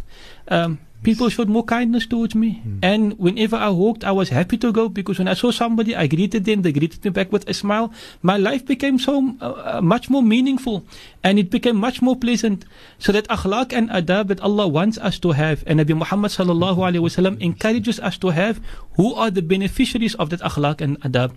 um, 0.49 0.79
people 1.05 1.29
showed 1.29 1.49
more 1.49 1.63
kindness 1.63 2.07
towards 2.07 2.35
me. 2.35 2.63
And 2.83 3.19
whenever 3.19 3.57
I 3.57 3.69
walked, 3.69 4.03
I 4.03 4.13
was 4.13 4.31
happy 4.31 4.57
to 4.59 4.73
go 4.73 4.89
because 4.89 5.19
when 5.19 5.29
I 5.29 5.35
saw 5.35 5.51
somebody, 5.51 5.95
I 5.95 6.07
greeted 6.09 6.45
them. 6.45 6.63
They 6.63 6.73
greeted 6.73 7.05
me 7.05 7.11
back 7.11 7.31
with 7.31 7.49
a 7.49 7.55
smile. 7.55 7.93
My 8.23 8.37
life 8.37 8.65
became 8.65 8.99
so 8.99 9.37
uh, 9.41 9.79
uh, 9.79 9.81
much 9.83 10.11
more 10.11 10.23
meaningful 10.23 10.85
and 11.23 11.39
it 11.39 11.51
became 11.51 11.77
much 11.77 12.01
more 12.01 12.17
pleasant. 12.17 12.65
So 12.99 13.13
that 13.13 13.29
akhlaq 13.29 13.73
and 13.73 13.91
adab 13.91 14.29
that 14.29 14.41
Allah 14.41 14.67
wants 14.67 14.99
us 14.99 15.19
to 15.21 15.33
have 15.33 15.63
and 15.67 15.79
Nabi 15.79 15.97
Muhammad 15.97 16.33
sallallahu 16.33 16.81
alaihi 16.81 17.05
wasallam 17.05 17.41
encourages 17.41 18.01
us 18.01 18.19
to 18.19 18.31
have, 18.31 18.61
who 18.97 19.15
are 19.15 19.31
the 19.31 19.43
beneficiaries 19.43 20.15
of 20.17 20.31
that 20.31 20.41
akhlaq 20.41 20.81
and 20.81 21.01
adab. 21.03 21.37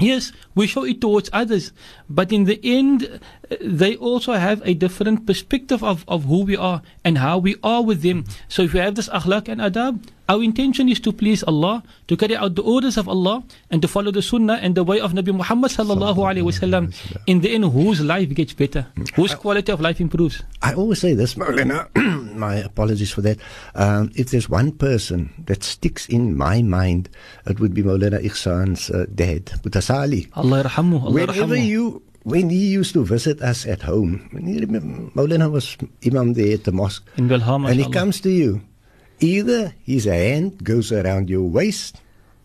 Yes, 0.00 0.32
we 0.54 0.66
show 0.66 0.84
it 0.84 1.00
towards 1.00 1.28
others, 1.32 1.72
but 2.08 2.32
in 2.32 2.44
the 2.44 2.58
end, 2.64 3.20
they 3.60 3.96
also 3.96 4.32
have 4.34 4.62
a 4.64 4.74
different 4.74 5.26
perspective 5.26 5.82
of, 5.82 6.04
of 6.06 6.24
who 6.24 6.44
we 6.44 6.56
are 6.56 6.82
and 7.04 7.18
how 7.18 7.38
we 7.38 7.56
are 7.62 7.82
with 7.82 8.02
them. 8.02 8.24
So 8.48 8.62
if 8.62 8.72
we 8.72 8.80
have 8.80 8.94
this 8.94 9.08
akhlaq 9.08 9.48
and 9.48 9.60
adab, 9.60 10.00
our 10.28 10.42
intention 10.44 10.88
is 10.88 11.00
to 11.00 11.12
please 11.12 11.42
Allah, 11.42 11.82
to 12.06 12.16
carry 12.16 12.36
out 12.36 12.54
the 12.54 12.62
orders 12.62 12.96
of 12.96 13.08
Allah, 13.08 13.42
and 13.68 13.82
to 13.82 13.88
follow 13.88 14.12
the 14.12 14.22
sunnah 14.22 14.60
and 14.62 14.76
the 14.76 14.84
way 14.84 15.00
of 15.00 15.12
Nabi 15.12 15.34
Muhammad 15.34 15.72
sallallahu 15.72 16.18
alaihi 16.22 16.46
wasallam. 16.46 16.94
In 17.26 17.40
the 17.40 17.52
end, 17.52 17.64
whose 17.64 18.00
life 18.00 18.32
gets 18.32 18.52
better, 18.52 18.86
whose 19.16 19.34
quality 19.34 19.72
of 19.72 19.80
life 19.80 20.00
improves. 20.00 20.44
I 20.62 20.74
always 20.74 21.00
say 21.00 21.14
this, 21.14 21.34
Maulana. 21.34 21.90
my 22.36 22.54
apologies 22.56 23.10
for 23.10 23.22
that. 23.22 23.38
Um, 23.74 24.12
if 24.14 24.30
there's 24.30 24.48
one 24.48 24.70
person 24.70 25.34
that 25.46 25.64
sticks 25.64 26.06
in 26.06 26.36
my 26.36 26.62
mind, 26.62 27.08
it 27.46 27.58
would 27.58 27.74
be 27.74 27.82
Maulana 27.82 28.22
Ihsan's 28.22 28.88
uh, 28.90 29.06
dad, 29.12 29.46
Mutasali. 29.66 30.30
Allah 30.34 30.62
yarhamu, 30.62 31.10
Whenever 31.10 31.56
yarhamu. 31.56 31.66
you, 31.66 32.02
when 32.24 32.50
he 32.50 32.66
used 32.68 32.92
to 32.94 33.04
visit 33.04 33.40
us 33.40 33.66
at 33.66 33.82
home, 33.82 34.28
Maulana 35.14 35.50
was 35.50 35.76
Imam 36.04 36.34
there 36.34 36.54
at 36.54 36.64
the 36.64 36.72
mosque, 36.72 37.06
In 37.16 37.28
Belham, 37.28 37.64
and 37.66 37.74
he 37.74 37.86
mashallah. 37.86 37.94
comes 37.94 38.20
to 38.22 38.30
you. 38.30 38.60
Either 39.20 39.74
his 39.84 40.04
hand 40.04 40.64
goes 40.64 40.92
around 40.92 41.28
your 41.30 41.42
waist, 41.48 42.00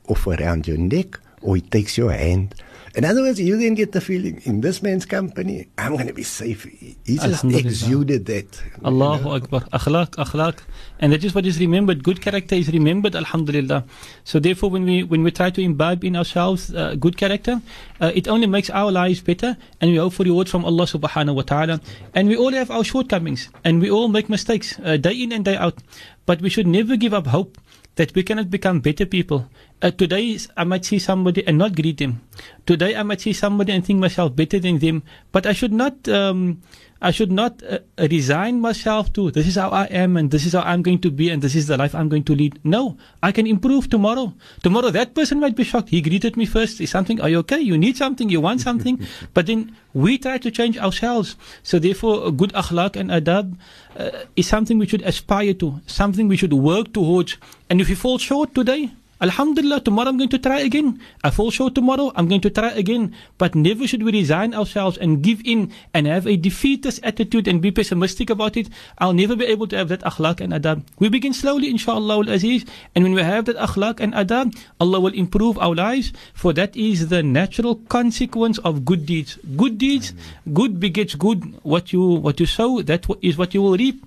or 0.05 0.15
around 0.27 0.67
your 0.67 0.77
neck, 0.77 1.19
or 1.41 1.55
he 1.55 1.61
takes 1.61 1.97
your 1.97 2.11
hand. 2.11 2.55
In 2.95 3.03
other 3.03 3.23
words, 3.23 3.41
you 3.41 3.58
then 3.58 3.73
get 3.73 3.91
the 3.91 3.99
feeling 3.99 4.41
in 4.45 4.62
this 4.62 4.81
man's 4.81 5.05
company, 5.05 5.67
I'm 5.77 5.95
going 5.95 6.08
to 6.08 6.13
be 6.13 6.23
safe. 6.23 6.63
He 6.63 7.17
just 7.17 7.43
exuded 7.43 8.25
that. 8.27 8.62
you 8.63 8.86
Allahu 8.86 9.25
know. 9.25 9.36
Akbar. 9.36 9.62
Akhlaq, 9.73 10.12
akhlaq. 10.12 10.60
And 10.99 11.12
that 11.12 11.21
is 11.21 11.36
what 11.36 11.45
is 11.45 11.60
remembered. 11.60 12.05
Good 12.05 12.21
character 12.21 12.55
is 12.55 12.69
remembered, 12.69 13.13
Alhamdulillah. 13.13 13.84
So 14.23 14.39
therefore, 14.39 14.69
when 14.69 14.86
we, 14.86 15.03
when 15.03 15.23
we 15.23 15.31
try 15.31 15.49
to 15.49 15.62
imbibe 15.62 16.05
in 16.05 16.15
ourselves 16.15 16.73
uh, 16.73 16.95
good 16.95 17.17
character, 17.17 17.62
uh, 17.99 18.13
it 18.15 18.29
only 18.29 18.47
makes 18.47 18.69
our 18.69 18.93
lives 18.93 19.19
better 19.19 19.58
and 19.81 19.91
we 19.91 19.97
hope 19.97 20.13
for 20.13 20.23
rewards 20.23 20.49
from 20.49 20.63
Allah 20.63 20.86
subhanahu 20.86 21.36
wa 21.36 21.41
ta'ala. 21.41 21.81
And 22.13 22.29
we 22.29 22.38
all 22.38 22.53
have 22.53 22.71
our 22.71 22.86
shortcomings 22.86 23.49
and 23.65 23.81
we 23.81 23.91
all 23.91 24.08
make 24.08 24.29
mistakes 24.29 24.79
uh, 24.86 24.95
day 24.95 25.21
in 25.21 25.34
and 25.34 25.43
day 25.43 25.58
out. 25.58 25.79
But 26.25 26.41
we 26.41 26.49
should 26.49 26.65
never 26.65 26.95
give 26.95 27.13
up 27.13 27.27
hope 27.27 27.58
that 27.95 28.13
we 28.15 28.23
cannot 28.23 28.49
become 28.49 28.79
better 28.79 29.05
people. 29.05 29.49
Uh, 29.81 29.91
today, 29.91 30.39
I 30.55 30.63
might 30.63 30.85
see 30.85 30.99
somebody 30.99 31.45
and 31.45 31.57
not 31.57 31.75
greet 31.75 31.97
them. 31.97 32.21
Today, 32.65 32.95
I 32.95 33.03
might 33.03 33.19
see 33.19 33.33
somebody 33.33 33.73
and 33.73 33.85
think 33.85 33.99
myself 33.99 34.33
better 34.33 34.57
than 34.57 34.79
them. 34.79 35.03
But 35.33 35.45
I 35.45 35.51
should 35.51 35.73
not, 35.73 36.07
um, 36.07 36.61
I 37.01 37.11
should 37.11 37.31
not 37.31 37.61
uh, 37.61 37.79
resign 37.99 38.61
myself 38.61 39.11
to 39.13 39.31
this 39.31 39.45
is 39.45 39.55
how 39.55 39.69
I 39.69 39.83
am 39.88 40.15
and 40.15 40.31
this 40.31 40.45
is 40.45 40.53
how 40.53 40.61
I'm 40.61 40.81
going 40.81 40.99
to 40.99 41.11
be 41.11 41.29
and 41.29 41.41
this 41.41 41.55
is 41.55 41.67
the 41.67 41.75
life 41.75 41.93
I'm 41.93 42.07
going 42.07 42.23
to 42.23 42.33
lead. 42.33 42.57
No, 42.63 42.95
I 43.21 43.33
can 43.33 43.45
improve 43.45 43.89
tomorrow. 43.89 44.33
Tomorrow, 44.63 44.91
that 44.91 45.13
person 45.13 45.41
might 45.41 45.57
be 45.57 45.65
shocked. 45.65 45.89
He 45.89 46.01
greeted 46.01 46.38
me 46.38 46.45
first. 46.45 46.79
Is 46.79 46.89
something? 46.89 47.19
Are 47.19 47.27
you 47.27 47.39
okay? 47.39 47.59
You 47.59 47.77
need 47.77 47.97
something? 47.97 48.29
You 48.29 48.39
want 48.39 48.61
something? 48.61 49.05
but 49.33 49.45
then 49.45 49.75
we 49.93 50.17
try 50.17 50.38
to 50.38 50.49
change 50.51 50.77
ourselves. 50.77 51.35
So 51.63 51.79
therefore, 51.79 52.31
good 52.31 52.53
akhlaq 52.53 52.95
and 52.95 53.11
adab 53.11 53.57
uh, 53.97 54.11
is 54.38 54.47
something 54.47 54.79
we 54.79 54.88
should 54.88 55.03
aspire 55.03 55.53
to, 55.55 55.81
something 55.85 56.29
we 56.29 56.38
should 56.38 56.53
work 56.53 56.93
towards. 56.93 57.35
And 57.69 57.81
if 57.81 57.89
we 57.89 57.95
fall 57.95 58.17
short 58.17 58.55
today, 58.55 58.91
Alhamdulillah, 59.25 59.81
tomorrow 59.81 60.09
I'm 60.13 60.21
going 60.21 60.29
to 60.29 60.38
try 60.38 60.59
again. 60.61 61.01
I 61.23 61.31
fall 61.33 61.49
short 61.49 61.73
tomorrow, 61.73 62.13
I'm 62.13 62.29
going 62.29 62.45
to 62.45 62.51
try 62.51 62.69
again. 62.77 63.09
But 63.41 63.55
never 63.57 63.88
should 63.89 64.03
we 64.03 64.11
resign 64.11 64.53
ourselves 64.53 65.01
and 65.01 65.25
give 65.25 65.41
in 65.43 65.73
and 65.95 66.05
have 66.05 66.27
a 66.27 66.38
defeatist 66.38 67.01
attitude 67.01 67.47
and 67.47 67.57
be 67.57 67.71
pessimistic 67.71 68.29
about 68.29 68.55
it. 68.55 68.69
I'll 68.99 69.17
never 69.17 69.35
be 69.35 69.49
able 69.49 69.65
to 69.73 69.77
have 69.77 69.89
that 69.89 70.05
akhlaq 70.05 70.41
and 70.41 70.53
adab. 70.53 70.85
We 70.99 71.09
begin 71.09 71.33
slowly, 71.33 71.71
inshallah 71.71 72.21
al-aziz. 72.21 72.69
And 72.93 73.03
when 73.03 73.15
we 73.17 73.23
have 73.25 73.45
that 73.45 73.57
akhlaq 73.57 73.99
and 73.99 74.13
adab, 74.13 74.53
Allah 74.79 74.99
will 74.99 75.17
improve 75.17 75.57
our 75.57 75.73
lives. 75.73 76.13
For 76.35 76.53
that 76.53 76.77
is 76.77 77.07
the 77.09 77.23
natural 77.23 77.81
consequence 77.89 78.59
of 78.59 78.85
good 78.85 79.07
deeds. 79.07 79.39
Good 79.57 79.79
deeds, 79.79 80.13
good 80.53 80.79
begets 80.79 81.15
good. 81.15 81.57
What 81.63 81.91
you, 81.91 82.05
what 82.21 82.39
you 82.39 82.45
sow, 82.45 82.83
that 82.83 83.09
is 83.23 83.39
what 83.41 83.55
you 83.55 83.63
will 83.63 83.73
reap. 83.73 84.05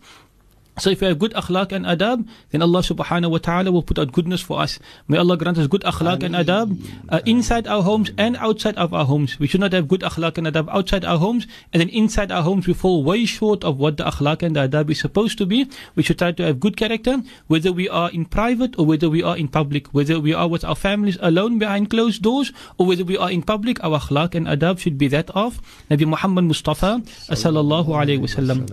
So 0.79 0.91
if 0.91 1.01
we 1.01 1.09
have 1.09 1.19
good 1.19 1.33
akhlaq 1.35 1.73
and 1.73 1.85
adab, 1.85 2.27
then 2.51 2.63
Allah 2.63 2.81
subhanahu 2.81 3.31
wa 3.31 3.39
ta'ala 3.39 3.73
will 3.73 3.83
put 3.83 3.99
out 3.99 4.13
goodness 4.13 4.41
for 4.41 4.61
us. 4.61 4.79
May 5.09 5.19
Allah 5.19 5.37
grant 5.37 5.59
us 5.59 5.67
good 5.67 5.83
akhlaq 5.83 6.23
and 6.23 6.35
adab 6.35 6.79
uh, 7.09 7.21
inside 7.27 7.67
our 7.67 7.83
homes 7.83 8.11
and 8.17 8.37
outside 8.37 8.77
of 8.77 8.95
our 8.95 9.05
homes. 9.05 9.39
We 9.39 9.47
should 9.47 9.61
not 9.61 9.73
have 9.73 9.89
good 9.89 10.01
akhlaq 10.01 10.39
and 10.39 10.47
adab 10.47 10.69
outside 10.71 11.05
our 11.05 11.19
homes 11.19 11.47
and 11.73 11.81
then 11.81 11.89
inside 11.89 12.31
our 12.31 12.43
homes 12.43 12.67
we 12.67 12.75
fall 12.75 13.03
way 13.03 13.25
short 13.25 13.65
of 13.65 13.79
what 13.79 13.97
the 13.97 14.05
akhlaq 14.05 14.43
and 14.43 14.57
the 14.57 14.69
adab 14.69 14.91
is 14.91 15.01
supposed 15.01 15.39
to 15.39 15.47
be. 15.47 15.67
We 15.97 16.03
should 16.03 16.19
try 16.19 16.33
to 16.33 16.45
have 16.45 16.61
good 16.61 16.77
character, 16.77 17.23
whether 17.47 17.73
we 17.73 17.89
are 17.89 18.11
in 18.11 18.25
private 18.25 18.79
or 18.79 18.87
whether 18.87 19.11
we 19.11 19.23
are 19.23 19.37
in 19.37 19.49
public, 19.49 19.89
whether 19.93 20.21
we 20.21 20.33
are 20.33 20.49
with 20.49 20.65
our 20.65 20.77
families 20.77 21.19
alone 21.21 21.59
behind 21.59 21.91
closed 21.91 22.23
doors 22.23 22.53
or 22.79 22.87
whether 22.87 23.05
we 23.05 23.17
are 23.19 23.31
in 23.31 23.43
public, 23.43 23.83
our 23.83 23.99
akhlaq 23.99 24.35
and 24.35 24.47
adab 24.47 24.79
should 24.79 24.99
be 24.99 25.09
that 25.09 25.31
of 25.31 25.61
Nabi 25.91 26.07
Muhammad 26.07 26.45
Mustafa 26.45 27.03
sallallahu 27.31 27.89
alayhi 27.89 28.21
wasallam. 28.21 28.67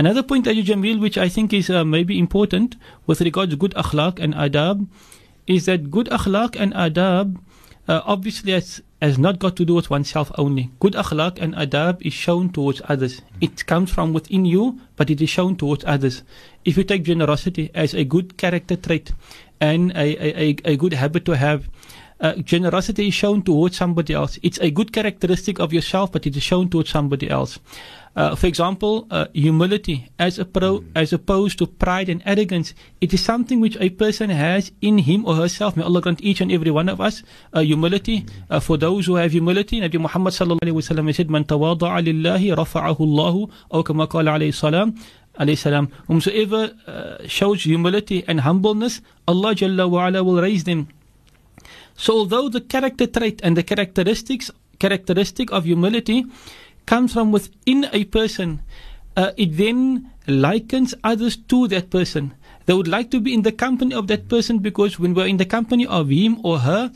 Another 0.00 0.22
point, 0.22 0.46
Haji 0.46 0.62
Jamil, 0.64 0.98
which 0.98 1.18
I 1.18 1.28
think 1.28 1.52
is 1.52 1.68
uh, 1.68 1.84
maybe 1.84 2.18
important 2.18 2.76
with 3.06 3.20
regards 3.20 3.52
to 3.52 3.56
good 3.58 3.74
akhlaq 3.74 4.18
and 4.18 4.32
adab, 4.32 4.88
is 5.46 5.66
that 5.66 5.90
good 5.90 6.06
akhlaq 6.06 6.56
and 6.58 6.72
adab 6.72 7.36
uh, 7.86 8.00
obviously 8.06 8.52
has, 8.52 8.80
has 9.02 9.18
not 9.18 9.38
got 9.38 9.56
to 9.56 9.66
do 9.66 9.74
with 9.74 9.90
oneself 9.90 10.32
only. 10.38 10.70
Good 10.80 10.94
akhlaq 10.94 11.38
and 11.38 11.54
adab 11.54 12.00
is 12.00 12.14
shown 12.14 12.48
towards 12.48 12.80
others. 12.88 13.20
It 13.42 13.66
comes 13.66 13.90
from 13.90 14.14
within 14.14 14.46
you, 14.46 14.80
but 14.96 15.10
it 15.10 15.20
is 15.20 15.28
shown 15.28 15.56
towards 15.56 15.84
others. 15.84 16.22
If 16.64 16.78
you 16.78 16.84
take 16.84 17.02
generosity 17.02 17.70
as 17.74 17.92
a 17.92 18.02
good 18.02 18.38
character 18.38 18.76
trait 18.76 19.12
and 19.60 19.90
a, 19.90 20.16
a, 20.24 20.56
a 20.64 20.76
good 20.78 20.94
habit 20.94 21.26
to 21.26 21.36
have, 21.36 21.68
uh, 22.20 22.36
generosity 22.36 23.08
is 23.08 23.14
shown 23.14 23.42
towards 23.42 23.76
somebody 23.76 24.14
else. 24.14 24.38
It's 24.42 24.58
a 24.60 24.70
good 24.70 24.94
characteristic 24.94 25.58
of 25.58 25.74
yourself, 25.74 26.12
but 26.12 26.26
it 26.26 26.36
is 26.36 26.42
shown 26.42 26.70
towards 26.70 26.88
somebody 26.88 27.28
else. 27.28 27.58
Uh, 28.16 28.34
for 28.34 28.48
example, 28.48 29.06
uh, 29.10 29.26
humility 29.32 30.10
as, 30.18 30.38
a 30.38 30.44
pro, 30.44 30.82
as 30.94 31.12
opposed 31.12 31.58
to 31.58 31.66
pride 31.66 32.08
and 32.08 32.22
arrogance. 32.26 32.74
It 33.00 33.14
is 33.14 33.22
something 33.22 33.60
which 33.60 33.76
a 33.78 33.90
person 33.90 34.30
has 34.30 34.72
in 34.80 34.98
him 34.98 35.24
or 35.24 35.36
herself. 35.36 35.76
May 35.76 35.84
Allah 35.84 36.00
grant 36.00 36.20
each 36.20 36.40
and 36.40 36.50
every 36.50 36.70
one 36.72 36.88
of 36.88 37.00
us 37.00 37.22
uh, 37.52 37.60
humility. 37.60 38.26
Uh, 38.50 38.58
for 38.58 38.76
those 38.76 39.06
who 39.06 39.14
have 39.14 39.30
humility, 39.30 39.80
Nabi 39.80 40.00
Muhammad 40.00 40.32
sallallahu 40.34 40.58
alaihi 40.58 40.78
wasallam 40.82 41.14
said, 41.14 41.30
"Man 41.30 41.44
tawada'a 41.44 42.02
lillahi 42.02 42.50
rafa'ahu 42.56 43.00
Allah." 43.00 43.48
Or 43.70 43.84
kama 43.84 44.08
qala 44.08 44.38
alayhi 44.38 44.54
salam. 44.54 44.96
alayhi 45.38 45.58
salam, 45.58 45.88
whomsoever 46.06 46.72
uh, 46.86 47.26
shows 47.26 47.62
humility 47.62 48.24
and 48.26 48.40
humbleness, 48.40 49.00
Allah 49.26 49.54
Jalla 49.54 49.88
wa 49.88 50.06
ala 50.08 50.24
will 50.24 50.42
raise 50.42 50.64
them. 50.64 50.88
So 51.96 52.18
although 52.18 52.48
the 52.48 52.60
character 52.60 53.06
trait 53.06 53.40
and 53.42 53.56
the 53.56 53.62
characteristics 53.62 54.50
characteristic 54.80 55.52
of 55.52 55.64
humility 55.64 56.24
comes 56.90 57.12
from 57.12 57.30
within 57.30 57.86
a 57.92 58.02
person, 58.02 58.60
uh, 59.16 59.30
it 59.36 59.56
then 59.56 60.10
likens 60.26 60.92
others 61.04 61.36
to 61.36 61.68
that 61.68 61.88
person. 61.88 62.34
They 62.66 62.74
would 62.74 62.88
like 62.88 63.12
to 63.12 63.20
be 63.20 63.32
in 63.32 63.42
the 63.42 63.52
company 63.52 63.94
of 63.94 64.08
that 64.08 64.28
person 64.28 64.58
because 64.58 64.98
when 64.98 65.14
we're 65.14 65.28
in 65.28 65.36
the 65.36 65.44
company 65.44 65.86
of 65.86 66.08
him 66.08 66.40
or 66.42 66.58
her, 66.58 66.90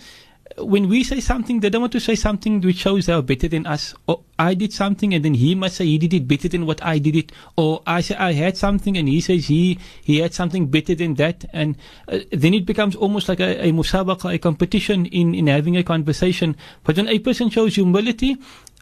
when 0.58 0.88
we 0.88 1.04
say 1.04 1.20
something, 1.20 1.60
they 1.60 1.70
don't 1.70 1.80
want 1.80 1.92
to 1.92 2.00
say 2.00 2.16
something 2.16 2.60
which 2.60 2.76
shows 2.76 3.06
they 3.06 3.12
are 3.12 3.22
better 3.22 3.46
than 3.48 3.66
us. 3.66 3.94
Or 4.08 4.22
I 4.38 4.54
did 4.54 4.72
something 4.72 5.14
and 5.14 5.24
then 5.24 5.34
he 5.34 5.54
must 5.54 5.76
say 5.76 5.86
he 5.86 5.98
did 5.98 6.14
it 6.14 6.26
better 6.28 6.48
than 6.48 6.66
what 6.66 6.82
I 6.84 6.98
did 6.98 7.14
it. 7.16 7.32
Or 7.56 7.82
I 7.86 8.00
say 8.00 8.16
I 8.16 8.32
had 8.32 8.56
something 8.56 8.96
and 8.96 9.08
he 9.08 9.20
says 9.20 9.46
he, 9.46 9.78
he 10.02 10.18
had 10.18 10.34
something 10.34 10.66
better 10.66 10.94
than 10.94 11.14
that. 11.14 11.44
And 11.52 11.76
uh, 12.08 12.18
then 12.32 12.54
it 12.54 12.66
becomes 12.66 12.94
almost 12.96 13.28
like 13.28 13.40
a, 13.40 13.68
a 13.68 13.72
musabaqa, 13.72 14.34
a 14.34 14.38
competition 14.38 15.06
in, 15.06 15.34
in 15.34 15.46
having 15.46 15.76
a 15.76 15.84
conversation. 15.84 16.56
But 16.82 16.96
when 16.96 17.08
a 17.08 17.18
person 17.20 17.48
shows 17.50 17.74
humility, 17.76 18.36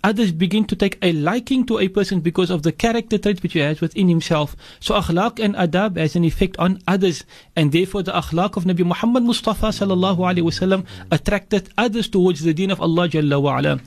others 0.05 0.33
begin 0.33 0.65
to 0.67 0.77
take 0.77 0.99
a 1.03 1.13
liking 1.13 1.65
to 1.67 1.79
a 1.79 1.89
person 1.89 2.21
because 2.21 2.51
of 2.51 2.63
the 2.63 2.73
character 2.73 3.19
traits 3.19 3.43
which 3.43 3.53
he 3.53 3.61
has 3.61 3.81
within 3.81 4.09
himself. 4.09 4.57
So 4.81 4.95
akhlaq 4.95 5.43
and 5.43 5.55
adab 5.55 5.97
has 5.97 6.17
an 6.17 6.25
effect 6.25 6.57
on 6.59 6.83
others, 6.87 7.25
and 7.57 7.73
therefore 7.73 8.03
the 8.03 8.13
akhlaq 8.13 8.57
of 8.57 8.65
Nabi 8.65 8.85
Muhammad 8.85 9.23
Mustafa 9.23 9.69
sallallahu 9.69 10.19
alaihi 10.19 10.43
wasallam 10.45 10.87
attracted 11.11 11.71
others 11.79 12.09
towards 12.09 12.43
the 12.43 12.55
deen 12.55 12.71
of 12.71 12.81
Allah 12.81 13.09
Jalla 13.09 13.41
wa 13.41 13.59
ala. 13.59 13.81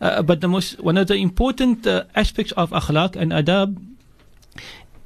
Uh, 0.00 0.22
but 0.22 0.40
the 0.40 0.48
most 0.48 0.80
one 0.80 0.98
of 0.98 1.06
the 1.06 1.14
important 1.14 1.86
uh, 1.86 2.04
aspects 2.14 2.52
of 2.52 2.70
akhlaq 2.70 3.16
and 3.16 3.32
adab 3.32 3.76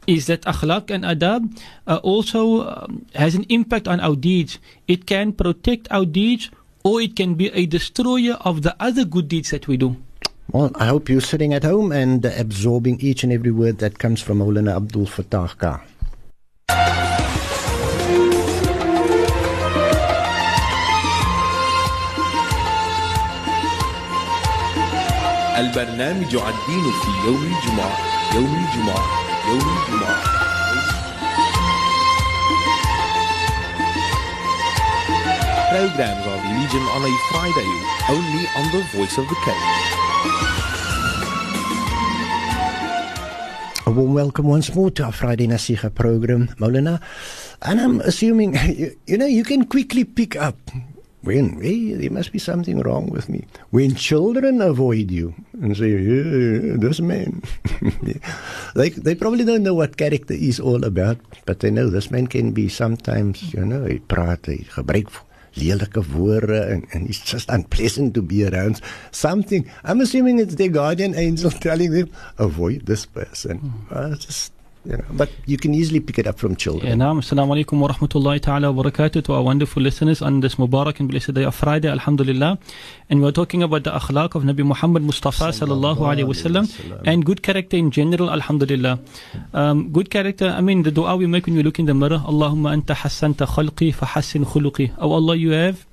is 0.06 0.26
that 0.26 0.42
akhlaq 0.42 0.90
and 0.90 1.04
adab 1.04 1.50
uh, 1.86 1.96
also 2.02 2.66
um, 2.68 3.06
has 3.14 3.34
an 3.34 3.44
impact 3.48 3.88
on 3.88 4.00
our 4.00 4.16
deeds. 4.16 4.58
It 4.86 5.06
can 5.06 5.32
protect 5.32 5.88
our 5.90 6.06
deeds 6.06 6.50
or 6.84 7.00
it 7.00 7.16
can 7.16 7.34
be 7.34 7.50
a 7.52 7.66
destroyer 7.66 8.34
of 8.40 8.62
the 8.62 8.76
other 8.78 9.04
good 9.04 9.28
deeds 9.28 9.50
that 9.50 9.66
we 9.66 9.76
do. 9.76 9.96
Well, 10.52 10.70
I 10.76 10.86
hope 10.86 11.08
you're 11.08 11.20
sitting 11.20 11.52
at 11.54 11.64
home 11.64 11.92
and 11.92 12.24
absorbing 12.24 13.00
each 13.00 13.24
and 13.24 13.32
every 13.32 13.50
word 13.50 13.78
that 13.78 13.98
comes 13.98 14.22
from 14.22 14.38
Maulana 14.38 14.76
Abdul 14.76 15.06
Fatah 15.06 15.54
Carr. 15.58 15.82
البرنامج 25.58 26.34
الدين 26.36 26.84
في 27.02 27.10
يوم 27.26 27.42
الجمعة 27.42 27.96
يوم 28.34 28.54
الجمعة 28.54 29.04
يوم 29.48 29.60
الجمعة 29.78 30.36
Programs 35.70 36.24
of 36.26 36.40
religion 36.44 36.82
on 36.96 37.02
a 37.04 37.14
Friday, 37.30 37.70
only 38.08 38.44
on 38.56 38.66
the 38.72 38.82
voice 38.96 39.18
of 39.18 39.28
the 39.28 39.34
Cape. 39.44 39.95
Warm 43.96 44.12
welcome 44.12 44.44
once 44.46 44.74
more 44.74 44.90
to 44.90 45.04
our 45.04 45.12
Friday 45.12 45.48
Nasiha 45.48 45.88
program, 45.88 46.48
Maulana. 46.60 47.00
And 47.62 47.80
I'm 47.80 48.00
assuming, 48.02 48.52
you, 48.68 48.92
you 49.06 49.16
know, 49.16 49.24
you 49.24 49.42
can 49.42 49.64
quickly 49.64 50.04
pick 50.04 50.36
up 50.36 50.58
when 51.22 51.60
hey, 51.62 51.94
there 51.94 52.10
must 52.10 52.30
be 52.30 52.38
something 52.38 52.78
wrong 52.80 53.08
with 53.08 53.30
me. 53.30 53.46
When 53.70 53.94
children 53.94 54.60
avoid 54.60 55.10
you 55.10 55.34
and 55.54 55.74
say, 55.74 55.96
yeah, 55.96 56.76
this 56.76 57.00
man, 57.00 57.42
they 58.76 58.90
they 58.90 59.14
probably 59.14 59.44
don't 59.48 59.64
know 59.64 59.74
what 59.74 59.96
character 59.96 60.34
is 60.34 60.60
all 60.60 60.84
about, 60.84 61.16
but 61.46 61.60
they 61.60 61.70
know 61.70 61.88
this 61.88 62.10
man 62.10 62.26
can 62.26 62.52
be 62.52 62.68
sometimes, 62.68 63.54
you 63.54 63.64
know, 63.64 63.88
he 63.88 63.98
praat, 63.98 64.44
hy 64.44 64.60
gebruik 64.76 65.08
lelike 65.56 66.02
woorde 66.14 66.70
and, 66.70 66.86
and 66.92 67.08
it's 67.08 67.20
just 67.20 67.48
unpleasant 67.50 68.14
to 68.14 68.22
be 68.22 68.46
around. 68.46 68.80
Something, 69.10 69.70
I'm 69.84 70.00
assuming 70.00 70.38
it's 70.38 70.54
their 70.54 70.68
guardian 70.68 71.14
angel 71.14 71.50
telling 71.66 71.90
them, 71.92 72.10
avoid 72.38 72.86
this 72.86 73.06
person. 73.06 73.58
Mm. 73.90 73.96
Uh, 73.96 74.16
just 74.16 74.52
you 74.88 74.96
know, 74.96 75.04
but 75.12 75.30
you 75.46 75.56
can 75.56 75.74
easily 75.74 76.00
pick 76.00 76.18
it 76.18 76.26
up 76.26 76.38
from 76.38 76.56
children. 76.56 76.98
Naam. 76.98 77.18
Assalamu 77.18 77.56
alaikum 77.56 77.78
wa 77.78 77.88
rahmatullahi 77.88 78.40
ta'ala 78.40 78.70
wa 78.72 78.82
barakatuh 78.82 79.24
to 79.24 79.34
our 79.34 79.42
wonderful 79.42 79.82
listeners 79.82 80.22
on 80.22 80.40
this 80.40 80.54
Mubarak 80.56 81.00
and 81.00 81.08
blessed 81.08 81.34
day 81.34 81.44
of 81.44 81.54
Friday, 81.54 81.88
Alhamdulillah. 81.88 82.58
And 83.10 83.22
we're 83.22 83.32
talking 83.32 83.62
about 83.62 83.84
the 83.84 83.90
akhlaq 83.90 84.34
of 84.34 84.44
Nabi 84.44 84.64
Muhammad 84.64 85.02
Mustafa 85.02 85.48
sallallahu 85.48 85.98
alayhi 85.98 86.28
wasallam 86.32 86.70
and 87.04 87.24
good 87.24 87.42
character 87.42 87.76
in 87.76 87.90
general, 87.90 88.30
Alhamdulillah. 88.30 88.98
Um, 89.52 89.90
good 89.92 90.10
character, 90.10 90.48
I 90.56 90.60
mean, 90.60 90.82
the 90.82 90.90
dua 90.90 91.16
we 91.16 91.26
make 91.26 91.46
when 91.46 91.56
we 91.56 91.62
look 91.62 91.78
in 91.78 91.86
the 91.86 91.94
mirror, 91.94 92.22
Allahumma 92.24 92.76
anta 92.76 92.94
hassanta 92.94 93.46
khalqi 93.46 93.92
fa 93.94 94.06
hassin 94.06 94.44
khuluqi. 94.44 94.92
Oh 94.98 95.12
Allah, 95.12 95.36
you 95.36 95.50
have 95.50 95.84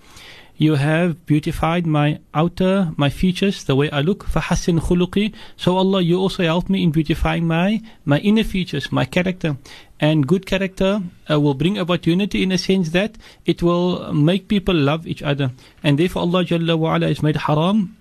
you 0.63 0.75
have 0.75 1.25
beautified 1.27 1.87
my 1.87 2.19
outer, 2.35 2.93
my 2.97 3.09
features, 3.09 3.65
the 3.65 3.77
way 3.77 3.91
I 3.91 4.01
look. 4.01 4.25
فَحَسِّنْ 4.27 4.81
خُلُقِي 4.81 5.33
So 5.57 5.77
Allah, 5.77 6.03
you 6.03 6.19
also 6.19 6.43
help 6.43 6.69
me 6.69 6.83
in 6.83 6.91
beautifying 6.91 7.47
my, 7.47 7.81
my 8.05 8.19
inner 8.19 8.45
features, 8.45 8.91
my 8.91 9.05
character. 9.05 9.57
And 10.01 10.27
good 10.27 10.47
character 10.47 11.01
uh, 11.31 11.41
will 11.41 11.55
bring 11.55 11.79
about 11.79 12.07
unity 12.07 12.43
in 12.43 12.53
a 12.53 12.59
sense 12.59 12.91
that 12.91 13.17
it 13.47 13.63
will 13.63 14.13
make 14.13 14.49
people 14.49 14.75
love 14.75 15.07
each 15.07 15.23
other. 15.23 15.53
And 15.83 15.99
therefore 15.99 16.23
Allah 16.23 16.45
Jalla 16.45 16.79
wa 16.79 16.97
ala 16.97 17.07
has 17.07 17.23
made 17.23 17.37
haram 17.37 17.97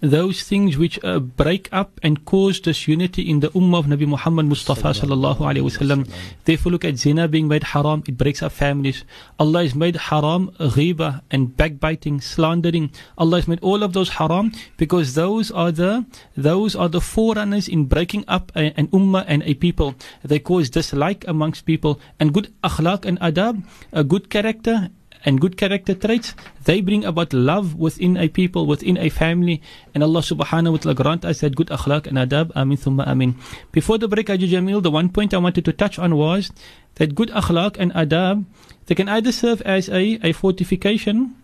those 0.00 0.42
things 0.42 0.76
which 0.76 1.02
uh, 1.04 1.18
break 1.18 1.68
up 1.72 2.00
and 2.02 2.24
cause 2.24 2.60
disunity 2.60 3.28
in 3.28 3.40
the 3.40 3.48
ummah 3.50 3.78
of 3.80 3.86
Nabi 3.86 4.06
Muhammad 4.06 4.46
Mustafa 4.46 4.90
sallallahu 4.90 5.38
alaihi 5.38 5.66
wasallam. 5.68 6.08
Therefore, 6.44 6.72
look 6.72 6.84
at 6.84 6.96
zina 6.96 7.28
being 7.28 7.48
made 7.48 7.64
haram; 7.64 8.02
it 8.06 8.16
breaks 8.16 8.42
up 8.42 8.52
families. 8.52 9.04
Allah 9.38 9.62
has 9.62 9.74
made 9.74 9.96
haram 9.96 10.50
riba 10.58 11.22
and 11.30 11.56
backbiting, 11.56 12.20
slandering. 12.20 12.90
Allah 13.18 13.38
has 13.38 13.48
made 13.48 13.60
all 13.60 13.82
of 13.82 13.92
those 13.92 14.10
haram 14.20 14.52
because 14.76 15.14
those 15.14 15.50
are 15.50 15.72
the 15.72 16.04
those 16.36 16.74
are 16.76 16.88
the 16.88 17.00
forerunners 17.00 17.68
in 17.68 17.86
breaking 17.86 18.24
up 18.28 18.52
a, 18.54 18.72
an 18.78 18.88
ummah 18.88 19.24
and 19.26 19.42
a 19.44 19.54
people. 19.54 19.94
They 20.22 20.38
cause 20.38 20.70
dislike 20.70 21.24
amongst 21.26 21.64
people. 21.66 22.00
And 22.18 22.32
good 22.32 22.52
akhlaq 22.62 23.04
and 23.04 23.18
adab, 23.20 23.62
a 23.92 24.04
good 24.04 24.30
character 24.30 24.90
and 25.24 25.40
good 25.40 25.56
character 25.56 25.94
traits, 25.94 26.34
they 26.64 26.80
bring 26.80 27.04
about 27.04 27.32
love 27.32 27.74
within 27.74 28.16
a 28.16 28.28
people, 28.28 28.66
within 28.66 28.96
a 28.98 29.08
family. 29.08 29.62
And 29.94 30.02
Allah 30.02 30.20
subhanahu 30.20 30.72
wa 30.72 30.78
ta'ala 30.78 30.94
grant 30.94 31.24
us 31.24 31.40
that 31.40 31.56
good 31.56 31.68
akhlaq 31.68 32.06
and 32.06 32.18
adab. 32.18 32.52
Amin 32.54 32.76
thumma 32.76 33.06
amin. 33.06 33.36
Before 33.72 33.98
the 33.98 34.08
break, 34.08 34.28
Haji 34.28 34.48
Jamil, 34.50 34.82
the 34.82 34.90
one 34.90 35.08
point 35.08 35.32
I 35.32 35.38
wanted 35.38 35.64
to 35.64 35.72
touch 35.72 35.98
on 35.98 36.16
was 36.16 36.52
that 36.96 37.14
good 37.14 37.30
akhlaq 37.30 37.76
and 37.78 37.92
adab, 37.94 38.44
they 38.86 38.94
can 38.94 39.08
either 39.08 39.32
serve 39.32 39.62
as 39.62 39.88
a, 39.88 40.20
a 40.22 40.32
fortification 40.32 41.34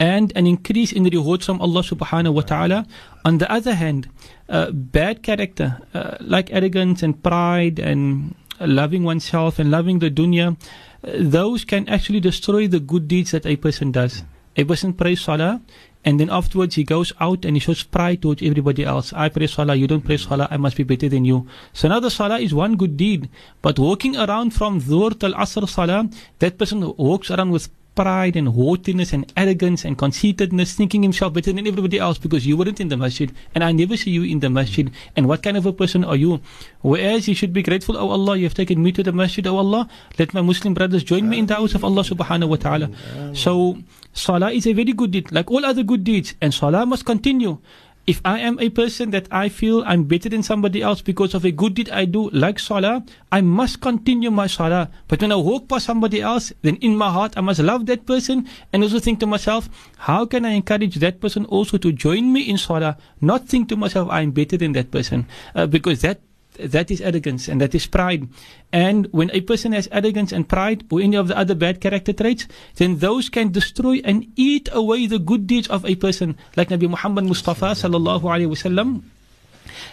and 0.00 0.32
an 0.34 0.46
increase 0.46 0.90
in 0.92 1.04
the 1.04 1.10
rewards 1.10 1.46
from 1.46 1.60
Allah 1.60 1.82
subhanahu 1.82 2.34
wa 2.34 2.42
ta'ala. 2.42 2.86
On 3.24 3.38
the 3.38 3.50
other 3.50 3.74
hand, 3.74 4.08
uh, 4.48 4.70
bad 4.72 5.22
character, 5.22 5.80
uh, 5.94 6.16
like 6.20 6.52
arrogance 6.52 7.02
and 7.02 7.22
pride 7.22 7.78
and 7.78 8.34
loving 8.60 9.04
oneself 9.04 9.58
and 9.58 9.70
loving 9.70 9.98
the 9.98 10.10
dunya, 10.10 10.56
those 11.06 11.64
can 11.64 11.88
actually 11.88 12.20
destroy 12.20 12.68
the 12.68 12.80
good 12.80 13.08
deeds 13.08 13.32
that 13.32 13.46
a 13.46 13.56
person 13.56 13.92
does. 13.92 14.22
A 14.56 14.64
person 14.64 14.92
prays 14.92 15.20
salah 15.20 15.60
and 16.04 16.20
then 16.20 16.30
afterwards 16.30 16.74
he 16.74 16.84
goes 16.84 17.12
out 17.20 17.44
and 17.44 17.56
he 17.56 17.60
shows 17.60 17.82
pride 17.82 18.22
towards 18.22 18.42
everybody 18.42 18.84
else. 18.84 19.12
I 19.12 19.28
pray 19.28 19.46
salah, 19.46 19.74
you 19.74 19.86
don't 19.86 20.04
pray 20.04 20.16
salah, 20.16 20.48
I 20.50 20.56
must 20.58 20.76
be 20.76 20.84
better 20.84 21.08
than 21.08 21.24
you. 21.24 21.46
So 21.72 21.88
now 21.88 22.00
the 22.00 22.10
salah 22.10 22.38
is 22.38 22.54
one 22.54 22.76
good 22.76 22.96
deed. 22.96 23.28
But 23.62 23.78
walking 23.78 24.16
around 24.16 24.52
from 24.52 24.80
dhuhr 24.80 25.18
till 25.18 25.32
asr 25.32 25.68
salah, 25.68 26.08
that 26.38 26.58
person 26.58 26.94
walks 26.96 27.30
around 27.30 27.50
with 27.50 27.68
pride 27.94 28.36
and 28.36 28.48
haughtiness 28.48 29.12
and 29.12 29.32
arrogance 29.36 29.84
and 29.84 29.96
conceitedness, 29.96 30.74
thinking 30.74 31.02
himself 31.02 31.32
better 31.32 31.52
than 31.52 31.66
everybody 31.66 31.98
else 31.98 32.18
because 32.18 32.46
you 32.46 32.56
weren't 32.56 32.80
in 32.80 32.88
the 32.88 32.96
masjid 32.96 33.32
and 33.54 33.62
I 33.62 33.72
never 33.72 33.96
see 33.96 34.10
you 34.10 34.22
in 34.24 34.40
the 34.40 34.50
masjid. 34.50 34.90
And 35.16 35.28
what 35.28 35.42
kind 35.42 35.56
of 35.56 35.66
a 35.66 35.72
person 35.72 36.04
are 36.04 36.16
you? 36.16 36.40
Whereas 36.82 37.28
you 37.28 37.34
should 37.34 37.52
be 37.52 37.62
grateful, 37.62 37.96
oh 37.96 38.10
Allah, 38.10 38.36
you 38.36 38.44
have 38.44 38.54
taken 38.54 38.82
me 38.82 38.92
to 38.92 39.02
the 39.02 39.12
masjid, 39.12 39.46
oh 39.46 39.56
Allah, 39.58 39.88
let 40.18 40.34
my 40.34 40.42
Muslim 40.42 40.74
brothers 40.74 41.04
join 41.04 41.28
me 41.28 41.38
in 41.38 41.46
the 41.46 41.54
house 41.54 41.74
of 41.74 41.84
Allah 41.84 42.02
subhanahu 42.02 42.48
wa 42.48 42.56
ta'ala. 42.56 42.90
So, 43.34 43.78
salah 44.12 44.50
is 44.50 44.66
a 44.66 44.72
very 44.72 44.92
good 44.92 45.10
deed, 45.10 45.32
like 45.32 45.50
all 45.50 45.64
other 45.64 45.82
good 45.82 46.04
deeds, 46.04 46.34
and 46.40 46.52
salah 46.52 46.86
must 46.86 47.04
continue 47.04 47.58
if 48.06 48.20
I 48.24 48.38
am 48.40 48.58
a 48.60 48.68
person 48.68 49.10
that 49.10 49.28
I 49.30 49.48
feel 49.48 49.82
I'm 49.86 50.04
better 50.04 50.28
than 50.28 50.42
somebody 50.42 50.82
else 50.82 51.00
because 51.00 51.34
of 51.34 51.44
a 51.44 51.50
good 51.50 51.74
deed 51.74 51.90
I 51.90 52.04
do, 52.04 52.28
like 52.30 52.58
salah, 52.58 53.04
I 53.32 53.40
must 53.40 53.80
continue 53.80 54.30
my 54.30 54.46
salah. 54.46 54.90
But 55.08 55.22
when 55.22 55.32
I 55.32 55.36
walk 55.36 55.68
past 55.68 55.86
somebody 55.86 56.20
else, 56.20 56.52
then 56.62 56.76
in 56.76 56.96
my 56.96 57.10
heart 57.10 57.32
I 57.36 57.40
must 57.40 57.60
love 57.60 57.86
that 57.86 58.06
person 58.06 58.48
and 58.72 58.82
also 58.82 58.98
think 58.98 59.20
to 59.20 59.26
myself, 59.26 59.68
how 59.96 60.26
can 60.26 60.44
I 60.44 60.50
encourage 60.50 60.96
that 60.96 61.20
person 61.20 61.46
also 61.46 61.78
to 61.78 61.92
join 61.92 62.32
me 62.32 62.42
in 62.42 62.58
salah? 62.58 62.98
Not 63.20 63.48
think 63.48 63.68
to 63.70 63.76
myself 63.76 64.08
I'm 64.10 64.32
better 64.32 64.56
than 64.56 64.72
that 64.72 64.90
person, 64.90 65.26
uh, 65.54 65.66
because 65.66 66.02
that 66.02 66.20
that 66.58 66.90
is 66.90 67.00
arrogance 67.00 67.48
and 67.48 67.60
that 67.60 67.74
is 67.74 67.86
pride. 67.86 68.28
And 68.72 69.08
when 69.12 69.30
a 69.32 69.40
person 69.40 69.72
has 69.72 69.88
arrogance 69.92 70.32
and 70.32 70.48
pride 70.48 70.84
or 70.90 71.00
any 71.00 71.16
of 71.16 71.28
the 71.28 71.36
other 71.36 71.54
bad 71.54 71.80
character 71.80 72.12
traits, 72.12 72.46
then 72.76 72.98
those 72.98 73.28
can 73.28 73.52
destroy 73.52 74.00
and 74.04 74.26
eat 74.36 74.68
away 74.72 75.06
the 75.06 75.18
good 75.18 75.46
deeds 75.46 75.68
of 75.68 75.84
a 75.84 75.94
person. 75.96 76.36
Like 76.56 76.68
Nabi 76.68 76.88
Muhammad 76.88 77.24
Mustafa 77.24 77.72
sallallahu 77.74 78.22
alaihi 78.22 78.50
wasallam 78.50 79.02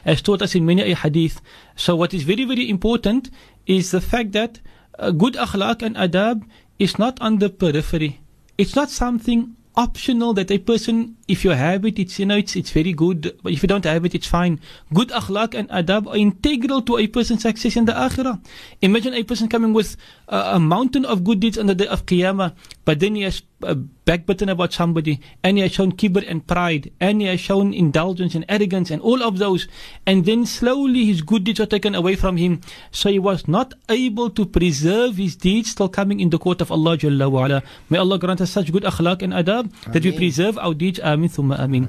has 0.06 0.22
taught 0.22 0.42
us 0.42 0.56
in 0.56 0.66
many 0.66 0.92
a 0.92 0.96
hadith. 0.96 1.42
So 1.76 1.96
what 1.96 2.14
is 2.14 2.24
very, 2.24 2.46
very 2.46 2.70
important 2.70 3.30
is 3.66 3.92
the 3.92 4.02
fact 4.02 4.32
that 4.34 4.60
uh, 4.98 5.12
good 5.12 5.34
akhlaq 5.34 5.82
and 5.82 5.96
adab 5.96 6.44
is 6.80 6.98
not 6.98 7.20
on 7.22 7.40
the 7.40 7.50
periphery. 7.50 8.20
It's 8.58 8.76
not 8.76 8.90
something 8.90 9.56
optional 9.76 10.34
that 10.34 10.52
a 10.52 10.58
person, 10.58 11.18
if 11.28 11.44
you 11.44 11.52
have 11.52 11.86
it, 11.86 12.00
it's 12.00 12.20
you 12.20 12.26
know 12.26 12.38
it's 12.38 12.56
it's 12.56 12.72
very 12.72 12.94
good. 12.94 13.38
But 13.44 13.54
if 13.54 13.64
you 13.64 13.68
don't 13.68 13.86
have 13.86 14.06
it, 14.06 14.16
it's 14.16 14.28
fine. 14.28 14.60
Good 14.94 15.10
akhlaq 15.10 15.54
and 15.54 15.70
adab 15.70 16.08
are 16.08 16.18
integral 16.18 16.82
to 16.84 16.98
a 16.98 17.08
person's 17.08 17.44
success 17.44 17.76
in 17.76 17.86
the 17.86 17.94
akhirah. 17.94 18.44
Imagine 18.82 19.14
a 19.14 19.24
person 19.24 19.48
coming 19.48 19.74
with 19.74 19.96
a 20.28 20.60
mountain 20.60 21.06
of 21.06 21.24
good 21.24 21.40
deeds 21.40 21.58
on 21.58 21.68
the 21.68 21.76
day 21.76 21.88
of 21.88 22.06
qiyamah, 22.06 22.54
but 22.86 23.00
then 23.00 23.16
he 23.16 23.24
has 23.24 23.42
Uh, 23.64 23.76
backbitten 24.04 24.50
about 24.50 24.74
somebody, 24.74 25.22
and 25.44 25.58
he 25.58 25.62
has 25.62 25.72
shown 25.72 25.92
kibr 25.92 26.26
and 26.28 26.46
pride, 26.48 26.92
and 27.00 27.22
he 27.22 27.28
has 27.28 27.40
shown 27.40 27.72
indulgence 27.72 28.34
and 28.34 28.44
arrogance 28.50 28.90
and 28.90 29.00
all 29.02 29.22
of 29.22 29.38
those, 29.38 29.68
and 30.06 30.26
then 30.26 30.46
slowly 30.46 31.06
his 31.06 31.22
good 31.22 31.44
deeds 31.44 31.60
are 31.60 31.70
taken 31.70 31.94
away 31.94 32.16
from 32.16 32.36
him. 32.36 32.60
So 32.90 33.10
he 33.10 33.20
was 33.20 33.48
not 33.48 33.74
able 33.90 34.30
to 34.32 34.46
preserve 34.46 35.18
his 35.18 35.36
deeds 35.36 35.76
till 35.76 35.88
coming 35.88 36.20
in 36.20 36.32
the 36.32 36.40
court 36.40 36.60
of 36.62 36.72
Allah 36.72 36.98
Jalla 36.98 37.30
wa'ala. 37.30 37.62
May 37.90 38.00
Allah 38.00 38.18
grant 38.18 38.42
us 38.42 38.50
such 38.50 38.72
good 38.74 38.84
akhlaq 38.84 39.22
and 39.22 39.34
adab 39.34 39.70
Ameen. 39.70 39.94
that 39.94 40.04
we 40.04 40.12
preserve 40.12 40.58
our 40.58 40.74
deeds. 40.74 41.00
Amin 41.00 41.30
thumma 41.30 41.60
amin. 41.60 41.88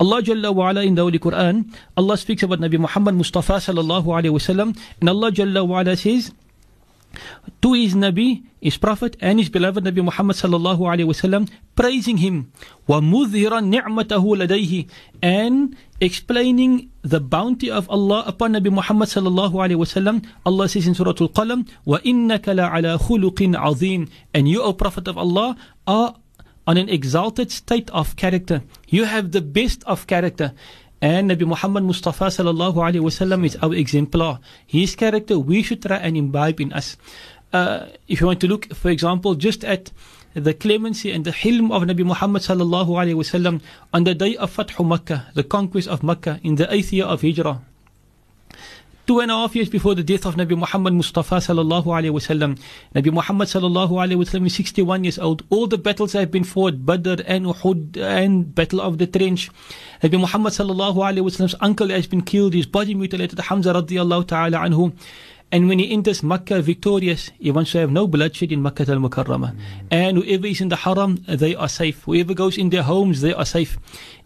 Allah 0.00 0.22
Jalla 0.22 0.54
wa'ala 0.54 0.84
in 0.86 0.94
the 0.94 1.02
Holy 1.02 1.18
Quran, 1.18 1.70
Allah 1.96 2.16
speaks 2.16 2.42
about 2.42 2.58
Nabi 2.60 2.78
Muhammad 2.80 3.14
Mustafa 3.14 3.60
sallallahu 3.60 4.06
alayhi 4.06 4.32
wasallam, 4.32 4.76
and 5.00 5.08
Allah 5.08 5.30
Jalla 5.30 5.60
wa'ala 5.60 5.96
says, 5.96 6.32
to 7.61 7.73
his 7.73 7.95
Nabi, 7.95 8.43
his 8.61 8.77
Prophet, 8.77 9.15
and 9.21 9.39
his 9.39 9.49
beloved 9.49 9.83
Nabi 9.83 10.03
Muhammad 10.03 10.35
sallallahu 10.35 10.79
alayhi 10.79 11.07
wasallam, 11.07 11.49
praising 11.75 12.17
him, 12.17 12.51
وَمُظْهِرًا 12.87 13.63
نِعْمَتَهُ 13.63 14.21
لَدَيْهِ 14.21 14.89
and 15.21 15.75
explaining 16.01 16.89
the 17.01 17.19
bounty 17.19 17.71
of 17.71 17.89
Allah 17.89 18.23
upon 18.27 18.53
Nabi 18.53 18.71
Muhammad 18.71 19.09
sallallahu 19.09 19.53
alayhi 19.53 19.79
wasallam. 19.79 20.25
Allah 20.45 20.67
says 20.69 20.87
in 20.87 20.93
Surah 20.95 21.15
Al-Qalam, 21.19 21.67
وَإِنَّكَ 21.87 22.43
لَعَلَى 22.43 22.99
خُلُقٍ 22.99 23.55
عَظِيمٍ 23.55 24.09
And 24.33 24.47
you, 24.47 24.61
O 24.61 24.73
Prophet 24.73 25.07
of 25.07 25.17
Allah, 25.17 25.55
are 25.87 26.15
on 26.67 26.77
an 26.77 26.89
exalted 26.89 27.51
state 27.51 27.89
of 27.91 28.15
character. 28.15 28.63
You 28.87 29.05
have 29.05 29.31
the 29.31 29.41
best 29.41 29.83
of 29.85 30.07
character. 30.07 30.53
And 31.02 31.30
Nabi 31.30 31.46
Muhammad 31.46 31.84
Mustafa 31.84 32.26
sallallahu 32.26 32.76
alaihi 32.76 33.00
wasallam 33.00 33.46
is 33.46 33.56
our 33.62 33.74
exemplar. 33.74 34.38
His 34.66 34.94
character 34.94 35.38
we 35.38 35.62
should 35.62 35.82
try 35.82 35.96
and 35.96 36.16
imbibe 36.16 36.60
in 36.60 36.72
us. 36.72 36.96
Uh, 37.52 37.86
if 38.06 38.20
you 38.20 38.26
want 38.26 38.40
to 38.40 38.46
look, 38.46 38.72
for 38.74 38.90
example, 38.90 39.34
just 39.34 39.64
at 39.64 39.90
the 40.34 40.52
clemency 40.52 41.10
and 41.10 41.24
the 41.24 41.32
hilm 41.32 41.72
of 41.72 41.82
Nabi 41.82 42.04
Muhammad 42.04 42.42
sallallahu 42.42 42.88
alaihi 42.88 43.16
wasallam 43.16 43.62
on 43.94 44.04
the 44.04 44.14
day 44.14 44.36
of 44.36 44.54
Fathu 44.54 44.86
Makkah, 44.86 45.26
the 45.34 45.42
conquest 45.42 45.88
of 45.88 46.02
Makkah 46.02 46.38
in 46.42 46.56
the 46.56 46.72
eighth 46.72 46.92
year 46.92 47.06
of 47.06 47.22
Hijrah 47.22 47.62
two 49.10 49.18
and 49.18 49.32
a 49.32 49.34
half 49.34 49.56
years 49.56 49.68
before 49.68 49.96
the 49.96 50.04
death 50.04 50.24
of 50.24 50.36
Nabi 50.36 50.56
Muhammad 50.56 50.94
Mustafa 50.94 51.38
sallallahu 51.38 51.86
alaihi 51.86 52.12
wasallam. 52.16 52.56
Nabi 52.94 53.12
Muhammad 53.12 53.48
sallallahu 53.48 53.98
alaihi 54.02 54.14
wasallam 54.14 54.46
is 54.46 54.54
61 54.54 55.02
years 55.02 55.18
old. 55.18 55.42
All 55.50 55.66
the 55.66 55.78
battles 55.78 56.12
have 56.12 56.30
been 56.30 56.44
fought, 56.44 56.86
Badr 56.86 57.16
and 57.26 57.44
Uhud 57.46 57.96
and 57.96 58.54
Battle 58.54 58.80
of 58.80 58.98
the 58.98 59.08
Trench. 59.08 59.50
Nabi 60.00 60.20
Muhammad 60.20 60.52
sallallahu 60.52 61.02
alaihi 61.08 61.24
wasallam's 61.24 61.56
uncle 61.60 61.88
has 61.88 62.06
been 62.06 62.22
killed, 62.22 62.54
his 62.54 62.66
body 62.66 62.94
mutilated, 62.94 63.40
Hamza 63.40 63.72
radiyallahu 63.72 64.28
ta'ala 64.28 64.58
anhu. 64.58 64.96
And 65.50 65.66
when 65.66 65.80
he 65.80 65.90
enters 65.90 66.22
Makkah 66.22 66.62
victorious, 66.62 67.32
he 67.40 67.50
wants 67.50 67.72
to 67.72 67.78
have 67.78 67.90
no 67.90 68.06
bloodshed 68.06 68.52
in 68.52 68.62
Makkah 68.62 68.88
al-Mukarramah. 68.88 69.56
And 69.90 70.18
whoever 70.18 70.46
is 70.46 70.60
in 70.60 70.68
the 70.68 70.76
Haram, 70.76 71.18
they 71.26 71.56
are 71.56 71.68
safe. 71.68 72.04
Whoever 72.04 72.34
goes 72.34 72.56
in 72.56 72.70
their 72.70 72.84
homes, 72.84 73.22
they 73.22 73.34
are 73.34 73.44
safe 73.44 73.76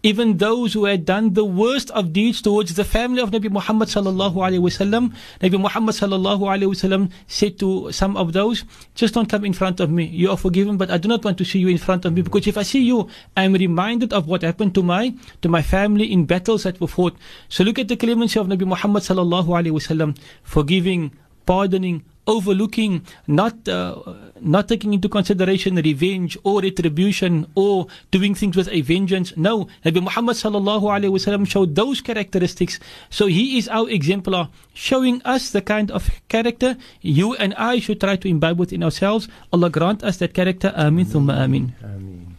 even 0.04 0.36
those 0.36 0.74
who 0.74 0.84
had 0.84 1.06
done 1.08 1.32
the 1.32 1.44
worst 1.44 1.90
of 1.92 2.12
deeds 2.12 2.42
towards 2.42 2.74
the 2.74 2.84
family 2.84 3.22
of 3.24 3.30
Nabi 3.30 3.50
Muhammad 3.50 3.88
sallallahu 3.88 4.36
alaihi 4.36 4.60
wasallam. 4.60 5.16
Nabi 5.40 5.58
Muhammad 5.58 5.94
sallallahu 5.96 6.44
alaihi 6.44 6.68
wasallam 6.68 7.10
said 7.26 7.58
to 7.58 7.90
some 7.90 8.14
of 8.20 8.34
those, 8.36 8.64
"Just 8.94 9.14
don't 9.14 9.32
come 9.32 9.46
in 9.48 9.54
front 9.54 9.80
of 9.80 9.88
me. 9.90 10.04
You 10.04 10.30
are 10.30 10.36
forgiven, 10.36 10.76
but 10.76 10.90
I 10.90 10.98
do 10.98 11.08
not 11.08 11.24
want 11.24 11.38
to 11.38 11.44
see 11.44 11.58
you 11.58 11.68
in 11.68 11.78
front 11.78 12.04
of 12.04 12.12
me 12.12 12.20
because 12.20 12.46
if 12.46 12.60
I 12.60 12.64
see 12.64 12.84
you, 12.84 13.08
I 13.34 13.48
am 13.48 13.54
reminded 13.54 14.12
of 14.12 14.28
what 14.28 14.42
happened 14.42 14.74
to 14.76 14.82
my 14.82 15.14
to 15.40 15.48
my 15.48 15.62
family 15.62 16.12
in 16.12 16.26
battles 16.26 16.68
that 16.68 16.80
were 16.84 16.92
fought." 16.98 17.16
So 17.48 17.64
look 17.64 17.78
at 17.78 17.88
the 17.88 17.96
clemency 17.96 18.38
of 18.38 18.46
Nabi 18.46 18.68
Muhammad 18.76 19.08
sallallahu 19.08 19.56
alaihi 19.56 19.72
wasallam, 19.80 20.18
forgiving, 20.42 21.12
pardoning, 21.45 22.03
overlooking, 22.27 23.01
not 23.25 23.67
uh, 23.67 23.97
not 24.39 24.67
taking 24.67 24.93
into 24.93 25.09
consideration 25.09 25.75
revenge 25.75 26.37
or 26.43 26.61
retribution 26.61 27.47
or 27.55 27.87
doing 28.11 28.35
things 28.35 28.55
with 28.55 28.69
a 28.69 28.81
vengeance. 28.81 29.33
No, 29.35 29.65
Nabi 29.83 30.03
Muhammad 30.03 30.37
sallallahu 30.37 30.85
alaihi 30.85 31.09
wasallam 31.09 31.47
showed 31.49 31.73
those 31.73 32.01
characteristics. 32.01 32.79
So 33.09 33.25
he 33.25 33.57
is 33.57 33.67
our 33.67 33.89
exemplar, 33.89 34.49
showing 34.73 35.21
us 35.25 35.49
the 35.49 35.61
kind 35.61 35.89
of 35.89 36.09
character 36.29 36.77
you 37.01 37.33
and 37.35 37.55
I 37.55 37.79
should 37.79 37.99
try 37.99 38.15
to 38.15 38.27
imbibe 38.29 38.59
within 38.59 38.83
ourselves. 38.83 39.27
Allah 39.51 39.69
grant 39.69 40.03
us 40.03 40.17
that 40.17 40.33
character. 40.33 40.71
Amin. 40.75 41.05
Thumma 41.05 41.33
amin. 41.33 41.73
amin. 41.83 42.37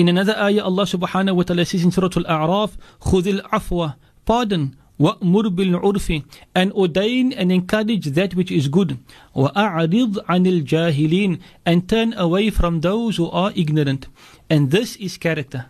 In 0.00 0.08
another 0.08 0.32
ayah, 0.38 0.64
Allah 0.64 0.88
subhanahu 0.88 1.36
wa 1.36 1.42
ta'ala 1.44 1.66
says 1.68 1.84
in 1.84 1.92
Surah 1.92 2.08
Al-A'raf, 2.16 2.72
خُذِ 3.04 3.36
الْعَفْوَ 3.36 3.94
Pardon 4.24 4.74
وأمر 5.00 5.48
بالعرف 5.48 6.22
and 6.54 6.72
ordain 6.72 7.32
and 7.32 7.50
encourage 7.50 8.06
that 8.12 8.34
which 8.34 8.50
is 8.50 8.68
good 8.68 8.98
وأعرض 9.34 10.18
عن 10.28 10.46
الجاهلين 10.46 11.38
and 11.66 11.88
turn 11.88 12.12
away 12.14 12.50
from 12.50 12.80
those 12.80 13.16
who 13.16 13.30
are 13.30 13.52
ignorant 13.56 14.06
and 14.50 14.70
this 14.70 14.96
is 14.96 15.16
character 15.16 15.66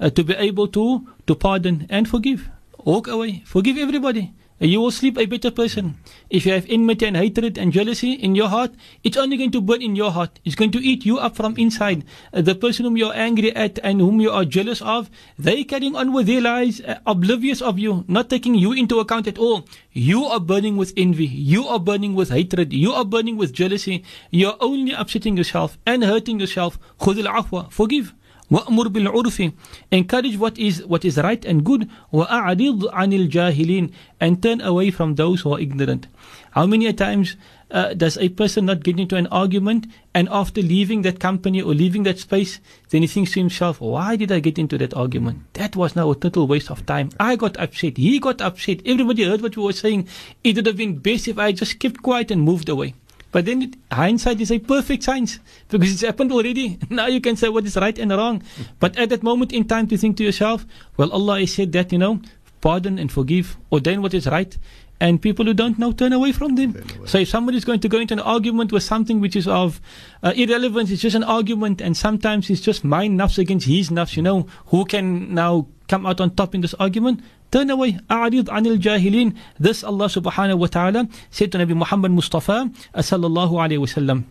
uh, 0.00 0.10
to 0.10 0.22
be 0.22 0.34
able 0.34 0.68
to 0.68 1.06
to 1.26 1.34
pardon 1.34 1.86
and 1.88 2.08
forgive 2.08 2.50
walk 2.84 3.08
away 3.08 3.42
forgive 3.46 3.78
everybody 3.78 4.32
you 4.60 4.80
will 4.80 4.90
sleep 4.90 5.18
a 5.18 5.26
better 5.26 5.50
person. 5.50 5.98
If 6.30 6.46
you 6.46 6.52
have 6.52 6.66
enmity 6.68 7.06
and 7.06 7.16
hatred 7.16 7.58
and 7.58 7.72
jealousy 7.72 8.12
in 8.12 8.34
your 8.34 8.48
heart, 8.48 8.72
it's 9.02 9.16
only 9.16 9.36
going 9.36 9.50
to 9.50 9.60
burn 9.60 9.82
in 9.82 9.96
your 9.96 10.12
heart. 10.12 10.38
It's 10.44 10.54
going 10.54 10.70
to 10.72 10.78
eat 10.78 11.04
you 11.04 11.18
up 11.18 11.36
from 11.36 11.56
inside. 11.56 12.04
Uh, 12.32 12.40
the 12.40 12.54
person 12.54 12.84
whom 12.84 12.96
you're 12.96 13.14
angry 13.14 13.54
at 13.54 13.78
and 13.82 14.00
whom 14.00 14.20
you 14.20 14.30
are 14.30 14.44
jealous 14.44 14.80
of, 14.80 15.10
they 15.38 15.64
carrying 15.64 15.96
on 15.96 16.12
with 16.12 16.26
their 16.26 16.40
lives, 16.40 16.80
uh, 16.80 16.98
oblivious 17.04 17.60
of 17.60 17.78
you, 17.78 18.04
not 18.06 18.30
taking 18.30 18.54
you 18.54 18.72
into 18.72 19.00
account 19.00 19.26
at 19.26 19.38
all. 19.38 19.66
You 19.92 20.24
are 20.24 20.40
burning 20.40 20.76
with 20.76 20.92
envy. 20.96 21.26
You 21.26 21.66
are 21.66 21.80
burning 21.80 22.14
with 22.14 22.30
hatred. 22.30 22.72
You 22.72 22.92
are 22.92 23.04
burning 23.04 23.36
with 23.36 23.52
jealousy. 23.52 24.04
You're 24.30 24.56
only 24.60 24.92
upsetting 24.92 25.36
yourself 25.36 25.78
and 25.84 26.04
hurting 26.04 26.40
yourself. 26.40 26.78
خذ 27.00 27.18
العفو. 27.18 27.70
Forgive. 27.70 28.14
وأمر 28.50 28.88
بالعرف 28.88 29.52
encourage 29.90 30.36
what 30.36 30.58
is 30.58 30.84
what 30.84 31.04
is 31.04 31.16
right 31.16 31.44
and 31.44 31.64
good 31.64 31.88
وأعرض 32.12 32.88
عن 32.92 33.12
الجاهلين 33.12 33.90
and 34.20 34.42
turn 34.42 34.60
away 34.60 34.90
from 34.90 35.14
those 35.14 35.40
who 35.40 35.52
are 35.52 35.60
ignorant 35.60 36.06
how 36.50 36.66
many 36.66 36.92
times 36.92 37.36
uh, 37.70 37.94
does 37.94 38.18
a 38.18 38.28
person 38.28 38.66
not 38.66 38.84
get 38.84 39.00
into 39.00 39.16
an 39.16 39.26
argument 39.28 39.86
and 40.14 40.28
after 40.30 40.60
leaving 40.60 41.02
that 41.02 41.18
company 41.18 41.60
or 41.60 41.74
leaving 41.74 42.02
that 42.02 42.18
space 42.18 42.60
then 42.90 43.00
he 43.02 43.08
thinks 43.08 43.32
to 43.32 43.40
himself 43.40 43.80
why 43.80 44.14
did 44.14 44.30
I 44.30 44.40
get 44.40 44.58
into 44.58 44.76
that 44.78 44.94
argument 44.94 45.38
that 45.54 45.74
was 45.74 45.96
now 45.96 46.10
a 46.10 46.14
total 46.14 46.46
waste 46.46 46.70
of 46.70 46.84
time 46.86 47.10
I 47.18 47.36
got 47.36 47.56
upset 47.58 47.96
he 47.96 48.18
got 48.18 48.40
upset 48.42 48.80
everybody 48.84 49.24
heard 49.24 49.40
what 49.40 49.56
we 49.56 49.64
were 49.64 49.72
saying 49.72 50.06
it 50.44 50.54
would 50.56 50.66
have 50.66 50.76
been 50.76 50.98
best 50.98 51.28
if 51.28 51.38
I 51.38 51.52
just 51.52 51.78
kept 51.78 52.02
quiet 52.02 52.30
and 52.30 52.42
moved 52.42 52.68
away 52.68 52.94
but 53.31 53.45
then 53.45 53.73
hindsight 53.91 54.41
is 54.41 54.51
a 54.51 54.59
perfect 54.59 55.03
science 55.03 55.39
because 55.67 55.91
it's 55.91 56.01
happened 56.01 56.31
already. 56.31 56.79
Now 56.89 57.07
you 57.07 57.21
can 57.21 57.35
say 57.35 57.49
what 57.49 57.65
is 57.65 57.75
right 57.75 57.97
and 57.97 58.11
wrong. 58.11 58.43
But 58.79 58.97
at 58.97 59.09
that 59.09 59.23
moment 59.23 59.53
in 59.53 59.65
time 59.65 59.87
to 59.87 59.97
think 59.97 60.17
to 60.17 60.23
yourself, 60.23 60.65
well, 60.97 61.11
Allah 61.11 61.39
has 61.39 61.53
said 61.53 61.71
that, 61.73 61.91
you 61.91 61.99
know, 61.99 62.21
pardon 62.61 62.97
and 62.99 63.11
forgive, 63.11 63.57
ordain 63.71 64.01
what 64.01 64.13
is 64.13 64.27
right, 64.27 64.57
and 64.99 65.21
people 65.21 65.45
who 65.45 65.53
don't 65.53 65.79
know 65.79 65.91
turn 65.91 66.11
away 66.13 66.31
from 66.31 66.55
them. 66.55 66.75
So 67.05 67.19
if 67.19 67.29
somebody 67.29 67.57
is 67.57 67.65
going 67.65 67.79
to 67.81 67.87
go 67.87 67.99
into 67.99 68.13
an 68.13 68.19
argument 68.19 68.71
with 68.71 68.83
something 68.83 69.21
which 69.21 69.35
is 69.35 69.47
of 69.47 69.79
uh, 70.23 70.33
irrelevance, 70.35 70.91
it's 70.91 71.01
just 71.01 71.15
an 71.15 71.23
argument, 71.23 71.81
and 71.81 71.95
sometimes 71.95 72.49
it's 72.49 72.61
just 72.61 72.83
my 72.83 73.07
nafs 73.07 73.37
against 73.37 73.67
his 73.67 73.89
nafs. 73.89 74.17
You 74.17 74.23
know, 74.23 74.47
who 74.67 74.85
can 74.85 75.33
now 75.33 75.67
come 75.87 76.05
out 76.05 76.19
on 76.19 76.35
top 76.35 76.53
in 76.53 76.61
this 76.61 76.73
argument? 76.75 77.21
Turn 77.50 77.70
away. 77.70 77.98
أعرض 78.10 78.50
عن 78.50 78.66
الجاهلين. 78.66 79.34
This 79.60 79.84
Allah 79.84 80.06
subhanahu 80.06 80.58
wa 80.58 80.66
ta'ala 80.66 81.08
said 81.30 81.52
to 81.52 81.58
Nabi 81.58 81.76
Muhammad 81.76 82.10
Mustafa 82.10 82.70
sallallahu 82.94 83.52
alayhi 83.52 83.78
wa 83.78 83.86
sallam. 83.86 84.24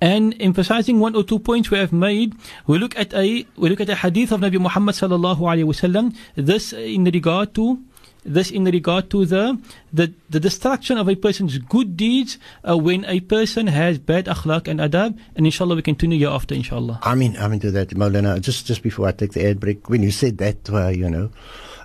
And 0.00 0.34
emphasizing 0.40 0.98
one 0.98 1.14
or 1.14 1.22
two 1.22 1.38
points 1.38 1.70
we 1.70 1.76
have 1.76 1.92
made, 1.92 2.34
we 2.66 2.78
look 2.78 2.98
at 2.98 3.12
a 3.12 3.44
we 3.56 3.68
look 3.68 3.82
at 3.82 3.90
a 3.90 3.96
hadith 3.96 4.32
of 4.32 4.40
Nabi 4.40 4.58
Muhammad 4.58 4.94
sallallahu 4.94 5.40
alayhi 5.40 5.64
wa 5.64 5.76
sallam. 5.76 6.16
This 6.36 6.72
in 6.72 7.04
regard 7.04 7.54
to 7.56 7.78
this 8.24 8.50
in 8.50 8.64
regard 8.64 9.10
to 9.10 9.24
the, 9.24 9.58
the, 9.92 10.12
the 10.28 10.40
destruction 10.40 10.98
of 10.98 11.08
a 11.08 11.14
person's 11.14 11.58
good 11.58 11.96
deeds 11.96 12.38
uh, 12.68 12.76
when 12.76 13.04
a 13.06 13.20
person 13.20 13.66
has 13.66 13.98
bad 13.98 14.26
akhlaq 14.26 14.68
and 14.68 14.80
adab. 14.80 15.18
And 15.36 15.46
inshallah, 15.46 15.76
we 15.76 15.82
continue 15.82 16.18
here 16.18 16.28
after, 16.28 16.54
inshallah. 16.54 17.00
I 17.02 17.14
mean, 17.14 17.36
I 17.38 17.48
mean 17.48 17.60
to 17.60 17.70
that, 17.70 17.90
Maulana, 17.90 18.40
just, 18.40 18.66
just 18.66 18.82
before 18.82 19.08
I 19.08 19.12
take 19.12 19.32
the 19.32 19.46
ad 19.46 19.58
break, 19.58 19.88
when 19.88 20.02
you 20.02 20.10
said 20.10 20.38
that, 20.38 20.68
uh, 20.70 20.88
you 20.88 21.08
know, 21.08 21.30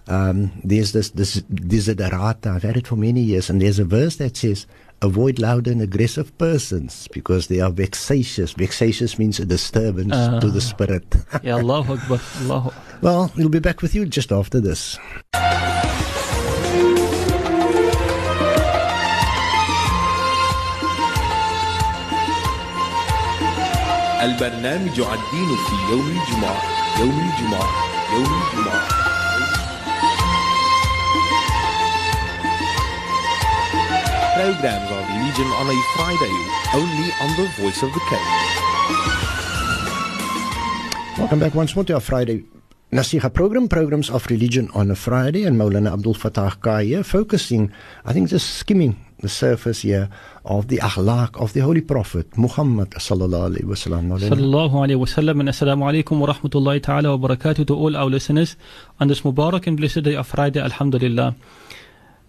um, 0.07 0.51
there's 0.63 0.91
this, 0.91 1.09
this 1.11 1.41
desiderata, 1.41 2.47
I've 2.55 2.63
had 2.63 2.77
it 2.77 2.87
for 2.87 2.95
many 2.95 3.21
years, 3.21 3.49
and 3.49 3.61
there's 3.61 3.79
a 3.79 3.85
verse 3.85 4.17
that 4.17 4.37
says, 4.37 4.67
avoid 5.01 5.39
loud 5.39 5.67
and 5.67 5.81
aggressive 5.81 6.35
persons 6.37 7.07
because 7.11 7.47
they 7.47 7.59
are 7.59 7.71
vexatious. 7.71 8.53
Vexatious 8.53 9.19
means 9.19 9.39
a 9.39 9.45
disturbance 9.45 10.13
uh, 10.13 10.39
to 10.39 10.49
the 10.49 10.61
spirit. 10.61 11.15
yeah, 11.43 11.55
Allah 11.55 11.81
Akbar. 11.81 12.19
Allah. 12.43 12.73
Well, 13.01 13.31
we'll 13.35 13.49
be 13.49 13.59
back 13.59 13.81
with 13.81 13.93
you 13.95 14.05
just 14.05 14.31
after 14.31 14.59
this. 14.59 14.97
البرنامج 24.25 24.99
الدين 24.99 25.55
في 25.55 25.91
يوم 25.91 26.07
الجمعة 26.07 26.61
يوم 26.99 27.29
الجمعة 27.29 27.69
يوم 28.13 28.25
الجمعة 28.25 29.08
Programs 34.34 34.90
of 34.90 35.02
religion 35.10 35.46
on 35.58 35.66
a 35.66 35.76
Friday, 35.96 36.34
only 36.72 37.08
on 37.20 37.30
the 37.36 37.46
Voice 37.58 37.82
of 37.82 37.90
the 37.92 38.00
Cape. 38.08 38.28
Welcome 41.18 41.40
back 41.40 41.54
once 41.54 41.74
more 41.74 41.84
to 41.84 41.94
our 41.94 42.00
Friday 42.00 42.44
Nasiha 42.92 43.32
program, 43.34 43.68
programs 43.68 44.08
of 44.08 44.26
religion 44.26 44.68
on 44.74 44.90
a 44.90 44.94
Friday, 44.94 45.44
and 45.44 45.56
Maulana 45.60 45.92
Abdul 45.92 46.14
Fattah 46.14 46.60
Kaya 46.60 47.02
focusing, 47.02 47.72
I 48.04 48.12
think, 48.12 48.28
just 48.28 48.54
skimming 48.54 48.96
the 49.20 49.28
surface 49.28 49.82
here 49.82 50.08
of 50.44 50.68
the 50.68 50.78
akhlaq 50.78 51.40
of 51.40 51.52
the 51.52 51.60
Holy 51.60 51.82
Prophet 51.82 52.38
Muhammad 52.38 52.90
sallallahu 52.90 53.54
alaihi 53.54 53.64
wasallam. 53.64 54.18
Sallallahu 54.18 54.74
alaihi 54.74 54.98
wasallam 54.98 55.40
and 55.40 55.48
assalamu 55.48 55.84
alaikum 55.90 56.18
wa 56.18 56.32
rahmatullahi 56.32 56.82
ta'ala 56.82 57.16
wa 57.16 57.28
barakatuh 57.28 57.66
to 57.66 57.74
all 57.74 57.96
our 57.96 58.06
listeners 58.06 58.56
on 58.98 59.08
this 59.08 59.20
Mubarak 59.22 59.66
and 59.66 59.76
blessed 59.76 60.02
day 60.02 60.14
of 60.14 60.26
Friday, 60.26 60.60
Alhamdulillah. 60.60 61.34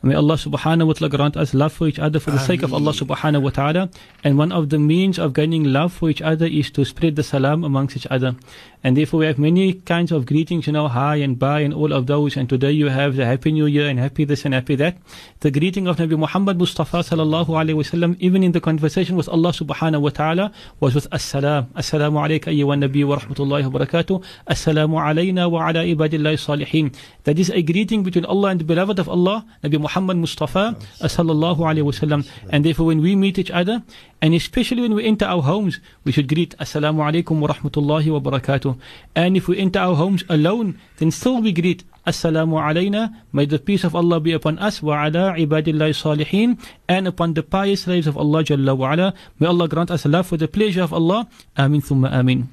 May 0.03 0.15
Allah 0.15 0.33
subhanahu 0.33 0.87
wa 0.87 0.93
ta'ala 0.93 1.09
grant 1.09 1.37
us 1.37 1.53
love 1.53 1.73
for 1.73 1.87
each 1.87 1.99
other 1.99 2.19
for 2.19 2.31
the 2.31 2.37
Ameen. 2.37 2.47
sake 2.47 2.63
of 2.63 2.73
Allah 2.73 2.91
subhanahu 2.91 3.43
wa 3.43 3.51
ta'ala. 3.51 3.89
And 4.23 4.35
one 4.35 4.51
of 4.51 4.69
the 4.69 4.79
means 4.79 5.19
of 5.19 5.33
gaining 5.33 5.65
love 5.65 5.93
for 5.93 6.09
each 6.09 6.23
other 6.23 6.47
is 6.47 6.71
to 6.71 6.83
spread 6.85 7.15
the 7.15 7.21
salam 7.21 7.63
amongst 7.63 7.95
each 7.95 8.07
other. 8.09 8.35
And 8.83 8.97
therefore 8.97 9.19
we 9.19 9.27
have 9.27 9.37
many 9.37 9.73
kinds 9.73 10.11
of 10.11 10.25
greetings, 10.25 10.65
you 10.65 10.73
know, 10.73 10.87
hi 10.87 11.17
and 11.17 11.37
bye 11.37 11.59
and 11.59 11.71
all 11.71 11.93
of 11.93 12.07
those. 12.07 12.35
And 12.35 12.49
today 12.49 12.71
you 12.71 12.89
have 12.89 13.15
the 13.15 13.27
Happy 13.27 13.51
New 13.51 13.67
Year 13.67 13.87
and 13.87 13.99
Happy 13.99 14.25
this 14.25 14.43
and 14.43 14.55
Happy 14.55 14.73
that. 14.73 14.97
The 15.41 15.51
greeting 15.51 15.85
of 15.85 15.97
Nabi 15.97 16.17
Muhammad 16.17 16.57
Mustafa 16.57 17.05
sallallahu 17.05 17.49
alayhi 17.49 17.75
wa 17.75 17.83
sallam, 17.83 18.17
even 18.19 18.41
in 18.41 18.53
the 18.53 18.59
conversation 18.59 19.15
with 19.15 19.29
Allah 19.29 19.51
subhanahu 19.51 20.01
wa 20.01 20.09
ta'ala, 20.09 20.51
was 20.79 20.95
with 20.95 21.07
As-salam. 21.11 21.67
Assalamu 21.75 22.17
alayka 22.25 22.49
ayyuha 22.49 22.89
nabi 22.89 23.05
wa 23.05 23.19
rahmatullahi 23.19 23.69
wa 23.71 23.77
barakatuh. 23.79 24.23
Assalamu 24.49 24.97
alayna 24.97 25.47
wa 25.51 25.67
ala 25.67 25.85
ibadillahi 25.85 26.41
salihin. 26.41 26.91
That 27.25 27.37
is 27.37 27.51
a 27.51 27.61
greeting 27.61 28.01
between 28.01 28.25
Allah 28.25 28.49
and 28.49 28.59
the 28.61 28.65
beloved 28.65 28.97
of 28.97 29.07
Allah, 29.07 29.45
Nabi 29.63 29.73
Muhammad 29.73 29.90
Mustafa 29.99 30.75
sallallahu 30.99 31.59
alayhi 31.59 31.83
wa 31.83 31.91
sallam. 31.91 32.27
And 32.49 32.65
therefore 32.65 32.87
when 32.87 33.01
we 33.01 33.15
meet 33.15 33.37
each 33.37 33.51
other, 33.51 33.83
and 34.21 34.33
especially 34.33 34.81
when 34.81 34.93
we 34.93 35.05
enter 35.05 35.25
our 35.25 35.41
homes, 35.41 35.79
we 36.03 36.11
should 36.11 36.27
greet 36.27 36.55
Assalamu 36.57 37.01
alaikum 37.01 37.39
wa 37.39 37.47
rahmatullahi 37.47 38.11
wa 38.11 38.19
barakatuh. 38.19 38.77
And 39.15 39.35
if 39.35 39.47
we 39.47 39.57
enter 39.57 39.79
our 39.79 39.95
homes 39.95 40.23
alone, 40.29 40.79
then 40.97 41.11
still 41.11 41.41
we 41.41 41.51
greet 41.51 41.83
Assalamu 42.05 42.57
alayna. 42.61 43.15
May 43.31 43.45
the 43.45 43.59
peace 43.59 43.83
of 43.83 43.95
Allah 43.95 44.19
be 44.19 44.31
upon 44.31 44.57
us 44.59 44.81
wa 44.81 45.05
ala 45.05 45.33
ibadillahi 45.37 45.93
salihin 45.93 46.57
and 46.87 47.07
upon 47.07 47.33
the 47.33 47.43
pious 47.43 47.83
slaves 47.83 48.07
of 48.07 48.17
Allah 48.17 48.43
Jalla 48.43 48.75
wa 48.75 48.93
ala. 48.93 49.13
May 49.39 49.47
Allah 49.47 49.67
grant 49.67 49.91
us 49.91 50.05
love 50.05 50.27
for 50.27 50.37
the 50.37 50.47
pleasure 50.47 50.83
of 50.83 50.93
Allah. 50.93 51.27
Amin 51.57 51.81
thumma 51.81 52.11
amin. 52.11 52.49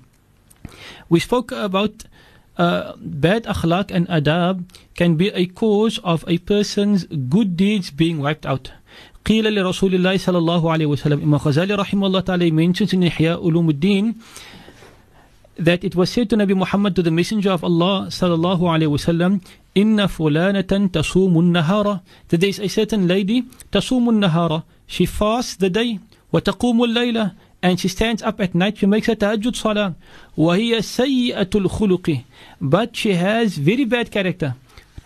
We 1.09 1.21
spoke 1.21 1.53
about 1.53 2.05
uh, 2.58 2.94
bad 2.98 3.44
akhlaq 3.46 3.92
and 3.92 4.08
adab 4.08 4.64
can 4.96 5.16
be 5.16 5.30
a 5.30 5.46
cause 5.48 5.98
of 6.04 6.24
a 6.28 6.38
person's 6.40 7.06
good 7.06 7.58
deeds 7.58 7.90
being 7.92 8.20
wiped 8.20 8.46
out. 8.46 8.72
قيل 9.26 9.56
لرسول 9.56 9.96
الله 9.96 10.18
صلى 10.18 10.38
الله 10.38 10.72
عليه 10.72 10.86
وسلم 10.86 11.22
Imam 11.24 11.40
Ghazali 11.40 11.72
رحمه 11.72 12.08
الله 12.08 12.20
تعالى 12.20 12.52
mentions 12.52 12.92
in 12.94 13.02
Ihya 13.04 13.40
Ulum 13.42 13.68
al-Din 13.72 14.16
that 15.58 15.84
it 15.84 15.96
was 15.96 16.10
said 16.10 16.30
to 16.30 16.36
Nabi 16.36 16.56
Muhammad 16.56 16.96
to 16.96 17.02
the 17.02 17.12
messenger 17.12 17.52
of 17.52 17.64
Allah 17.64 18.10
صلى 18.10 18.34
الله 18.36 18.60
عليه 18.72 18.88
وسلم 18.88 19.40
إن 19.78 20.08
فلانة 20.08 20.92
تصوم 20.92 21.40
النهار 21.40 22.02
that 22.30 22.42
there 22.42 22.50
is 22.50 22.60
a 22.60 22.68
certain 22.68 23.08
lady 23.08 23.46
تصوم 23.72 24.10
النهار 24.10 24.64
she 24.88 25.06
fasts 25.06 25.56
the 25.56 25.70
day 25.70 26.00
وتقوم 26.34 26.84
الليلة 26.84 27.32
and 27.62 27.80
she 27.80 27.88
stands 27.88 28.22
up 28.22 28.40
at 28.42 28.54
night 28.54 28.78
she 28.78 28.86
makes 28.86 29.08
a 29.08 29.16
tahajjud 29.16 29.56
salah 29.56 29.96
وهي 30.38 30.82
سيئة 30.82 31.50
الخلق 31.56 32.24
but 32.62 32.96
she 32.96 33.14
has 33.14 33.58
very 33.58 33.86
bad 33.86 34.12
character 34.12 34.54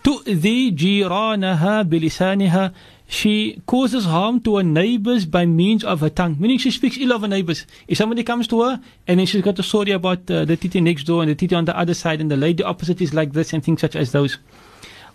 تؤذي 0.04 0.70
جيرانها 0.70 1.82
بلسانها 1.82 2.72
she 3.08 3.62
causes 3.66 4.04
harm 4.04 4.38
to 4.40 4.58
her 4.58 4.62
neighbors 4.62 5.24
by 5.24 5.46
means 5.46 5.82
of 5.82 6.00
her 6.00 6.10
tongue, 6.10 6.36
meaning 6.38 6.58
she 6.58 6.70
speaks 6.70 6.98
ill 6.98 7.12
of 7.14 7.22
her 7.22 7.28
neighbors. 7.28 7.64
If 7.88 7.96
somebody 7.96 8.22
comes 8.22 8.46
to 8.48 8.60
her 8.62 8.80
and 9.06 9.18
then 9.18 9.26
she's 9.26 9.40
got 9.40 9.58
a 9.58 9.62
story 9.62 9.92
about 9.92 10.30
uh, 10.30 10.44
the 10.44 10.58
titi 10.58 10.82
next 10.82 11.04
door 11.04 11.22
and 11.22 11.30
the 11.30 11.34
titi 11.34 11.54
on 11.54 11.64
the 11.64 11.76
other 11.76 11.94
side 11.94 12.20
and 12.20 12.30
the 12.30 12.36
lady 12.36 12.62
opposite 12.62 13.00
is 13.00 13.14
like 13.14 13.32
this 13.32 13.54
and 13.54 13.64
things 13.64 13.80
such 13.80 13.96
as 13.96 14.12
those. 14.12 14.36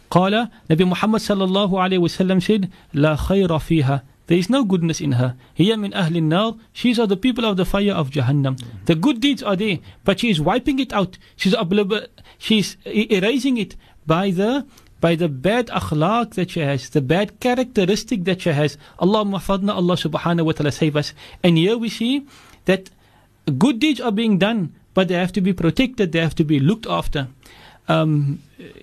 قال 0.09 0.49
Nabi 0.69 0.87
Muhammad 0.87 1.21
sallallahu 1.21 1.73
alayhi 1.73 1.99
wasallam 1.99 2.41
said, 2.41 2.69
لا 2.95 3.15
خير 3.15 3.59
فيها. 3.59 4.01
there 4.28 4.36
is 4.38 4.48
no 4.48 4.62
goodness 4.62 5.00
in 5.00 5.12
her. 5.12 5.36
Hiya 5.54 5.76
min 5.78 5.92
ahlin 5.92 6.24
nar. 6.24 6.56
She's 6.72 6.98
of 6.98 7.08
the 7.08 7.16
people 7.16 7.44
of 7.46 7.56
the 7.56 7.64
fire 7.64 7.92
of 7.92 8.10
Jahannam. 8.10 8.60
The 8.84 8.94
good 8.94 9.20
deeds 9.20 9.42
are 9.42 9.56
there, 9.56 9.78
but 10.04 10.20
she 10.20 10.28
is 10.30 10.40
wiping 10.40 10.78
it 10.78 10.92
out. 10.92 11.18
She's, 11.36 11.56
she's 12.36 12.76
erasing 12.86 13.56
it 13.56 13.74
by 14.06 14.30
the 14.30 14.66
by 15.00 15.14
the 15.14 15.28
bad 15.28 15.68
akhlaq 15.68 16.34
that 16.34 16.50
she 16.50 16.60
has, 16.60 16.90
the 16.90 17.00
bad 17.00 17.40
characteristic 17.40 18.24
that 18.24 18.42
she 18.42 18.50
has. 18.50 18.76
Allah 18.98 19.24
fadna, 19.38 19.74
Allah 19.74 19.94
subhanahu 19.94 20.46
wa 20.46 20.52
ta'ala 20.52 20.72
save 20.72 20.96
us. 20.96 21.14
And 21.42 21.56
here 21.56 21.78
we 21.78 21.88
see 21.88 22.26
that 22.64 22.90
good 23.58 23.78
deeds 23.78 24.00
are 24.00 24.10
being 24.10 24.38
done, 24.38 24.74
but 24.94 25.06
they 25.06 25.14
have 25.14 25.32
to 25.34 25.40
be 25.40 25.52
protected, 25.52 26.10
they 26.10 26.20
have 26.20 26.34
to 26.34 26.44
be 26.44 26.58
looked 26.58 26.86
after. 26.86 27.28
Um, 27.86 28.42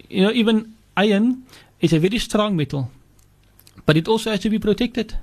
you 0.10 0.24
know, 0.24 0.32
even 0.32 0.74
iron 0.96 1.44
is 1.82 1.92
a 1.92 2.00
very 2.00 2.18
strong 2.18 2.56
metal, 2.56 2.90
but 3.86 3.98
it 3.98 4.08
also 4.08 4.32
has 4.32 4.40
to 4.42 4.50
be 4.50 4.58
protected. 4.58 5.18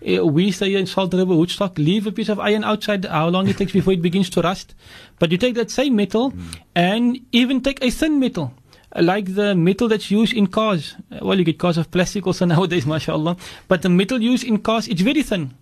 We 0.00 0.50
say 0.50 0.74
in 0.74 0.86
Salt 0.86 1.14
River, 1.14 1.34
Woodstock, 1.34 1.78
leave 1.78 2.06
a 2.06 2.12
piece 2.12 2.28
of 2.28 2.40
iron 2.40 2.64
outside, 2.64 3.04
how 3.04 3.28
long 3.28 3.48
it 3.48 3.56
takes 3.56 3.72
before 3.72 3.92
it 3.92 4.02
begins 4.02 4.28
to 4.30 4.42
rust. 4.42 4.74
But 5.18 5.30
you 5.32 5.38
take 5.38 5.54
that 5.54 5.70
same 5.70 5.96
metal 5.96 6.32
mm. 6.32 6.56
and 6.74 7.20
even 7.32 7.60
take 7.60 7.82
a 7.82 7.90
thin 7.90 8.18
metal 8.18 8.52
like 8.96 9.34
the 9.34 9.54
metal 9.54 9.88
that's 9.88 10.10
used 10.10 10.32
in 10.32 10.46
cars. 10.46 10.94
Well, 11.20 11.38
you 11.38 11.44
get 11.44 11.58
cars 11.58 11.78
of 11.78 11.90
plastic 11.90 12.26
also 12.26 12.44
nowadays, 12.46 12.86
mashallah. 12.86 13.36
But 13.68 13.82
the 13.82 13.88
metal 13.88 14.20
used 14.22 14.44
in 14.44 14.58
cars, 14.58 14.88
it's 14.88 15.00
very 15.00 15.22
thin. 15.22 15.54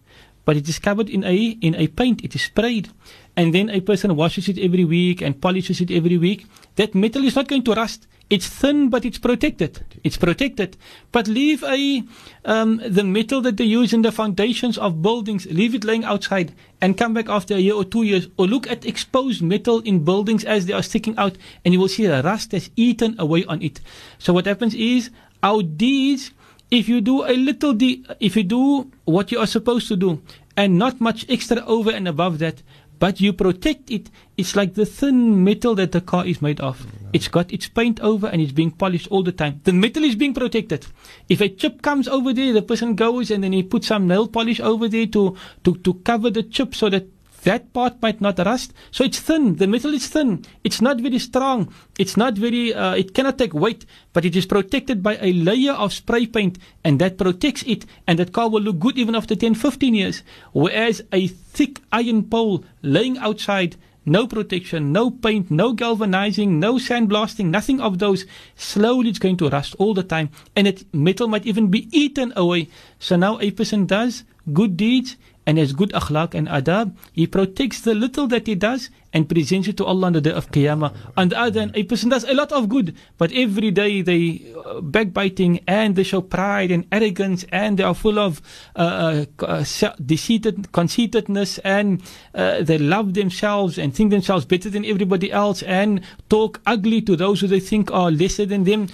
But 0.45 0.57
it 0.57 0.68
is 0.68 0.79
covered 0.79 1.09
in 1.09 1.25
a 1.25 1.37
in 1.61 1.75
a 1.77 1.87
paint. 1.87 2.25
It 2.25 2.35
is 2.35 2.42
sprayed, 2.42 2.88
and 3.37 3.55
then 3.55 3.71
a 3.71 3.81
person 3.81 4.14
washes 4.16 4.49
it 4.49 4.59
every 4.59 4.85
week 4.85 5.23
and 5.23 5.40
polishes 5.40 5.81
it 5.81 5.90
every 5.90 6.18
week. 6.18 6.47
That 6.77 6.95
metal 6.95 7.25
is 7.25 7.37
not 7.37 7.49
going 7.49 7.64
to 7.64 7.75
rust. 7.75 8.07
It's 8.31 8.49
thin, 8.49 8.88
but 8.88 9.05
it's 9.05 9.18
protected. 9.18 9.85
It's 10.05 10.16
protected. 10.16 10.79
But 11.12 11.29
leave 11.29 11.62
a 11.64 12.03
um, 12.47 12.81
the 12.87 13.05
metal 13.05 13.42
that 13.42 13.59
they 13.59 13.64
use 13.64 13.92
in 13.92 14.01
the 14.01 14.12
foundations 14.12 14.79
of 14.79 15.03
buildings, 15.03 15.45
leave 15.47 15.75
it 15.75 15.85
laying 15.85 16.05
outside, 16.05 16.55
and 16.81 16.97
come 16.97 17.13
back 17.13 17.29
after 17.29 17.54
a 17.54 17.59
year 17.59 17.75
or 17.75 17.85
two 17.85 18.04
years, 18.04 18.29
or 18.38 18.46
look 18.46 18.71
at 18.71 18.87
exposed 18.87 19.42
metal 19.42 19.81
in 19.81 20.04
buildings 20.04 20.44
as 20.44 20.65
they 20.65 20.73
are 20.73 20.83
sticking 20.83 21.17
out, 21.19 21.37
and 21.65 21.75
you 21.75 21.81
will 21.81 21.88
see 21.88 22.07
the 22.07 22.23
rust 22.23 22.52
has 22.52 22.71
eaten 22.75 23.17
away 23.19 23.44
on 23.44 23.61
it. 23.61 23.81
So 24.19 24.33
what 24.33 24.46
happens 24.46 24.75
is 24.75 25.11
our 25.42 25.63
deeds. 25.63 26.31
If 26.71 26.88
you 26.88 27.02
do 27.02 27.27
a 27.27 27.37
little, 27.37 27.75
de- 27.75 28.02
if 28.19 28.35
you 28.35 28.44
do 28.44 28.90
what 29.04 29.31
you 29.31 29.38
are 29.38 29.46
supposed 29.46 29.88
to 29.88 29.96
do, 29.96 30.23
and 30.57 30.79
not 30.79 31.02
much 31.02 31.27
extra 31.29 31.63
over 31.67 31.90
and 31.90 32.09
above 32.09 32.38
that, 32.38 32.63
but 33.03 33.21
you 33.21 33.33
protect 33.33 33.90
it, 33.90 34.11
it's 34.37 34.55
like 34.55 34.75
the 34.75 34.87
thin 34.87 35.42
metal 35.42 35.75
that 35.75 35.90
the 35.90 36.00
car 36.00 36.25
is 36.25 36.40
made 36.40 36.61
of. 36.61 36.87
It's 37.13 37.27
got 37.27 37.53
its 37.53 37.67
paint 37.67 37.98
over 37.98 38.29
and 38.29 38.40
it's 38.40 38.53
being 38.53 38.71
polished 38.71 39.09
all 39.11 39.25
the 39.25 39.33
time. 39.33 39.61
The 39.65 39.73
metal 39.73 40.05
is 40.05 40.15
being 40.15 40.33
protected. 40.33 40.87
If 41.29 41.40
a 41.40 41.48
chip 41.48 41.83
comes 41.83 42.07
over 42.07 42.33
there, 42.33 42.53
the 42.53 42.63
person 42.63 42.94
goes 42.94 43.33
and 43.33 43.42
then 43.42 43.55
he 43.55 43.65
puts 43.65 43.88
some 43.88 44.07
nail 44.07 44.29
polish 44.29 44.61
over 44.61 44.87
there 44.87 45.07
to, 45.07 45.37
to, 45.65 45.75
to 45.79 45.94
cover 45.94 46.31
the 46.31 46.44
chip 46.44 46.77
so 46.77 46.88
that 46.90 47.12
that 47.43 47.73
part 47.73 48.01
might 48.03 48.21
not 48.21 48.38
rust. 48.38 48.73
So 48.90 49.05
it's 49.05 49.21
thin. 49.21 49.57
The 49.57 49.67
metal 49.67 49.93
is 49.95 50.09
thin. 50.09 50.45
It's 50.65 50.81
not 50.81 51.01
very 51.01 51.19
strong. 51.19 51.73
It's 51.99 52.17
not 52.17 52.35
very, 52.35 52.75
uh, 52.75 52.95
it 52.95 53.15
cannot 53.15 53.38
take 53.38 53.55
weight, 53.55 53.85
but 54.13 54.25
it 54.25 54.37
is 54.37 54.47
protected 54.47 55.03
by 55.03 55.19
a 55.21 55.33
layer 55.33 55.73
of 55.73 55.93
spray 55.93 56.27
paint 56.27 56.59
and 56.85 56.99
that 57.01 57.19
protects 57.19 57.63
it 57.65 57.85
and 58.07 58.19
that 58.19 58.33
car 58.33 58.49
will 58.49 58.63
look 58.63 58.79
good 58.79 58.99
even 58.99 59.15
after 59.15 59.35
10, 59.35 59.55
15 59.55 59.95
years. 59.95 60.23
Whereas 60.53 61.03
a 61.13 61.27
thick 61.29 61.81
iron 61.93 62.25
pole 62.25 62.65
laying 62.83 63.19
outside 63.19 63.77
no 64.05 64.27
protection, 64.27 64.93
no 64.93 65.11
paint, 65.11 65.51
no 65.51 65.73
galvanizing, 65.73 66.59
no 66.59 66.75
sandblasting, 66.75 67.47
nothing 67.47 67.81
of 67.81 67.99
those. 67.99 68.27
Slowly 68.57 69.11
it's 69.11 69.19
going 69.19 69.37
to 69.37 69.49
rust 69.49 69.77
all 69.79 69.95
the 69.95 70.03
time. 70.03 70.31
And 70.57 70.67
it 70.67 70.85
metal 70.93 71.29
might 71.29 71.47
even 71.47 71.69
be 71.69 71.88
eaten 71.97 72.33
away. 72.35 72.69
So 72.99 73.17
now 73.17 73.38
a 73.40 73.53
person 73.53 73.87
does 73.87 74.25
good 74.53 74.77
deeds 74.77 75.17
and 75.47 75.59
has 75.59 75.73
good 75.73 75.90
akhlaq 75.90 76.35
and 76.35 76.49
adab. 76.49 76.95
He 77.13 77.27
protects 77.27 77.81
the 77.81 77.95
little 77.95 78.27
that 78.29 78.47
he 78.47 78.55
does 78.55 78.90
and 79.13 79.29
presents 79.29 79.69
it 79.69 79.77
to 79.77 79.85
Allah 79.85 80.07
on 80.07 80.13
the 80.15 80.21
day 80.21 80.33
of 80.33 80.51
Qiyamah. 80.51 80.95
On 81.17 81.29
the 81.29 81.38
other 81.38 81.61
hand, 81.61 81.73
a 81.75 81.83
person 81.83 82.09
does 82.09 82.25
a 82.25 82.35
lot 82.35 82.51
of 82.53 82.69
good, 82.69 82.97
but 83.19 83.31
every 83.33 83.71
day 83.71 84.01
they 84.03 84.55
uh, 84.65 84.81
backbiting 84.81 85.61
and 85.67 85.97
they 85.97 86.03
show 86.03 86.23
pride 86.23 86.71
and 86.71 86.87
arrogance 86.90 87.45
and 87.53 87.79
they 87.79 87.85
are 87.85 87.95
full 87.95 88.19
of 88.19 88.40
uh, 88.77 89.27
uh, 89.40 89.65
deceited, 90.05 90.73
conceitedness 90.73 91.59
and 91.59 92.03
uh, 92.35 92.63
they 92.63 92.79
love 92.79 93.15
themselves 93.15 93.79
and 93.79 93.95
think 93.95 94.11
themselves 94.11 94.45
better 94.45 94.71
than 94.71 94.85
everybody 94.85 95.31
else 95.31 95.63
and 95.65 96.01
talk 96.31 96.61
ugly 96.67 97.03
to 97.03 97.17
those 97.17 97.40
who 97.40 97.47
they 97.47 97.61
think 97.61 97.90
are 97.90 98.11
lesser 98.11 98.47
than 98.47 98.65
them 98.65 98.88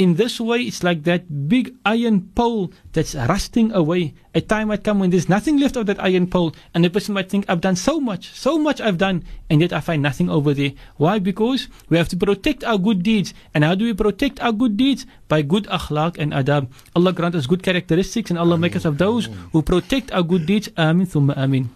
in 0.00 0.16
this 0.16 0.40
way, 0.40 0.62
it's 0.62 0.82
like 0.82 1.04
that 1.04 1.46
big 1.46 1.76
iron 1.84 2.32
pole 2.32 2.72
that's 2.96 3.14
rusting 3.14 3.70
away. 3.72 4.14
A 4.34 4.40
time 4.40 4.68
might 4.68 4.82
come 4.82 4.98
when 4.98 5.10
there's 5.10 5.28
nothing 5.28 5.58
left 5.60 5.76
of 5.76 5.84
that 5.92 6.00
iron 6.02 6.26
pole, 6.26 6.56
and 6.72 6.82
the 6.82 6.88
person 6.88 7.12
might 7.12 7.28
think, 7.28 7.44
I've 7.50 7.60
done 7.60 7.76
so 7.76 8.00
much, 8.00 8.32
so 8.32 8.56
much 8.56 8.80
I've 8.80 8.96
done, 8.96 9.24
and 9.50 9.60
yet 9.60 9.74
I 9.74 9.80
find 9.80 10.00
nothing 10.00 10.30
over 10.30 10.54
there. 10.54 10.72
Why? 10.96 11.18
Because 11.18 11.68
we 11.90 11.98
have 11.98 12.08
to 12.08 12.16
protect 12.16 12.64
our 12.64 12.78
good 12.78 13.02
deeds. 13.02 13.34
And 13.52 13.62
how 13.62 13.74
do 13.74 13.84
we 13.84 13.92
protect 13.92 14.40
our 14.40 14.52
good 14.52 14.78
deeds? 14.78 15.04
By 15.28 15.42
good 15.42 15.64
akhlaq 15.64 16.16
and 16.16 16.32
adab. 16.32 16.72
Allah 16.96 17.12
grant 17.12 17.34
us 17.34 17.44
good 17.44 17.62
characteristics, 17.62 18.30
and 18.30 18.38
Allah 18.38 18.56
make 18.56 18.76
us 18.76 18.86
of 18.86 18.96
those 18.96 19.28
who 19.52 19.60
protect 19.60 20.12
our 20.12 20.22
good 20.22 20.46
deeds. 20.46 20.70
Amin 20.78 21.08
thumma 21.08 21.36
amin. 21.36 21.68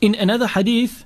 In 0.00 0.14
another 0.14 0.46
hadith, 0.46 1.04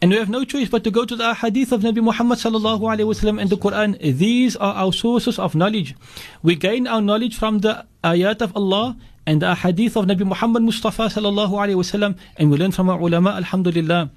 and 0.00 0.12
we 0.12 0.16
have 0.16 0.28
no 0.28 0.44
choice 0.44 0.68
but 0.68 0.84
to 0.84 0.90
go 0.90 1.04
to 1.04 1.16
the 1.16 1.34
hadith 1.34 1.72
of 1.72 1.82
Nabi 1.82 2.02
Muhammad 2.02 2.38
sallallahu 2.38 2.82
alaihi 2.86 3.08
wasallam 3.10 3.40
and 3.40 3.50
the 3.50 3.56
Quran. 3.56 3.98
These 3.98 4.54
are 4.56 4.74
our 4.74 4.92
sources 4.92 5.38
of 5.38 5.56
knowledge. 5.56 5.96
We 6.42 6.54
gain 6.54 6.86
our 6.86 7.00
knowledge 7.00 7.36
from 7.36 7.58
the 7.60 7.84
ayat 8.04 8.40
of 8.40 8.56
Allah 8.56 8.96
and 9.26 9.42
the 9.42 9.54
hadith 9.56 9.96
of 9.96 10.06
Nabi 10.06 10.24
Muhammad 10.24 10.62
Mustafa 10.62 11.10
sallallahu 11.10 11.50
alaihi 11.50 11.74
wasallam, 11.74 12.16
and 12.36 12.50
we 12.50 12.56
learn 12.56 12.70
from 12.70 12.88
our 12.88 13.00
ulama. 13.00 13.30
Alhamdulillah. 13.30 14.10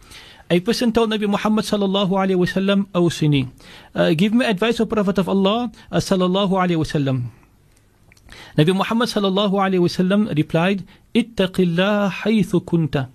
A 0.52 0.60
person 0.60 0.92
told 0.92 1.10
Nabi 1.10 1.28
Muhammad 1.28 1.66
sallallahu 1.66 2.12
alaihi 2.12 2.38
wasallam, 2.38 2.86
"O 2.94 3.10
Sini, 3.10 3.50
uh, 3.96 4.14
give 4.14 4.34
me 4.34 4.46
advice, 4.46 4.80
O 4.80 4.86
Prophet 4.86 5.18
of 5.18 5.30
Allah 5.30 5.72
uh, 5.92 5.98
sallallahu 5.98 6.52
alaihi 6.52 6.78
wasallam." 6.78 7.32
Nabi 8.58 8.76
Muhammad 8.76 9.10
sallallahu 9.10 9.58
alaihi 9.66 9.82
wasallam 9.82 10.30
replied, 10.38 10.86
"Ittaqillah 11.16 12.12
haythu 12.12 12.62
kunta." 12.62 13.10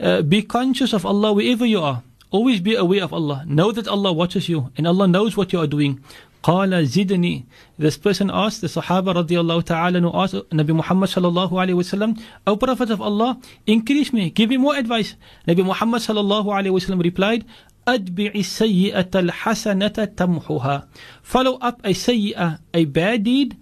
Uh, 0.00 0.22
be 0.22 0.42
conscious 0.42 0.92
of 0.92 1.04
Allah 1.04 1.32
wherever 1.32 1.66
you 1.66 1.80
are. 1.80 2.02
Always 2.30 2.60
be 2.60 2.74
aware 2.74 3.04
of 3.04 3.12
Allah. 3.12 3.44
Know 3.46 3.72
that 3.72 3.88
Allah 3.88 4.12
watches 4.12 4.48
you 4.48 4.70
and 4.76 4.86
Allah 4.86 5.08
knows 5.08 5.36
what 5.36 5.52
you 5.52 5.60
are 5.60 5.66
doing. 5.66 6.00
قال 6.42 6.70
زدني 6.86 7.44
This 7.78 7.96
person 7.96 8.30
asked, 8.30 8.60
the 8.60 8.68
Sahaba 8.68 9.14
radiallahu 9.14 9.64
ta'ala 9.64 10.00
who 10.00 10.10
asked 10.14 10.34
Nabi 10.50 10.74
Muhammad 10.74 11.10
sallallahu 11.10 11.50
alayhi 11.52 11.74
wasallam, 11.74 12.20
O 12.46 12.56
Prophet 12.56 12.90
of 12.90 13.00
Allah, 13.00 13.40
increase 13.66 14.12
me, 14.12 14.30
give 14.30 14.50
me 14.50 14.56
more 14.56 14.76
advice. 14.76 15.14
Nabi 15.46 15.64
Muhammad 15.64 16.02
sallallahu 16.02 16.46
alayhi 16.46 16.70
wasallam 16.70 17.02
replied, 17.02 17.44
أتبع 17.88 18.32
السيئة 18.36 19.10
الحسنة 19.14 20.14
تمحها 20.16 20.86
Follow 21.22 21.58
up 21.60 21.80
a 21.84 21.90
sayyi'ah, 21.94 22.58
a 22.74 22.84
bad 22.84 23.24
deed, 23.24 23.56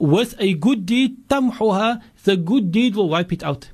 with 0.00 0.34
a 0.38 0.54
good 0.54 0.86
deed, 0.86 1.28
تمحها, 1.28 2.02
the 2.24 2.36
good 2.36 2.72
deed 2.72 2.96
will 2.96 3.08
wipe 3.08 3.32
it 3.32 3.44
out. 3.44 3.68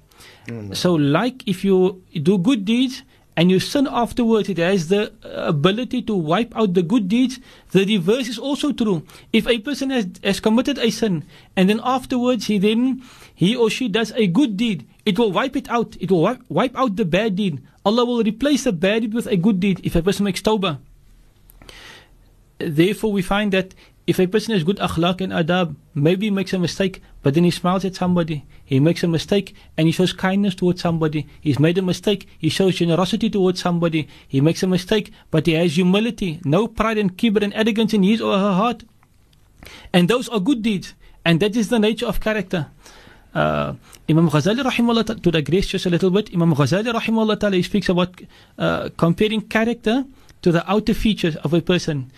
Mm. 0.48 0.76
So, 0.76 0.96
like 0.96 1.48
if 1.48 1.64
you 1.64 2.04
do 2.14 2.38
good 2.38 2.64
deeds 2.66 3.04
and 3.36 3.52
you 3.52 3.60
sin 3.60 3.88
afterwards, 3.90 4.50
it 4.50 4.58
has 4.58 4.88
the 4.88 5.14
uh, 5.24 5.48
ability 5.48 6.02
to 6.04 6.16
wipe 6.16 6.56
out 6.56 6.74
the 6.74 6.82
good 6.82 7.08
deeds. 7.08 7.40
The 7.72 7.86
reverse 7.86 8.28
is 8.28 8.40
also 8.40 8.72
true. 8.72 9.04
If 9.32 9.48
a 9.48 9.60
person 9.60 9.92
has, 9.92 10.08
has 10.24 10.40
committed 10.40 10.80
a 10.80 10.90
sin 10.90 11.26
and 11.56 11.70
then 11.70 11.82
afterwards 11.84 12.48
he 12.48 12.58
then 12.58 13.04
he 13.36 13.56
or 13.56 13.70
she 13.70 13.88
does 13.88 14.12
a 14.16 14.26
good 14.28 14.58
deed, 14.58 14.88
it 15.06 15.20
will 15.20 15.32
wipe 15.32 15.56
it 15.56 15.70
out. 15.70 15.96
It 16.00 16.10
will 16.10 16.22
wipe, 16.22 16.42
wipe 16.50 16.76
out 16.76 16.96
the 16.96 17.06
bad 17.06 17.36
deed. 17.36 17.62
Allah 17.86 18.06
will 18.06 18.24
replace 18.24 18.64
the 18.64 18.74
bad 18.74 19.02
deed 19.04 19.14
with 19.14 19.28
a 19.28 19.38
good 19.38 19.60
deed 19.60 19.82
if 19.84 19.96
a 19.96 20.02
person 20.02 20.24
makes 20.26 20.42
tawbah. 20.42 20.80
Therefore, 22.58 23.12
we 23.12 23.22
find 23.22 23.52
that 23.52 23.76
if 24.08 24.20
a 24.20 24.26
person 24.26 24.54
has 24.54 24.64
good 24.64 24.78
akhlaq 24.78 25.20
and 25.20 25.34
adab, 25.34 25.76
maybe 25.94 26.28
he 26.28 26.32
makes 26.32 26.54
a 26.54 26.60
mistake, 26.60 27.02
but 27.22 27.34
then 27.34 27.44
he 27.44 27.52
smiles 27.52 27.84
at 27.84 27.94
somebody. 27.94 28.46
He 28.64 28.80
makes 28.80 29.04
a 29.04 29.08
mistake 29.08 29.54
and 29.78 29.86
he 29.86 29.92
shows 29.92 30.14
kindness 30.14 30.56
towards 30.56 30.82
somebody. 30.82 31.28
He's 31.42 31.60
made 31.60 31.78
a 31.78 31.82
mistake, 31.82 32.26
he 32.40 32.48
shows 32.48 32.78
generosity 32.78 33.30
towards 33.30 33.62
somebody. 33.62 34.08
He 34.26 34.40
makes 34.40 34.64
a 34.64 34.68
mistake, 34.68 35.12
but 35.30 35.46
he 35.46 35.54
has 35.54 35.76
humility, 35.76 36.40
no 36.46 36.70
pride 36.70 36.98
and 36.98 37.18
kibr 37.18 37.44
and 37.44 37.54
arrogance 37.54 37.94
in 37.94 38.04
his 38.04 38.22
or 38.22 38.38
her 38.38 38.54
heart. 38.54 38.86
And 39.92 40.08
those 40.08 40.30
are 40.30 40.40
good 40.40 40.62
deeds. 40.62 40.94
And 41.26 41.42
that 41.42 41.58
is 41.58 41.68
the 41.68 41.78
nature 41.78 42.06
of 42.06 42.22
character. 42.22 42.68
Uh, 43.36 43.74
Imam 44.10 44.30
Ghazali 44.30 44.64
rahimahullah 44.64 45.22
to 45.22 45.32
digress 45.32 45.68
just 45.68 45.86
a 45.86 45.90
little 45.90 46.10
bit, 46.10 46.34
Imam 46.34 46.56
Ghazali 46.56 46.94
rahimahullah 46.94 47.40
ta'ala 47.42 47.62
speaks 47.62 47.90
about 47.90 48.22
uh, 48.58 48.88
comparing 48.96 49.42
character 49.42 50.06
to 50.42 50.52
the 50.54 50.72
outer 50.72 50.94
features 50.94 51.36
of 51.38 51.54
a 51.54 51.62
person. 51.62 52.10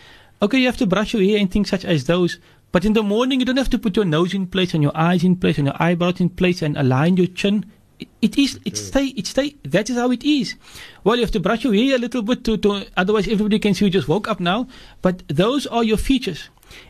Okay, 0.42 0.60
you 0.60 0.68
have 0.68 0.78
to 0.78 0.88
brush 0.88 1.14
your 1.14 1.24
hair 1.24 1.38
and 1.38 1.52
things 1.52 1.70
such 1.70 1.84
as 1.84 2.06
those. 2.06 2.40
But 2.72 2.86
in 2.86 2.94
the 2.94 3.04
morning, 3.04 3.40
you 3.40 3.46
don't 3.46 3.58
have 3.58 3.70
to 3.72 3.80
put 3.80 3.96
your 3.96 4.06
nose 4.06 4.34
in 4.34 4.48
place 4.48 4.74
and 4.74 4.82
your 4.82 4.96
eyes 4.96 5.24
in 5.24 5.36
place 5.36 5.58
and 5.58 5.68
your 5.68 5.76
eyebrows 5.82 6.22
in 6.22 6.30
place 6.30 6.62
and 6.62 6.78
align 6.78 7.18
your 7.18 7.28
chin. 7.28 7.66
It, 8.00 8.08
it 8.22 8.38
is, 8.38 8.60
it 8.64 8.78
stay, 8.78 9.08
it 9.08 9.28
stay. 9.28 9.56
That 9.64 9.90
is 9.90 9.98
how 9.98 10.12
it 10.12 10.24
is. 10.24 10.56
Well, 11.04 11.18
you 11.18 11.24
have 11.24 11.32
to 11.32 11.40
brush 11.42 11.66
your 11.66 11.74
hair 11.74 11.96
a 11.96 12.00
little 12.00 12.22
bit 12.22 12.46
to, 12.46 12.58
to, 12.58 12.86
otherwise 12.96 13.28
everybody 13.28 13.60
can 13.60 13.74
see 13.74 13.86
you 13.86 13.92
just 13.92 14.08
woke 14.08 14.30
up 14.30 14.40
now. 14.40 14.68
But 15.02 15.24
those 15.28 15.68
are 15.68 15.84
your 15.84 15.98
features. 15.98 16.50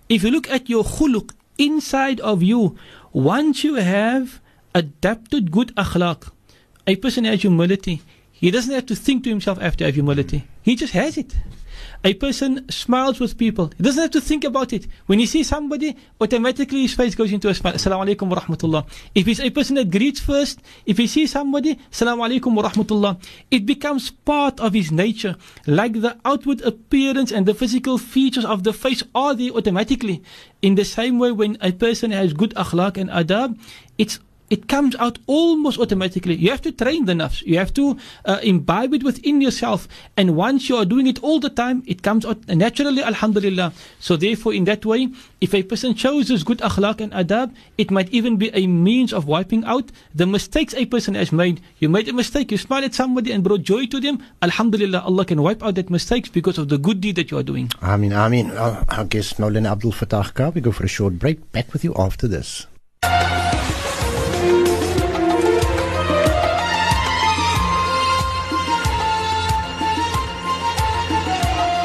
If 0.09 0.23
you 0.23 0.29
look 0.29 0.49
at 0.49 0.69
your 0.69 0.83
khuluq 0.83 1.31
inside 1.57 2.19
of 2.19 2.43
you, 2.43 2.77
once 3.13 3.63
you 3.63 3.75
have 3.75 4.41
adapted 4.75 5.51
good 5.51 5.75
akhlaq, 5.75 6.29
a 6.85 6.97
person 6.97 7.25
has 7.25 7.41
humility. 7.41 8.01
He 8.31 8.51
doesn't 8.51 8.73
have 8.73 8.85
to 8.87 8.95
think 8.95 9.23
to 9.23 9.29
himself 9.29 9.57
after 9.61 9.85
have 9.85 9.95
humility. 9.95 10.45
He 10.61 10.75
just 10.75 10.93
has 10.93 11.17
it. 11.17 11.35
A 12.03 12.13
person 12.13 12.65
smiles 12.69 13.19
with 13.19 13.37
people. 13.37 13.71
He 13.75 13.83
doesn't 13.83 14.01
have 14.01 14.11
to 14.11 14.21
think 14.21 14.45
about 14.45 14.71
it. 14.71 14.87
When 15.07 15.19
he 15.19 15.25
sees 15.25 15.49
somebody, 15.49 15.97
automatically 16.21 16.83
his 16.83 16.93
face 16.93 17.13
goes 17.13 17.33
into 17.33 17.49
a 17.49 17.53
smile. 17.53 17.73
Assalamu 17.73 18.07
alaikum 18.07 18.29
wa 18.29 18.39
rahmatullah. 18.39 18.87
If 19.13 19.25
he's 19.25 19.41
a 19.41 19.49
person 19.49 19.75
that 19.75 19.91
greets 19.91 20.21
first, 20.21 20.61
if 20.85 20.97
he 20.97 21.07
sees 21.07 21.31
somebody, 21.31 21.75
Assalamu 21.91 22.39
alaikum 22.39 22.55
wa 22.55 22.69
rahmatullah. 22.69 23.21
It 23.51 23.65
becomes 23.65 24.11
part 24.11 24.61
of 24.61 24.73
his 24.73 24.93
nature. 24.93 25.35
Like 25.67 25.99
the 25.99 26.17
outward 26.23 26.61
appearance 26.61 27.33
and 27.33 27.45
the 27.45 27.53
physical 27.53 27.97
features 27.97 28.45
of 28.45 28.63
the 28.63 28.71
face 28.71 29.03
are 29.13 29.35
there 29.35 29.51
automatically. 29.51 30.23
In 30.61 30.75
the 30.75 30.85
same 30.85 31.19
way, 31.19 31.33
when 31.33 31.57
a 31.59 31.73
person 31.73 32.11
has 32.11 32.31
good 32.31 32.53
akhlaq 32.55 32.95
and 32.95 33.09
adab, 33.09 33.59
it's 33.97 34.19
it 34.49 34.67
comes 34.67 34.95
out 34.97 35.19
almost 35.27 35.79
automatically. 35.79 36.35
You 36.35 36.49
have 36.51 36.61
to 36.63 36.71
train 36.71 37.05
the 37.05 37.13
nafs. 37.13 37.41
You 37.43 37.57
have 37.57 37.73
to 37.75 37.97
uh, 38.25 38.39
imbibe 38.43 38.93
it 38.93 39.03
within 39.03 39.41
yourself. 39.41 39.87
And 40.17 40.35
once 40.35 40.69
you 40.69 40.75
are 40.77 40.85
doing 40.85 41.07
it 41.07 41.21
all 41.23 41.39
the 41.39 41.49
time, 41.49 41.83
it 41.85 42.01
comes 42.01 42.25
out 42.25 42.47
naturally, 42.47 43.03
alhamdulillah. 43.03 43.73
So 43.99 44.15
therefore, 44.15 44.53
in 44.53 44.65
that 44.65 44.85
way, 44.85 45.09
if 45.41 45.53
a 45.53 45.63
person 45.63 45.93
chooses 45.93 46.43
good 46.43 46.59
akhlaq 46.59 47.01
and 47.01 47.11
adab, 47.13 47.53
it 47.77 47.91
might 47.91 48.09
even 48.09 48.37
be 48.37 48.49
a 48.53 48.67
means 48.67 49.13
of 49.13 49.25
wiping 49.25 49.63
out 49.65 49.91
the 50.13 50.25
mistakes 50.25 50.73
a 50.73 50.85
person 50.85 51.15
has 51.15 51.31
made. 51.31 51.61
You 51.79 51.89
made 51.89 52.09
a 52.09 52.13
mistake, 52.13 52.51
you 52.51 52.57
smiled 52.57 52.85
at 52.85 52.93
somebody 52.93 53.31
and 53.31 53.43
brought 53.43 53.61
joy 53.63 53.85
to 53.87 53.99
them. 53.99 54.23
Alhamdulillah, 54.41 55.01
Allah 55.01 55.25
can 55.25 55.41
wipe 55.41 55.63
out 55.63 55.75
that 55.75 55.89
mistakes 55.89 56.29
because 56.29 56.57
of 56.57 56.69
the 56.69 56.77
good 56.77 57.01
deed 57.01 57.15
that 57.17 57.31
you 57.31 57.37
are 57.37 57.43
doing. 57.43 57.71
Amin, 57.81 58.13
Amin. 58.13 58.51
I 58.51 58.69
mean, 58.69 58.85
I 58.89 59.03
guess 59.05 59.33
Maulana 59.33 59.71
Abdul 59.71 59.91
Fattah 59.91 60.33
Carr, 60.33 60.51
we 60.51 60.61
go 60.61 60.71
for 60.71 60.83
a 60.83 60.87
short 60.87 61.19
break. 61.19 61.51
Back 61.51 61.73
with 61.73 61.83
you 61.83 61.93
after 61.95 62.27
this. 62.27 62.65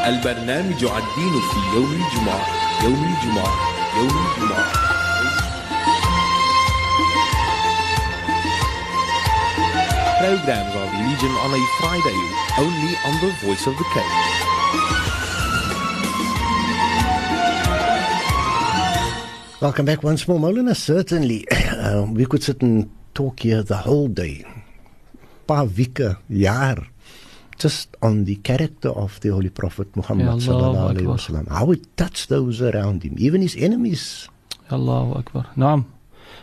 البرنامج 0.06 0.84
عالدين 0.84 1.32
في 1.50 1.58
يوم 1.74 1.92
الجمعة 1.92 2.46
يوم 2.84 3.04
الجمعة 3.04 3.54
يوم 3.98 4.26
الجمعة 4.26 4.84
Programs 10.20 10.74
of 10.74 10.88
religion 11.00 11.32
on 11.44 11.50
a 11.52 11.62
Friday, 11.78 12.20
only 12.58 12.92
on 13.08 13.14
the 13.20 13.30
Voice 13.44 13.66
of 13.66 13.74
the 13.76 13.84
Cape. 13.94 14.14
Welcome 19.60 19.84
back 19.84 20.02
once 20.02 20.26
more, 20.28 20.38
Maulana. 20.38 20.74
Certainly, 20.74 21.46
uh, 21.50 22.06
we 22.10 22.24
could 22.24 22.42
sit 22.42 22.62
and 22.62 22.90
talk 23.14 23.40
here 23.40 23.62
the 23.62 23.76
whole 23.76 24.08
day. 24.08 24.44
Pa 25.46 25.66
vika 25.66 26.16
yar 26.28 26.86
just 27.64 27.96
on 28.08 28.24
the 28.28 28.36
character 28.48 28.90
of 29.04 29.18
the 29.24 29.30
Holy 29.36 29.52
Prophet 29.60 29.88
Muhammad 30.00 30.44
sallallahu 30.46 30.88
alaihi 30.92 31.10
wasallam. 31.14 31.48
How 31.58 31.66
it 31.76 31.84
touched 32.02 32.28
those 32.34 32.60
around 32.70 32.98
him, 33.08 33.14
even 33.28 33.40
his 33.48 33.56
enemies. 33.68 34.02
Allahu 34.76 35.18
Akbar. 35.20 35.44
Naam. 35.64 35.86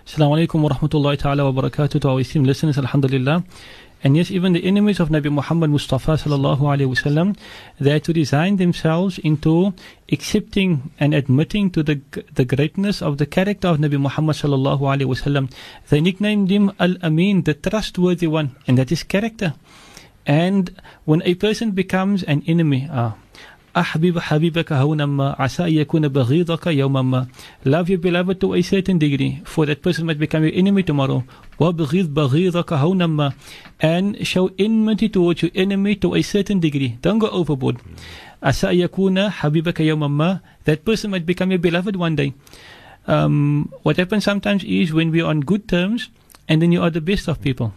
Assalamu 0.07 0.33
alaikum 0.37 0.65
wa 0.65 0.69
rahmatullahi 0.73 1.19
ta'ala 1.25 1.45
wa 1.49 1.53
barakatuh 1.61 2.01
to 2.01 2.09
our 2.09 2.19
esteemed 2.19 2.47
listeners, 2.47 2.77
alhamdulillah. 2.77 3.43
And 4.03 4.17
yes, 4.17 4.31
even 4.31 4.53
the 4.53 4.63
enemies 4.65 4.99
of 4.99 5.09
Nabi 5.09 5.31
Muhammad 5.31 5.69
Mustafa 5.69 6.13
sallallahu 6.13 6.61
alayhi 6.73 6.89
wasallam, 6.93 7.37
they 7.79 7.91
had 7.91 8.03
to 8.05 8.13
resign 8.13 8.57
themselves 8.57 9.19
into 9.19 9.75
accepting 10.11 10.91
and 10.99 11.13
admitting 11.13 11.69
to 11.77 11.83
the 11.83 12.01
the 12.39 12.45
greatness 12.53 13.03
of 13.09 13.19
the 13.21 13.27
character 13.37 13.67
of 13.67 13.77
Nabi 13.85 14.01
Muhammad 14.07 14.41
sallallahu 14.41 14.89
alayhi 14.93 15.11
wasallam. 15.13 15.51
They 15.89 16.01
nicknamed 16.01 16.49
him 16.49 16.71
Al-Amin, 16.79 17.43
the 17.43 17.53
trustworthy 17.53 18.25
one, 18.25 18.55
and 18.65 18.81
that 18.81 18.91
is 18.91 19.03
character. 19.03 19.53
And 20.26 20.74
when 21.04 21.22
a 21.24 21.34
person 21.34 21.70
becomes 21.70 22.22
an 22.24 22.42
enemy, 22.46 22.88
ah, 22.90 23.14
أحبب 23.76 24.18
حبيبك 24.18 24.72
هونا 24.72 25.06
ما 25.06 25.36
عسى 25.38 25.64
أن 25.64 25.72
يكون 25.72 26.08
بغيضك 26.08 26.66
يوما 26.66 27.02
ما 27.02 27.26
Love 27.66 27.88
your 27.90 27.98
beloved 27.98 28.40
to 28.40 28.54
a 28.54 28.62
certain 28.62 28.96
degree 28.98 29.42
for 29.44 29.66
that 29.66 29.82
person 29.82 30.06
might 30.06 30.18
become 30.18 30.42
your 30.44 30.54
enemy 30.54 30.82
tomorrow 30.82 31.22
وبغيض 31.60 32.14
بغيضك 32.14 32.72
هونا 32.72 33.06
ما 33.06 33.32
and 33.82 34.16
show 34.26 34.48
enmity 34.58 35.08
towards 35.08 35.42
your 35.42 35.50
enemy 35.54 35.94
to 35.94 36.14
a 36.14 36.22
certain 36.22 36.58
degree 36.58 36.96
don't 37.02 37.18
go 37.18 37.28
overboard 37.28 37.76
عسى 38.42 38.70
أن 38.70 38.76
يكون 38.76 39.30
حبيبك 39.30 39.80
يوما 39.80 40.08
ما 40.08 40.40
that 40.64 40.84
person 40.84 41.10
might 41.10 41.26
become 41.26 41.50
your 41.50 41.60
beloved 41.60 41.96
one 41.96 42.16
day 42.16 42.32
um, 43.06 43.70
what 43.82 43.98
happens 43.98 44.24
sometimes 44.24 44.64
is 44.64 44.94
when 44.94 45.10
we 45.10 45.20
are 45.20 45.28
on 45.28 45.40
good 45.40 45.68
terms 45.68 46.08
and 46.48 46.62
then 46.62 46.72
you 46.72 46.80
are 46.80 46.90
the 46.90 47.02
best 47.02 47.28
of 47.28 47.42
people 47.42 47.72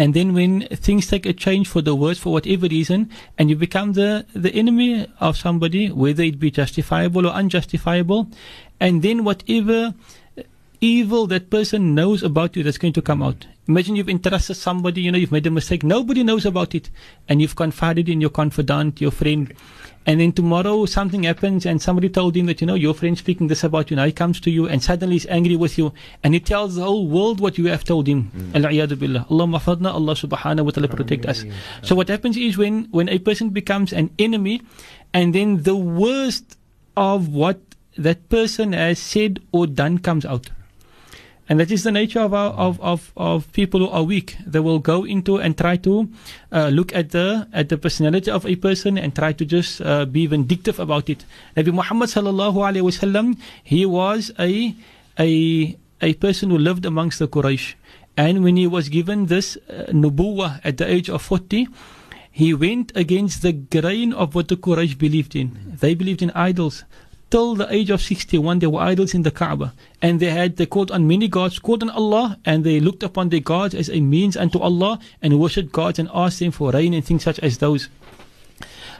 and 0.00 0.14
then 0.14 0.32
when 0.32 0.66
things 0.68 1.08
take 1.08 1.26
a 1.26 1.34
change 1.34 1.68
for 1.68 1.82
the 1.82 1.94
worse 1.94 2.18
for 2.18 2.32
whatever 2.32 2.66
reason, 2.66 3.10
and 3.36 3.50
you 3.50 3.54
become 3.54 3.92
the, 3.92 4.24
the 4.32 4.50
enemy 4.54 5.06
of 5.20 5.36
somebody, 5.36 5.88
whether 5.88 6.22
it 6.22 6.40
be 6.40 6.50
justifiable 6.50 7.26
or 7.26 7.32
unjustifiable, 7.32 8.26
and 8.80 9.02
then 9.02 9.24
whatever 9.24 9.92
evil 10.80 11.26
that 11.26 11.50
person 11.50 11.94
knows 11.94 12.22
about 12.22 12.56
you 12.56 12.62
that's 12.62 12.78
going 12.78 12.94
to 12.94 13.02
come 13.02 13.22
out. 13.22 13.46
Imagine 13.68 13.94
you've 13.94 14.08
entrusted 14.08 14.56
somebody, 14.56 15.02
you 15.02 15.12
know, 15.12 15.18
you've 15.18 15.32
made 15.32 15.46
a 15.46 15.50
mistake, 15.50 15.82
nobody 15.82 16.24
knows 16.24 16.46
about 16.46 16.74
it, 16.74 16.88
and 17.28 17.42
you've 17.42 17.54
confided 17.54 18.08
in 18.08 18.22
your 18.22 18.30
confidant, 18.30 19.02
your 19.02 19.10
friend, 19.10 19.52
and 20.06 20.18
then 20.18 20.32
tomorrow 20.32 20.86
something 20.86 21.24
happens 21.24 21.66
and 21.66 21.80
somebody 21.80 22.08
told 22.08 22.36
him 22.36 22.46
that, 22.46 22.60
you 22.60 22.66
know, 22.66 22.74
your 22.74 22.94
friend's 22.94 23.20
speaking 23.20 23.48
this 23.48 23.62
about 23.62 23.90
you. 23.90 23.96
Now 23.96 24.06
he 24.06 24.12
comes 24.12 24.40
to 24.40 24.50
you 24.50 24.66
and 24.66 24.82
suddenly 24.82 25.16
he's 25.16 25.26
angry 25.26 25.56
with 25.56 25.76
you 25.76 25.92
and 26.24 26.32
he 26.32 26.40
tells 26.40 26.76
the 26.76 26.84
whole 26.84 27.06
world 27.06 27.38
what 27.38 27.58
you 27.58 27.66
have 27.66 27.84
told 27.84 28.06
him. 28.06 28.30
Mm. 28.34 28.64
Al-iyadu 28.64 28.98
billah. 28.98 29.26
Allah 29.30 29.46
mahfadna, 29.46 29.92
Allah 29.92 30.14
subhanahu 30.14 30.64
wa 30.64 30.70
ta'ala 30.70 30.88
protect 30.88 31.26
us. 31.26 31.44
So 31.82 31.94
what 31.94 32.08
happens 32.08 32.36
is 32.36 32.56
when, 32.56 32.88
when 32.90 33.08
a 33.08 33.18
person 33.18 33.50
becomes 33.50 33.92
an 33.92 34.10
enemy 34.18 34.62
and 35.12 35.34
then 35.34 35.64
the 35.64 35.76
worst 35.76 36.56
of 36.96 37.28
what 37.28 37.60
that 37.98 38.28
person 38.30 38.72
has 38.72 38.98
said 38.98 39.40
or 39.52 39.66
done 39.66 39.98
comes 39.98 40.24
out. 40.24 40.50
And 41.50 41.58
that 41.58 41.72
is 41.72 41.82
the 41.82 41.90
nature 41.90 42.20
of, 42.20 42.32
our, 42.32 42.52
of, 42.52 42.80
of, 42.80 43.12
of 43.16 43.50
people 43.50 43.80
who 43.80 43.88
are 43.88 44.04
weak. 44.04 44.36
They 44.46 44.60
will 44.60 44.78
go 44.78 45.02
into 45.02 45.38
and 45.38 45.58
try 45.58 45.76
to 45.78 46.08
uh, 46.52 46.68
look 46.68 46.94
at 46.94 47.10
the 47.10 47.48
at 47.52 47.68
the 47.70 47.76
personality 47.76 48.30
of 48.30 48.46
a 48.46 48.54
person 48.54 48.96
and 48.96 49.10
try 49.16 49.32
to 49.32 49.44
just 49.44 49.82
uh, 49.82 50.06
be 50.06 50.30
vindictive 50.30 50.78
about 50.78 51.10
it. 51.10 51.24
Nabi 51.56 51.74
Muhammad 51.74 52.08
sallallahu 52.10 52.54
alaihi 52.54 52.86
wasallam, 52.86 53.36
he 53.64 53.84
was 53.84 54.30
a 54.38 54.76
a 55.18 55.76
a 56.00 56.14
person 56.22 56.50
who 56.50 56.58
lived 56.58 56.86
amongst 56.86 57.18
the 57.18 57.26
Quraysh, 57.26 57.74
and 58.16 58.44
when 58.44 58.54
he 58.54 58.68
was 58.68 58.88
given 58.88 59.26
this 59.26 59.58
uh, 59.68 59.90
nubuwah 59.90 60.60
at 60.62 60.78
the 60.78 60.86
age 60.86 61.10
of 61.10 61.20
forty, 61.20 61.66
he 62.30 62.54
went 62.54 62.94
against 62.94 63.42
the 63.42 63.52
grain 63.52 64.12
of 64.12 64.36
what 64.36 64.46
the 64.46 64.56
Quraysh 64.56 64.96
believed 64.96 65.34
in. 65.34 65.74
They 65.80 65.98
believed 65.98 66.22
in 66.22 66.30
idols. 66.30 66.84
Till 67.30 67.54
the 67.54 67.72
age 67.72 67.90
of 67.90 68.02
61, 68.02 68.58
there 68.58 68.70
were 68.70 68.80
idols 68.80 69.14
in 69.14 69.22
the 69.22 69.30
Kaaba. 69.30 69.72
And 70.02 70.18
they 70.18 70.30
had, 70.30 70.56
they 70.56 70.66
called 70.66 70.90
on 70.90 71.06
many 71.06 71.28
gods, 71.28 71.60
called 71.60 71.82
on 71.82 71.90
Allah, 71.90 72.38
and 72.44 72.64
they 72.64 72.80
looked 72.80 73.04
upon 73.04 73.28
their 73.28 73.40
gods 73.40 73.72
as 73.74 73.88
a 73.88 74.00
means 74.00 74.36
unto 74.36 74.58
Allah, 74.58 74.98
and 75.22 75.38
worshipped 75.38 75.70
gods 75.70 76.00
and 76.00 76.08
asked 76.12 76.40
them 76.40 76.50
for 76.50 76.72
rain 76.72 76.92
and 76.92 77.04
things 77.04 77.22
such 77.22 77.38
as 77.38 77.58
those. 77.58 77.88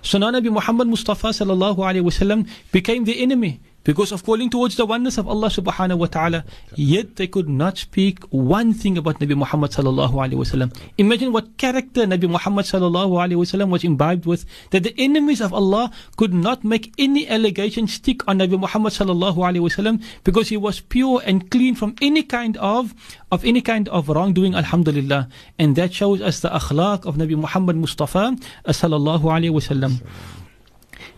So 0.02 0.18
now 0.18 0.30
Nabi 0.30 0.50
Muhammad 0.50 0.88
Mustafa 0.88 1.28
sallallahu 1.28 1.78
alayhi 1.78 2.02
wasallam 2.02 2.48
became 2.72 3.04
the 3.04 3.20
enemy 3.20 3.60
because 3.84 4.12
of 4.12 4.24
calling 4.24 4.50
towards 4.50 4.76
the 4.76 4.86
oneness 4.86 5.18
of 5.18 5.28
Allah 5.28 5.48
subhanahu 5.48 5.98
wa 5.98 6.06
ta'ala. 6.06 6.44
Yet 6.74 7.16
they 7.16 7.26
could 7.26 7.48
not 7.48 7.78
speak 7.78 8.20
one 8.30 8.72
thing 8.74 8.98
about 8.98 9.20
Nabi 9.20 9.36
Muhammad 9.36 9.70
sallallahu 9.70 10.12
alayhi 10.14 10.38
wasallam. 10.40 10.74
Imagine 10.98 11.32
what 11.32 11.56
character 11.56 12.04
Nabi 12.04 12.28
Muhammad 12.28 12.66
sallallahu 12.66 13.16
alayhi 13.16 13.40
wasallam 13.40 13.70
was 13.70 13.84
imbibed 13.84 14.26
with 14.26 14.44
that 14.70 14.82
the 14.82 14.94
enemies 14.98 15.40
of 15.40 15.52
Allah 15.54 15.90
could 16.16 16.34
not 16.34 16.64
make 16.64 16.92
any 16.98 17.28
allegation 17.28 17.86
stick 17.86 18.26
on 18.28 18.38
Nabi 18.38 18.58
Muhammad 18.58 18.92
sallallahu 18.92 19.36
alayhi 19.36 19.64
wasallam 19.64 20.02
because 20.24 20.48
he 20.48 20.56
was 20.56 20.80
pure 20.80 21.22
and 21.24 21.50
clean 21.50 21.74
from 21.74 21.94
any 22.02 22.22
kind 22.22 22.56
of 22.58 22.94
of 23.32 23.44
any 23.44 23.60
kind 23.60 23.88
of 23.88 24.08
wrongdoing 24.08 24.54
alhamdulillah 24.54 25.28
and 25.58 25.76
that 25.76 25.92
shows 25.92 26.20
us 26.20 26.40
the 26.40 26.50
akhlaq 26.50 27.06
of 27.06 27.16
Nabi 27.16 27.36
Muhammad 27.36 27.76
Mustafa 27.76 28.36
uh, 28.64 28.72
sallallahu 28.72 29.24
alayhi 29.24 29.54
wasallam 29.54 30.00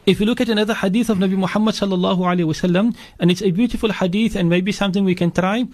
if 0.05 0.19
you 0.19 0.27
look 0.27 0.41
at 0.41 0.49
another 0.49 0.75
hadith 0.75 1.11
of 1.11 1.19
Nabi 1.19 1.37
Muhammad 1.37 1.75
sallallahu 1.75 2.19
alaihi 2.19 2.45
wasallam, 2.45 2.97
and 3.21 3.31
it's 3.31 3.43
a 3.43 3.53
beautiful 3.53 3.93
hadith, 3.93 4.35
and 4.35 4.49
maybe 4.49 4.73
something 4.73 5.05
we 5.05 5.15
can 5.15 5.31
try 5.31 5.65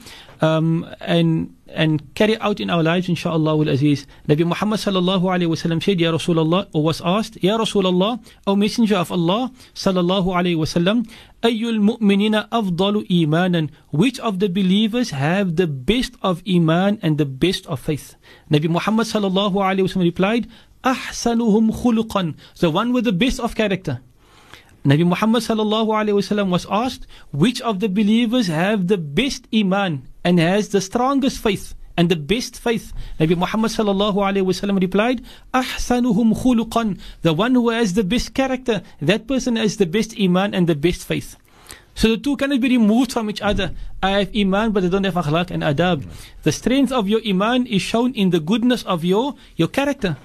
um, 0.42 0.86
and 1.00 1.54
and 1.72 2.14
carry 2.14 2.38
out 2.40 2.60
in 2.60 2.68
our 2.68 2.82
lives, 2.82 3.08
inshallah 3.08 3.52
al 3.52 3.68
aziz. 3.68 4.06
Nabi 4.28 4.44
Muhammad 4.44 4.80
sallallahu 4.80 5.22
alaihi 5.22 5.48
wasallam 5.48 5.82
said, 5.82 5.98
"Ya 6.00 6.12
Rasulullah," 6.12 6.66
or 6.74 6.82
was 6.82 7.00
asked, 7.00 7.42
"Ya 7.42 7.56
Rasulullah, 7.56 8.20
O 8.46 8.54
Messenger 8.54 8.96
of 8.96 9.12
Allah 9.12 9.50
sallallahu 9.74 10.26
alaihi 10.26 10.56
wasallam, 10.56 11.08
ayyul 11.42 11.80
mu'minina 11.80 12.48
afdalu 12.50 13.08
imanan? 13.08 13.70
Which 13.90 14.20
of 14.20 14.40
the 14.40 14.48
believers 14.48 15.10
have 15.10 15.56
the 15.56 15.66
best 15.66 16.16
of 16.20 16.42
iman 16.46 16.98
and 17.00 17.16
the 17.16 17.26
best 17.26 17.66
of 17.66 17.80
faith?" 17.80 18.14
Nabi 18.50 18.68
Muhammad 18.68 19.06
sallallahu 19.06 19.56
alaihi 19.56 19.88
wasallam 19.88 20.04
replied, 20.04 20.48
"Ahsanuhum 20.84 21.72
khuluqan," 21.72 22.36
the 22.60 22.70
one 22.70 22.92
with 22.92 23.04
the 23.04 23.12
best 23.12 23.40
of 23.40 23.56
character. 23.56 24.00
Nabi 24.88 25.04
Muhammad 25.04 25.44
sallallahu 25.44 25.92
alaihi 25.92 26.16
wasallam 26.16 26.48
was 26.48 26.64
asked 26.72 27.04
which 27.30 27.60
of 27.60 27.80
the 27.84 27.92
believers 27.92 28.48
have 28.48 28.88
the 28.88 28.96
best 28.96 29.44
iman 29.52 30.08
and 30.24 30.40
has 30.40 30.72
the 30.72 30.80
strongest 30.80 31.44
faith 31.44 31.76
and 31.98 32.08
the 32.08 32.16
best 32.16 32.56
faith. 32.56 32.96
Nabi 33.20 33.36
Muhammad 33.36 33.68
sallallahu 33.68 34.16
alaihi 34.16 34.48
wasallam 34.48 34.80
replied, 34.80 35.20
"Ahsanuhum 35.52 36.32
khuluqan," 36.40 36.96
the 37.20 37.36
one 37.36 37.52
who 37.52 37.68
has 37.68 37.92
the 38.00 38.06
best 38.06 38.32
character. 38.32 38.80
That 39.04 39.28
person 39.28 39.60
has 39.60 39.76
the 39.76 39.84
best 39.84 40.16
iman 40.16 40.56
and 40.56 40.64
the 40.64 40.78
best 40.78 41.04
faith. 41.04 41.36
So 41.92 42.14
the 42.14 42.16
two 42.16 42.40
cannot 42.40 42.64
be 42.64 42.72
removed 42.72 43.12
from 43.12 43.28
each 43.28 43.44
other. 43.44 43.76
I 44.00 44.24
have 44.24 44.32
iman, 44.32 44.72
but 44.72 44.86
I 44.86 44.88
don't 44.88 45.04
have 45.04 45.20
akhlaq 45.20 45.52
and 45.52 45.60
adab. 45.60 46.08
The 46.48 46.54
strength 46.54 46.96
of 46.96 47.12
your 47.12 47.20
iman 47.28 47.68
is 47.68 47.84
shown 47.84 48.16
in 48.16 48.32
the 48.32 48.40
goodness 48.40 48.88
of 48.88 49.04
your 49.04 49.36
your 49.60 49.68
character. 49.68 50.16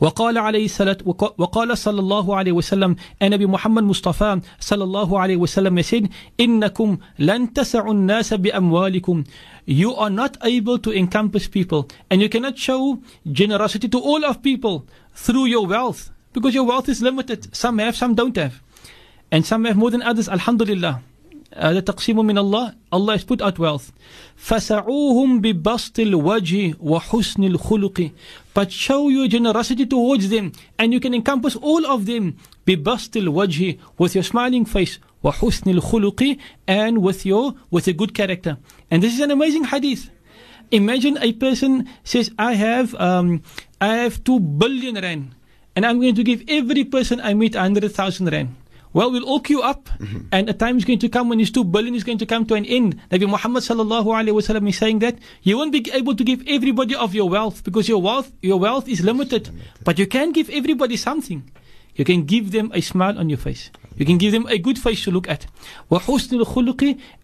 وقال 0.00 0.38
عليه 0.38 0.64
الصلاة 0.64 0.98
وقال 1.38 1.78
صلى 1.78 2.00
الله 2.00 2.36
عليه 2.36 2.52
وسلم 2.52 2.96
النبي 3.22 3.46
محمد 3.46 3.82
مصطفى 3.82 4.40
صلى 4.60 4.84
الله 4.84 5.20
عليه 5.20 5.36
وسلم 5.36 5.82
said 5.82 6.06
إنكم 6.40 6.98
لن 7.18 7.52
تسعوا 7.52 7.92
الناس 7.92 8.34
بأموالكم 8.34 9.24
you 9.66 9.94
are 9.94 10.10
not 10.10 10.36
able 10.42 10.78
to 10.78 10.90
encompass 10.92 11.46
people 11.46 11.88
and 12.10 12.20
you 12.20 12.28
cannot 12.28 12.58
show 12.58 12.98
generosity 13.30 13.88
to 13.88 13.98
all 13.98 14.24
of 14.24 14.42
people 14.42 14.86
through 15.14 15.46
your 15.46 15.66
wealth 15.66 16.10
because 16.32 16.54
your 16.54 16.64
wealth 16.64 16.88
is 16.88 17.00
limited 17.02 17.54
some 17.54 17.78
have 17.78 17.96
some 17.96 18.14
don't 18.14 18.36
have 18.36 18.60
and 19.30 19.46
some 19.46 19.64
have 19.64 19.76
more 19.76 19.90
than 19.90 20.02
others 20.02 20.28
alhamdulillah 20.28 21.00
هذا 21.55 21.79
تقسيم 21.79 22.25
من 22.25 22.37
الله 22.37 22.73
Allah 22.91 23.17
has 23.17 23.23
put 23.23 23.41
out 23.41 23.59
wealth 23.59 23.91
فسعوهم 24.35 25.41
ببسط 25.41 25.99
الوجه 25.99 26.75
وحسن 26.79 27.43
الخلق 27.43 28.11
but 28.53 28.71
show 28.71 29.09
your 29.09 29.27
generosity 29.27 29.85
towards 29.85 30.29
them 30.29 30.51
and 30.79 30.93
you 30.93 30.99
can 30.99 31.13
encompass 31.13 31.55
all 31.55 31.85
of 31.85 32.05
them 32.05 32.33
ببسط 32.67 33.17
الوجه 33.17 33.77
with 33.97 34.15
your 34.15 34.23
smiling 34.23 34.65
face 34.65 34.99
وحسن 35.23 35.69
الخلق 35.69 36.37
and 36.67 36.97
with 36.99 37.25
your 37.25 37.53
with 37.71 37.87
a 37.87 37.93
good 37.93 38.13
character 38.13 38.57
and 38.91 39.01
this 39.01 39.13
is 39.13 39.19
an 39.19 39.31
amazing 39.31 39.63
hadith 39.63 40.09
imagine 40.71 41.17
a 41.21 41.33
person 41.33 41.87
says 42.03 42.31
I 42.37 42.53
have 42.53 42.93
um, 42.95 43.41
I 43.81 43.95
have 43.95 44.23
2 44.23 44.39
billion 44.39 44.95
rand 44.95 45.35
and 45.75 45.85
I'm 45.85 45.99
going 45.99 46.15
to 46.15 46.23
give 46.23 46.43
every 46.47 46.83
person 46.83 47.21
I 47.21 47.33
meet 47.33 47.55
100,000 47.55 48.27
rand 48.31 48.55
well, 48.92 49.10
we'll 49.10 49.24
all 49.24 49.40
queue 49.40 49.62
up, 49.62 49.88
mm-hmm. 49.98 50.26
and 50.32 50.48
a 50.48 50.52
time 50.52 50.76
is 50.76 50.84
going 50.84 50.98
to 50.98 51.08
come 51.08 51.28
when 51.28 51.38
his 51.38 51.50
two 51.50 51.64
billion 51.64 51.94
is 51.94 52.04
going 52.04 52.18
to 52.18 52.26
come 52.26 52.44
to 52.46 52.54
an 52.54 52.64
end. 52.64 53.00
Nabi 53.10 53.28
Muhammad 53.28 53.62
sallallahu 53.62 54.06
alaihi 54.06 54.34
wasallam 54.34 54.68
is 54.68 54.76
saying 54.76 54.98
that 55.00 55.16
you 55.42 55.56
won't 55.56 55.72
be 55.72 55.88
able 55.92 56.14
to 56.14 56.24
give 56.24 56.42
everybody 56.46 56.94
of 56.94 57.14
your 57.14 57.28
wealth 57.28 57.64
because 57.64 57.88
your 57.88 58.02
wealth, 58.02 58.32
your 58.42 58.58
wealth 58.58 58.88
is 58.88 59.02
limited, 59.02 59.50
but 59.84 59.98
you 59.98 60.06
can 60.06 60.32
give 60.32 60.50
everybody 60.50 60.96
something. 60.96 61.50
You 61.94 62.04
can 62.04 62.24
give 62.24 62.52
them 62.52 62.70
a 62.74 62.80
smile 62.80 63.18
on 63.18 63.28
your 63.28 63.38
face. 63.38 63.70
You 63.96 64.06
can 64.06 64.18
give 64.18 64.32
them 64.32 64.46
a 64.48 64.58
good 64.58 64.78
face 64.78 65.04
to 65.04 65.10
look 65.10 65.28
at. 65.28 65.46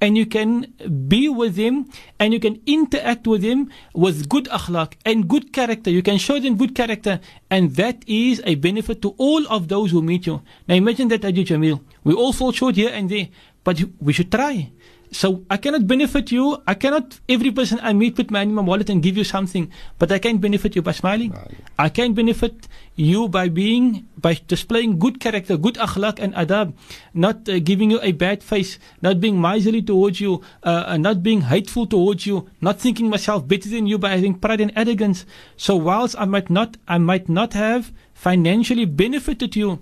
And 0.01 0.17
you 0.19 0.27
can 0.27 0.73
be 1.09 1.29
with 1.29 1.57
them 1.57 1.89
and 2.21 2.33
you 2.35 2.41
can 2.41 2.61
interact 2.67 3.27
with 3.27 3.43
them 3.43 3.71
with 3.95 4.29
good 4.29 4.45
akhlaq 4.47 4.93
and 5.05 5.27
good 5.27 5.53
character. 5.53 5.91
You 5.91 6.03
can 6.03 6.19
show 6.19 6.39
them 6.39 6.57
good 6.57 6.75
character 6.75 7.21
and 7.51 7.75
that 7.77 8.05
is 8.07 8.43
a 8.45 8.57
benefit 8.57 9.01
to 9.03 9.15
all 9.17 9.47
of 9.49 9.69
those 9.69 9.91
who 9.91 10.03
meet 10.03 10.27
you. 10.27 10.43
Now 10.69 10.75
imagine 10.75 11.09
that, 11.09 11.25
Haji 11.25 11.45
Jamil. 11.45 11.81
We 12.05 12.13
all 12.15 12.33
fall 12.33 12.53
short 12.53 12.77
here 12.77 12.91
and 12.93 13.09
there, 13.09 13.29
but 13.65 13.83
we 14.01 14.13
should 14.13 14.31
try. 14.31 14.71
So 15.11 15.45
I 15.51 15.57
cannot 15.57 15.87
benefit 15.87 16.31
you. 16.31 16.63
I 16.67 16.75
cannot 16.75 17.19
every 17.29 17.51
person 17.51 17.79
I 17.83 17.93
meet 17.93 18.17
put 18.17 18.31
my 18.31 18.43
in 18.43 18.55
my 18.55 18.63
wallet 18.63 18.91
and 18.91 19.03
give 19.03 19.17
you 19.17 19.25
something, 19.25 19.71
but 19.99 20.13
I 20.13 20.19
can 20.19 20.39
benefit 20.39 20.77
you 20.77 20.83
by 20.83 20.93
smiling. 20.93 21.35
I 21.79 21.89
can 21.89 22.13
benefit 22.15 22.69
you 22.95 23.29
by 23.29 23.49
being 23.49 24.07
by 24.21 24.39
displaying 24.47 24.99
good 24.99 25.21
character, 25.21 25.57
good 25.57 25.75
akhlaq 25.77 26.19
and 26.19 26.35
adab, 26.35 26.75
not 27.15 27.49
uh, 27.49 27.59
giving 27.61 27.91
you 27.91 28.01
a 28.03 28.13
bad 28.13 28.43
face, 28.43 28.79
not 29.01 29.21
being 29.21 29.41
miserly 29.41 29.83
towards 29.83 30.21
you, 30.21 30.43
uh, 30.63 30.97
not 30.97 31.23
being 31.23 31.43
hateful 31.43 31.87
towards 31.87 32.27
you, 32.27 32.49
not 32.61 32.81
thinking 32.81 33.09
myself 33.09 33.47
better 33.47 33.69
than 33.69 33.87
you 33.87 33.99
by 33.99 34.11
having 34.11 34.35
pride 34.35 34.61
and 34.61 34.73
arrogance. 34.77 35.25
So 35.57 35.77
whilst 35.77 36.17
I 36.19 36.25
might 36.25 36.51
not 36.51 36.77
I 36.87 36.99
might 36.99 37.29
not 37.29 37.55
have 37.55 37.93
financially 38.15 38.85
benefited 38.85 39.55
you, 39.55 39.79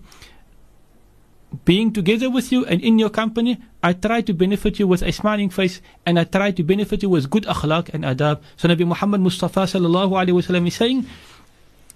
being 1.65 1.93
together 1.93 2.29
with 2.29 2.53
you 2.53 2.65
and 2.67 2.81
in 2.83 2.99
your 2.99 3.11
company, 3.11 3.59
I 3.83 3.93
try 3.93 4.21
to 4.23 4.35
benefit 4.35 4.79
you 4.79 4.87
with 4.87 5.03
a 5.03 5.13
smiling 5.13 5.51
face 5.51 5.81
and 6.05 6.19
I 6.19 6.25
try 6.25 6.51
to 6.51 6.63
benefit 6.63 7.03
you 7.03 7.09
with 7.09 7.31
good 7.31 7.45
akhlaq 7.45 7.95
and 7.95 8.05
adab. 8.05 8.43
So 8.57 8.69
Nabi 8.69 8.87
Muhammad 8.87 9.21
Mustafa 9.21 9.63
sallallahu 9.63 10.13
alayhi 10.13 10.35
wasallam 10.35 10.67
is 10.67 10.75
saying, 10.75 11.07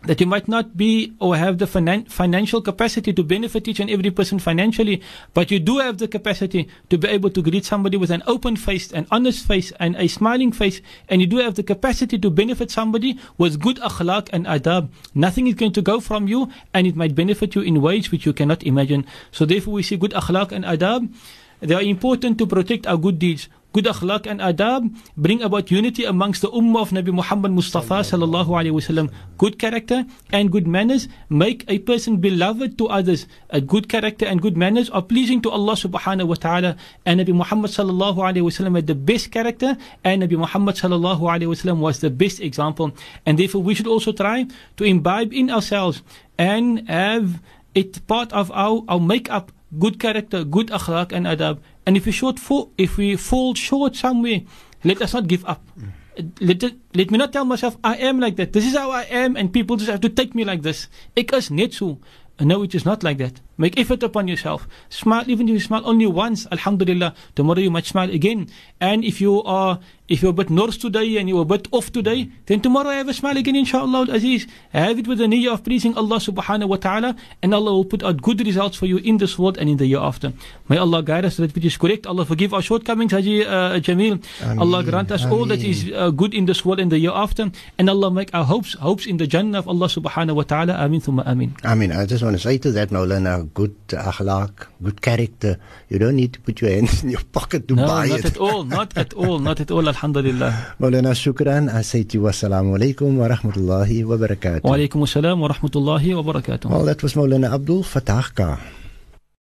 that 0.04 0.20
you 0.20 0.26
might 0.26 0.48
not 0.48 0.76
be 0.76 1.12
or 1.20 1.36
have 1.36 1.58
the 1.58 1.66
finan- 1.66 2.10
financial 2.10 2.62
capacity 2.62 3.12
to 3.12 3.22
benefit 3.22 3.68
each 3.68 3.80
and 3.80 3.90
every 3.90 4.10
person 4.10 4.38
financially, 4.38 5.02
but 5.34 5.50
you 5.50 5.58
do 5.58 5.78
have 5.78 5.98
the 5.98 6.08
capacity 6.08 6.68
to 6.88 6.96
be 6.96 7.08
able 7.08 7.30
to 7.30 7.42
greet 7.42 7.64
somebody 7.64 7.96
with 7.96 8.10
an 8.10 8.22
open 8.26 8.56
face, 8.56 8.90
an 8.92 9.06
honest 9.10 9.46
face, 9.46 9.72
and 9.78 9.96
a 9.96 10.08
smiling 10.08 10.52
face, 10.52 10.80
and 11.08 11.20
you 11.20 11.26
do 11.26 11.36
have 11.36 11.54
the 11.54 11.62
capacity 11.62 12.18
to 12.18 12.30
benefit 12.30 12.70
somebody 12.70 13.18
with 13.36 13.60
good 13.60 13.76
akhlaq 13.78 14.28
and 14.32 14.46
adab. 14.46 14.88
Nothing 15.14 15.46
is 15.46 15.54
going 15.54 15.72
to 15.72 15.82
go 15.82 16.00
from 16.00 16.28
you, 16.28 16.50
and 16.72 16.86
it 16.86 16.96
might 16.96 17.14
benefit 17.14 17.54
you 17.54 17.60
in 17.60 17.82
ways 17.82 18.10
which 18.10 18.24
you 18.24 18.32
cannot 18.32 18.62
imagine. 18.62 19.04
So 19.30 19.44
therefore, 19.44 19.74
we 19.74 19.82
see 19.82 19.96
good 19.96 20.12
akhlaq 20.12 20.52
and 20.52 20.64
adab. 20.64 21.12
They 21.60 21.74
are 21.74 21.82
important 21.82 22.38
to 22.38 22.46
protect 22.46 22.86
our 22.86 22.96
good 22.96 23.18
deeds 23.18 23.48
good 23.72 23.86
akhlaq 23.86 24.26
and 24.26 24.40
adab 24.40 24.90
bring 25.16 25.42
about 25.42 25.70
unity 25.70 26.04
amongst 26.04 26.42
the 26.42 26.50
ummah 26.50 26.82
of 26.82 26.90
Nabi 26.90 27.14
Muhammad 27.14 27.52
Mustafa 27.52 28.02
sallallahu 28.02 28.50
alaihi 28.50 28.74
wasallam. 28.74 29.10
Good 29.38 29.58
character 29.58 30.04
and 30.30 30.50
good 30.50 30.66
manners 30.66 31.08
make 31.28 31.64
a 31.68 31.78
person 31.78 32.16
beloved 32.18 32.76
to 32.78 32.88
others. 32.88 33.26
A 33.50 33.60
good 33.60 33.88
character 33.88 34.26
and 34.26 34.42
good 34.42 34.56
manners 34.56 34.90
are 34.90 35.02
pleasing 35.02 35.40
to 35.42 35.50
Allah 35.50 35.74
subhanahu 35.74 36.26
wa 36.26 36.34
ta'ala. 36.34 36.76
And 37.06 37.20
Nabi 37.20 37.32
Muhammad 37.32 37.70
sallallahu 37.70 38.18
alaihi 38.18 38.42
wasallam 38.42 38.74
had 38.74 38.86
the 38.86 38.98
best 38.98 39.30
character 39.30 39.76
and 40.04 40.22
Nabi 40.22 40.36
Muhammad 40.36 40.74
sallallahu 40.74 41.22
alaihi 41.22 41.50
wasallam 41.54 41.78
was 41.78 42.00
the 42.00 42.10
best 42.10 42.40
example. 42.40 42.90
And 43.24 43.38
therefore 43.38 43.62
we 43.62 43.74
should 43.74 43.86
also 43.86 44.12
try 44.12 44.46
to 44.76 44.84
imbibe 44.84 45.32
in 45.32 45.50
ourselves 45.50 46.02
and 46.38 46.88
have 46.88 47.40
it 47.74 48.04
part 48.08 48.32
of 48.32 48.50
our, 48.50 48.82
our 48.88 48.98
makeup 48.98 49.52
good 49.78 49.98
character, 49.98 50.44
good 50.44 50.68
akhlaq 50.68 51.12
and 51.12 51.26
adab. 51.26 51.58
And 51.86 51.96
if 51.96 52.06
we 52.06 52.12
short 52.12 52.38
fall, 52.38 52.72
if 52.78 52.96
we 52.96 53.16
fall 53.16 53.54
short 53.54 53.96
somewhere, 53.96 54.42
let 54.84 55.02
us 55.02 55.12
not 55.14 55.26
give 55.26 55.44
up. 55.44 55.62
Mm. 55.78 55.92
Let, 56.40 56.62
let 56.94 57.10
me 57.10 57.18
not 57.18 57.32
tell 57.32 57.44
myself 57.44 57.76
I 57.82 57.96
am 57.96 58.20
like 58.20 58.36
that. 58.36 58.52
This 58.52 58.66
is 58.66 58.76
how 58.76 58.90
I 58.90 59.02
am, 59.04 59.36
and 59.36 59.52
people 59.52 59.76
just 59.76 59.90
have 59.90 60.00
to 60.02 60.08
take 60.08 60.34
me 60.34 60.44
like 60.44 60.62
this. 60.62 60.88
Ek 61.16 61.32
is 61.32 61.50
net 61.50 61.72
so. 61.72 61.98
No, 62.40 62.62
it 62.62 62.74
is 62.74 62.84
not 62.84 63.02
like 63.02 63.18
that. 63.18 63.40
Make 63.60 63.78
effort 63.78 64.02
upon 64.02 64.24
yourself. 64.26 64.66
Smile, 64.88 65.28
even 65.28 65.46
if 65.48 65.52
you 65.52 65.60
smile 65.60 65.82
only 65.84 66.06
once, 66.06 66.48
Alhamdulillah, 66.50 67.12
tomorrow 67.36 67.60
you 67.60 67.70
might 67.70 67.84
smile 67.84 68.08
again. 68.08 68.48
And 68.80 69.04
if 69.04 69.20
you 69.20 69.42
are, 69.44 69.78
if 70.08 70.22
you're 70.22 70.30
a 70.30 70.38
bit 70.40 70.48
north 70.48 70.80
today 70.80 71.18
and 71.18 71.28
you're 71.28 71.42
a 71.42 71.44
bit 71.44 71.68
off 71.70 71.92
today, 71.92 72.30
then 72.46 72.62
tomorrow 72.62 72.88
I 72.88 72.96
have 72.96 73.08
a 73.08 73.12
smile 73.12 73.36
again, 73.36 73.54
inshallah, 73.54 74.06
Aziz. 74.08 74.46
Have 74.72 74.98
it 74.98 75.06
with 75.06 75.18
the 75.18 75.26
niyyah 75.26 75.52
of 75.52 75.62
pleasing 75.62 75.92
Allah 75.94 76.16
subhanahu 76.16 76.68
wa 76.68 76.76
ta'ala, 76.76 77.14
and 77.42 77.52
Allah 77.52 77.72
will 77.72 77.84
put 77.84 78.02
out 78.02 78.22
good 78.22 78.40
results 78.40 78.78
for 78.78 78.86
you 78.86 78.96
in 78.96 79.18
this 79.18 79.38
world 79.38 79.58
and 79.58 79.68
in 79.68 79.76
the 79.76 79.86
year 79.86 80.00
after. 80.00 80.32
May 80.68 80.78
Allah 80.78 81.02
guide 81.02 81.26
us 81.26 81.36
that 81.36 81.54
which 81.54 81.66
is 81.66 81.76
correct. 81.76 82.06
Allah 82.06 82.24
forgive 82.24 82.54
our 82.54 82.62
shortcomings, 82.62 83.12
Haji 83.12 83.44
uh, 83.44 83.78
Jamil. 83.80 84.24
Ameen. 84.40 84.58
Allah 84.58 84.82
grant 84.84 85.12
us 85.12 85.26
all 85.26 85.44
that 85.44 85.62
is 85.62 85.92
uh, 85.92 86.08
good 86.08 86.32
in 86.32 86.46
this 86.46 86.64
world 86.64 86.80
and 86.80 86.90
the 86.90 86.98
year 86.98 87.12
after. 87.12 87.52
And 87.76 87.90
Allah 87.90 88.10
make 88.10 88.32
our 88.32 88.44
hopes, 88.44 88.72
hopes 88.74 89.04
in 89.04 89.18
the 89.18 89.26
Jannah 89.26 89.58
of 89.58 89.68
Allah 89.68 89.86
subhanahu 89.86 90.34
wa 90.36 90.42
ta'ala. 90.44 90.80
Ameen 90.80 91.02
thumma 91.02 91.22
ameen. 91.26 91.54
I 91.62 91.74
mean, 91.74 91.92
I 91.92 92.06
just 92.06 92.24
want 92.24 92.36
to 92.36 92.42
say 92.42 92.56
to 92.56 92.72
that, 92.72 92.88
Maulana, 92.88 93.49
good 93.54 93.74
akhlaq, 93.88 94.66
good 94.82 95.00
character. 95.00 95.58
You 95.88 95.98
don't 95.98 96.16
need 96.16 96.32
to 96.34 96.40
put 96.40 96.60
your 96.60 96.70
hands 96.70 97.02
in 97.04 97.10
your 97.10 97.22
pocket 97.32 97.66
to 97.68 97.74
No, 97.74 97.86
buy 97.86 98.08
not 98.08 98.18
it. 98.20 98.24
at 98.26 98.36
all, 98.38 98.64
not 98.64 98.96
at 98.96 99.12
all, 99.14 99.38
not 99.38 99.60
at 99.60 99.70
all, 99.70 99.86
Alhamdulillah. 99.88 100.52
Maulana, 100.80 101.12
shukran. 101.14 101.72
I 101.72 101.82
say 101.82 102.02
to 102.04 102.18
you, 102.18 102.24
wassalamu 102.24 102.76
alaikum 102.78 103.16
wa 103.16 103.28
rahmatullahi 103.28 104.04
wa 104.04 104.16
barakatuh. 104.16 104.62
Wa 104.62 104.76
alaikum 104.76 105.02
assalam 105.08 105.38
wa 105.40 105.48
rahmatullahi 105.48 106.14
wa 106.16 106.32
barakatuh. 106.32 106.66
Well, 106.70 106.84
that 106.84 107.02
was 107.02 107.14
Maulana 107.14 107.52
Abdul 107.52 107.82
Fatah. 107.82 108.58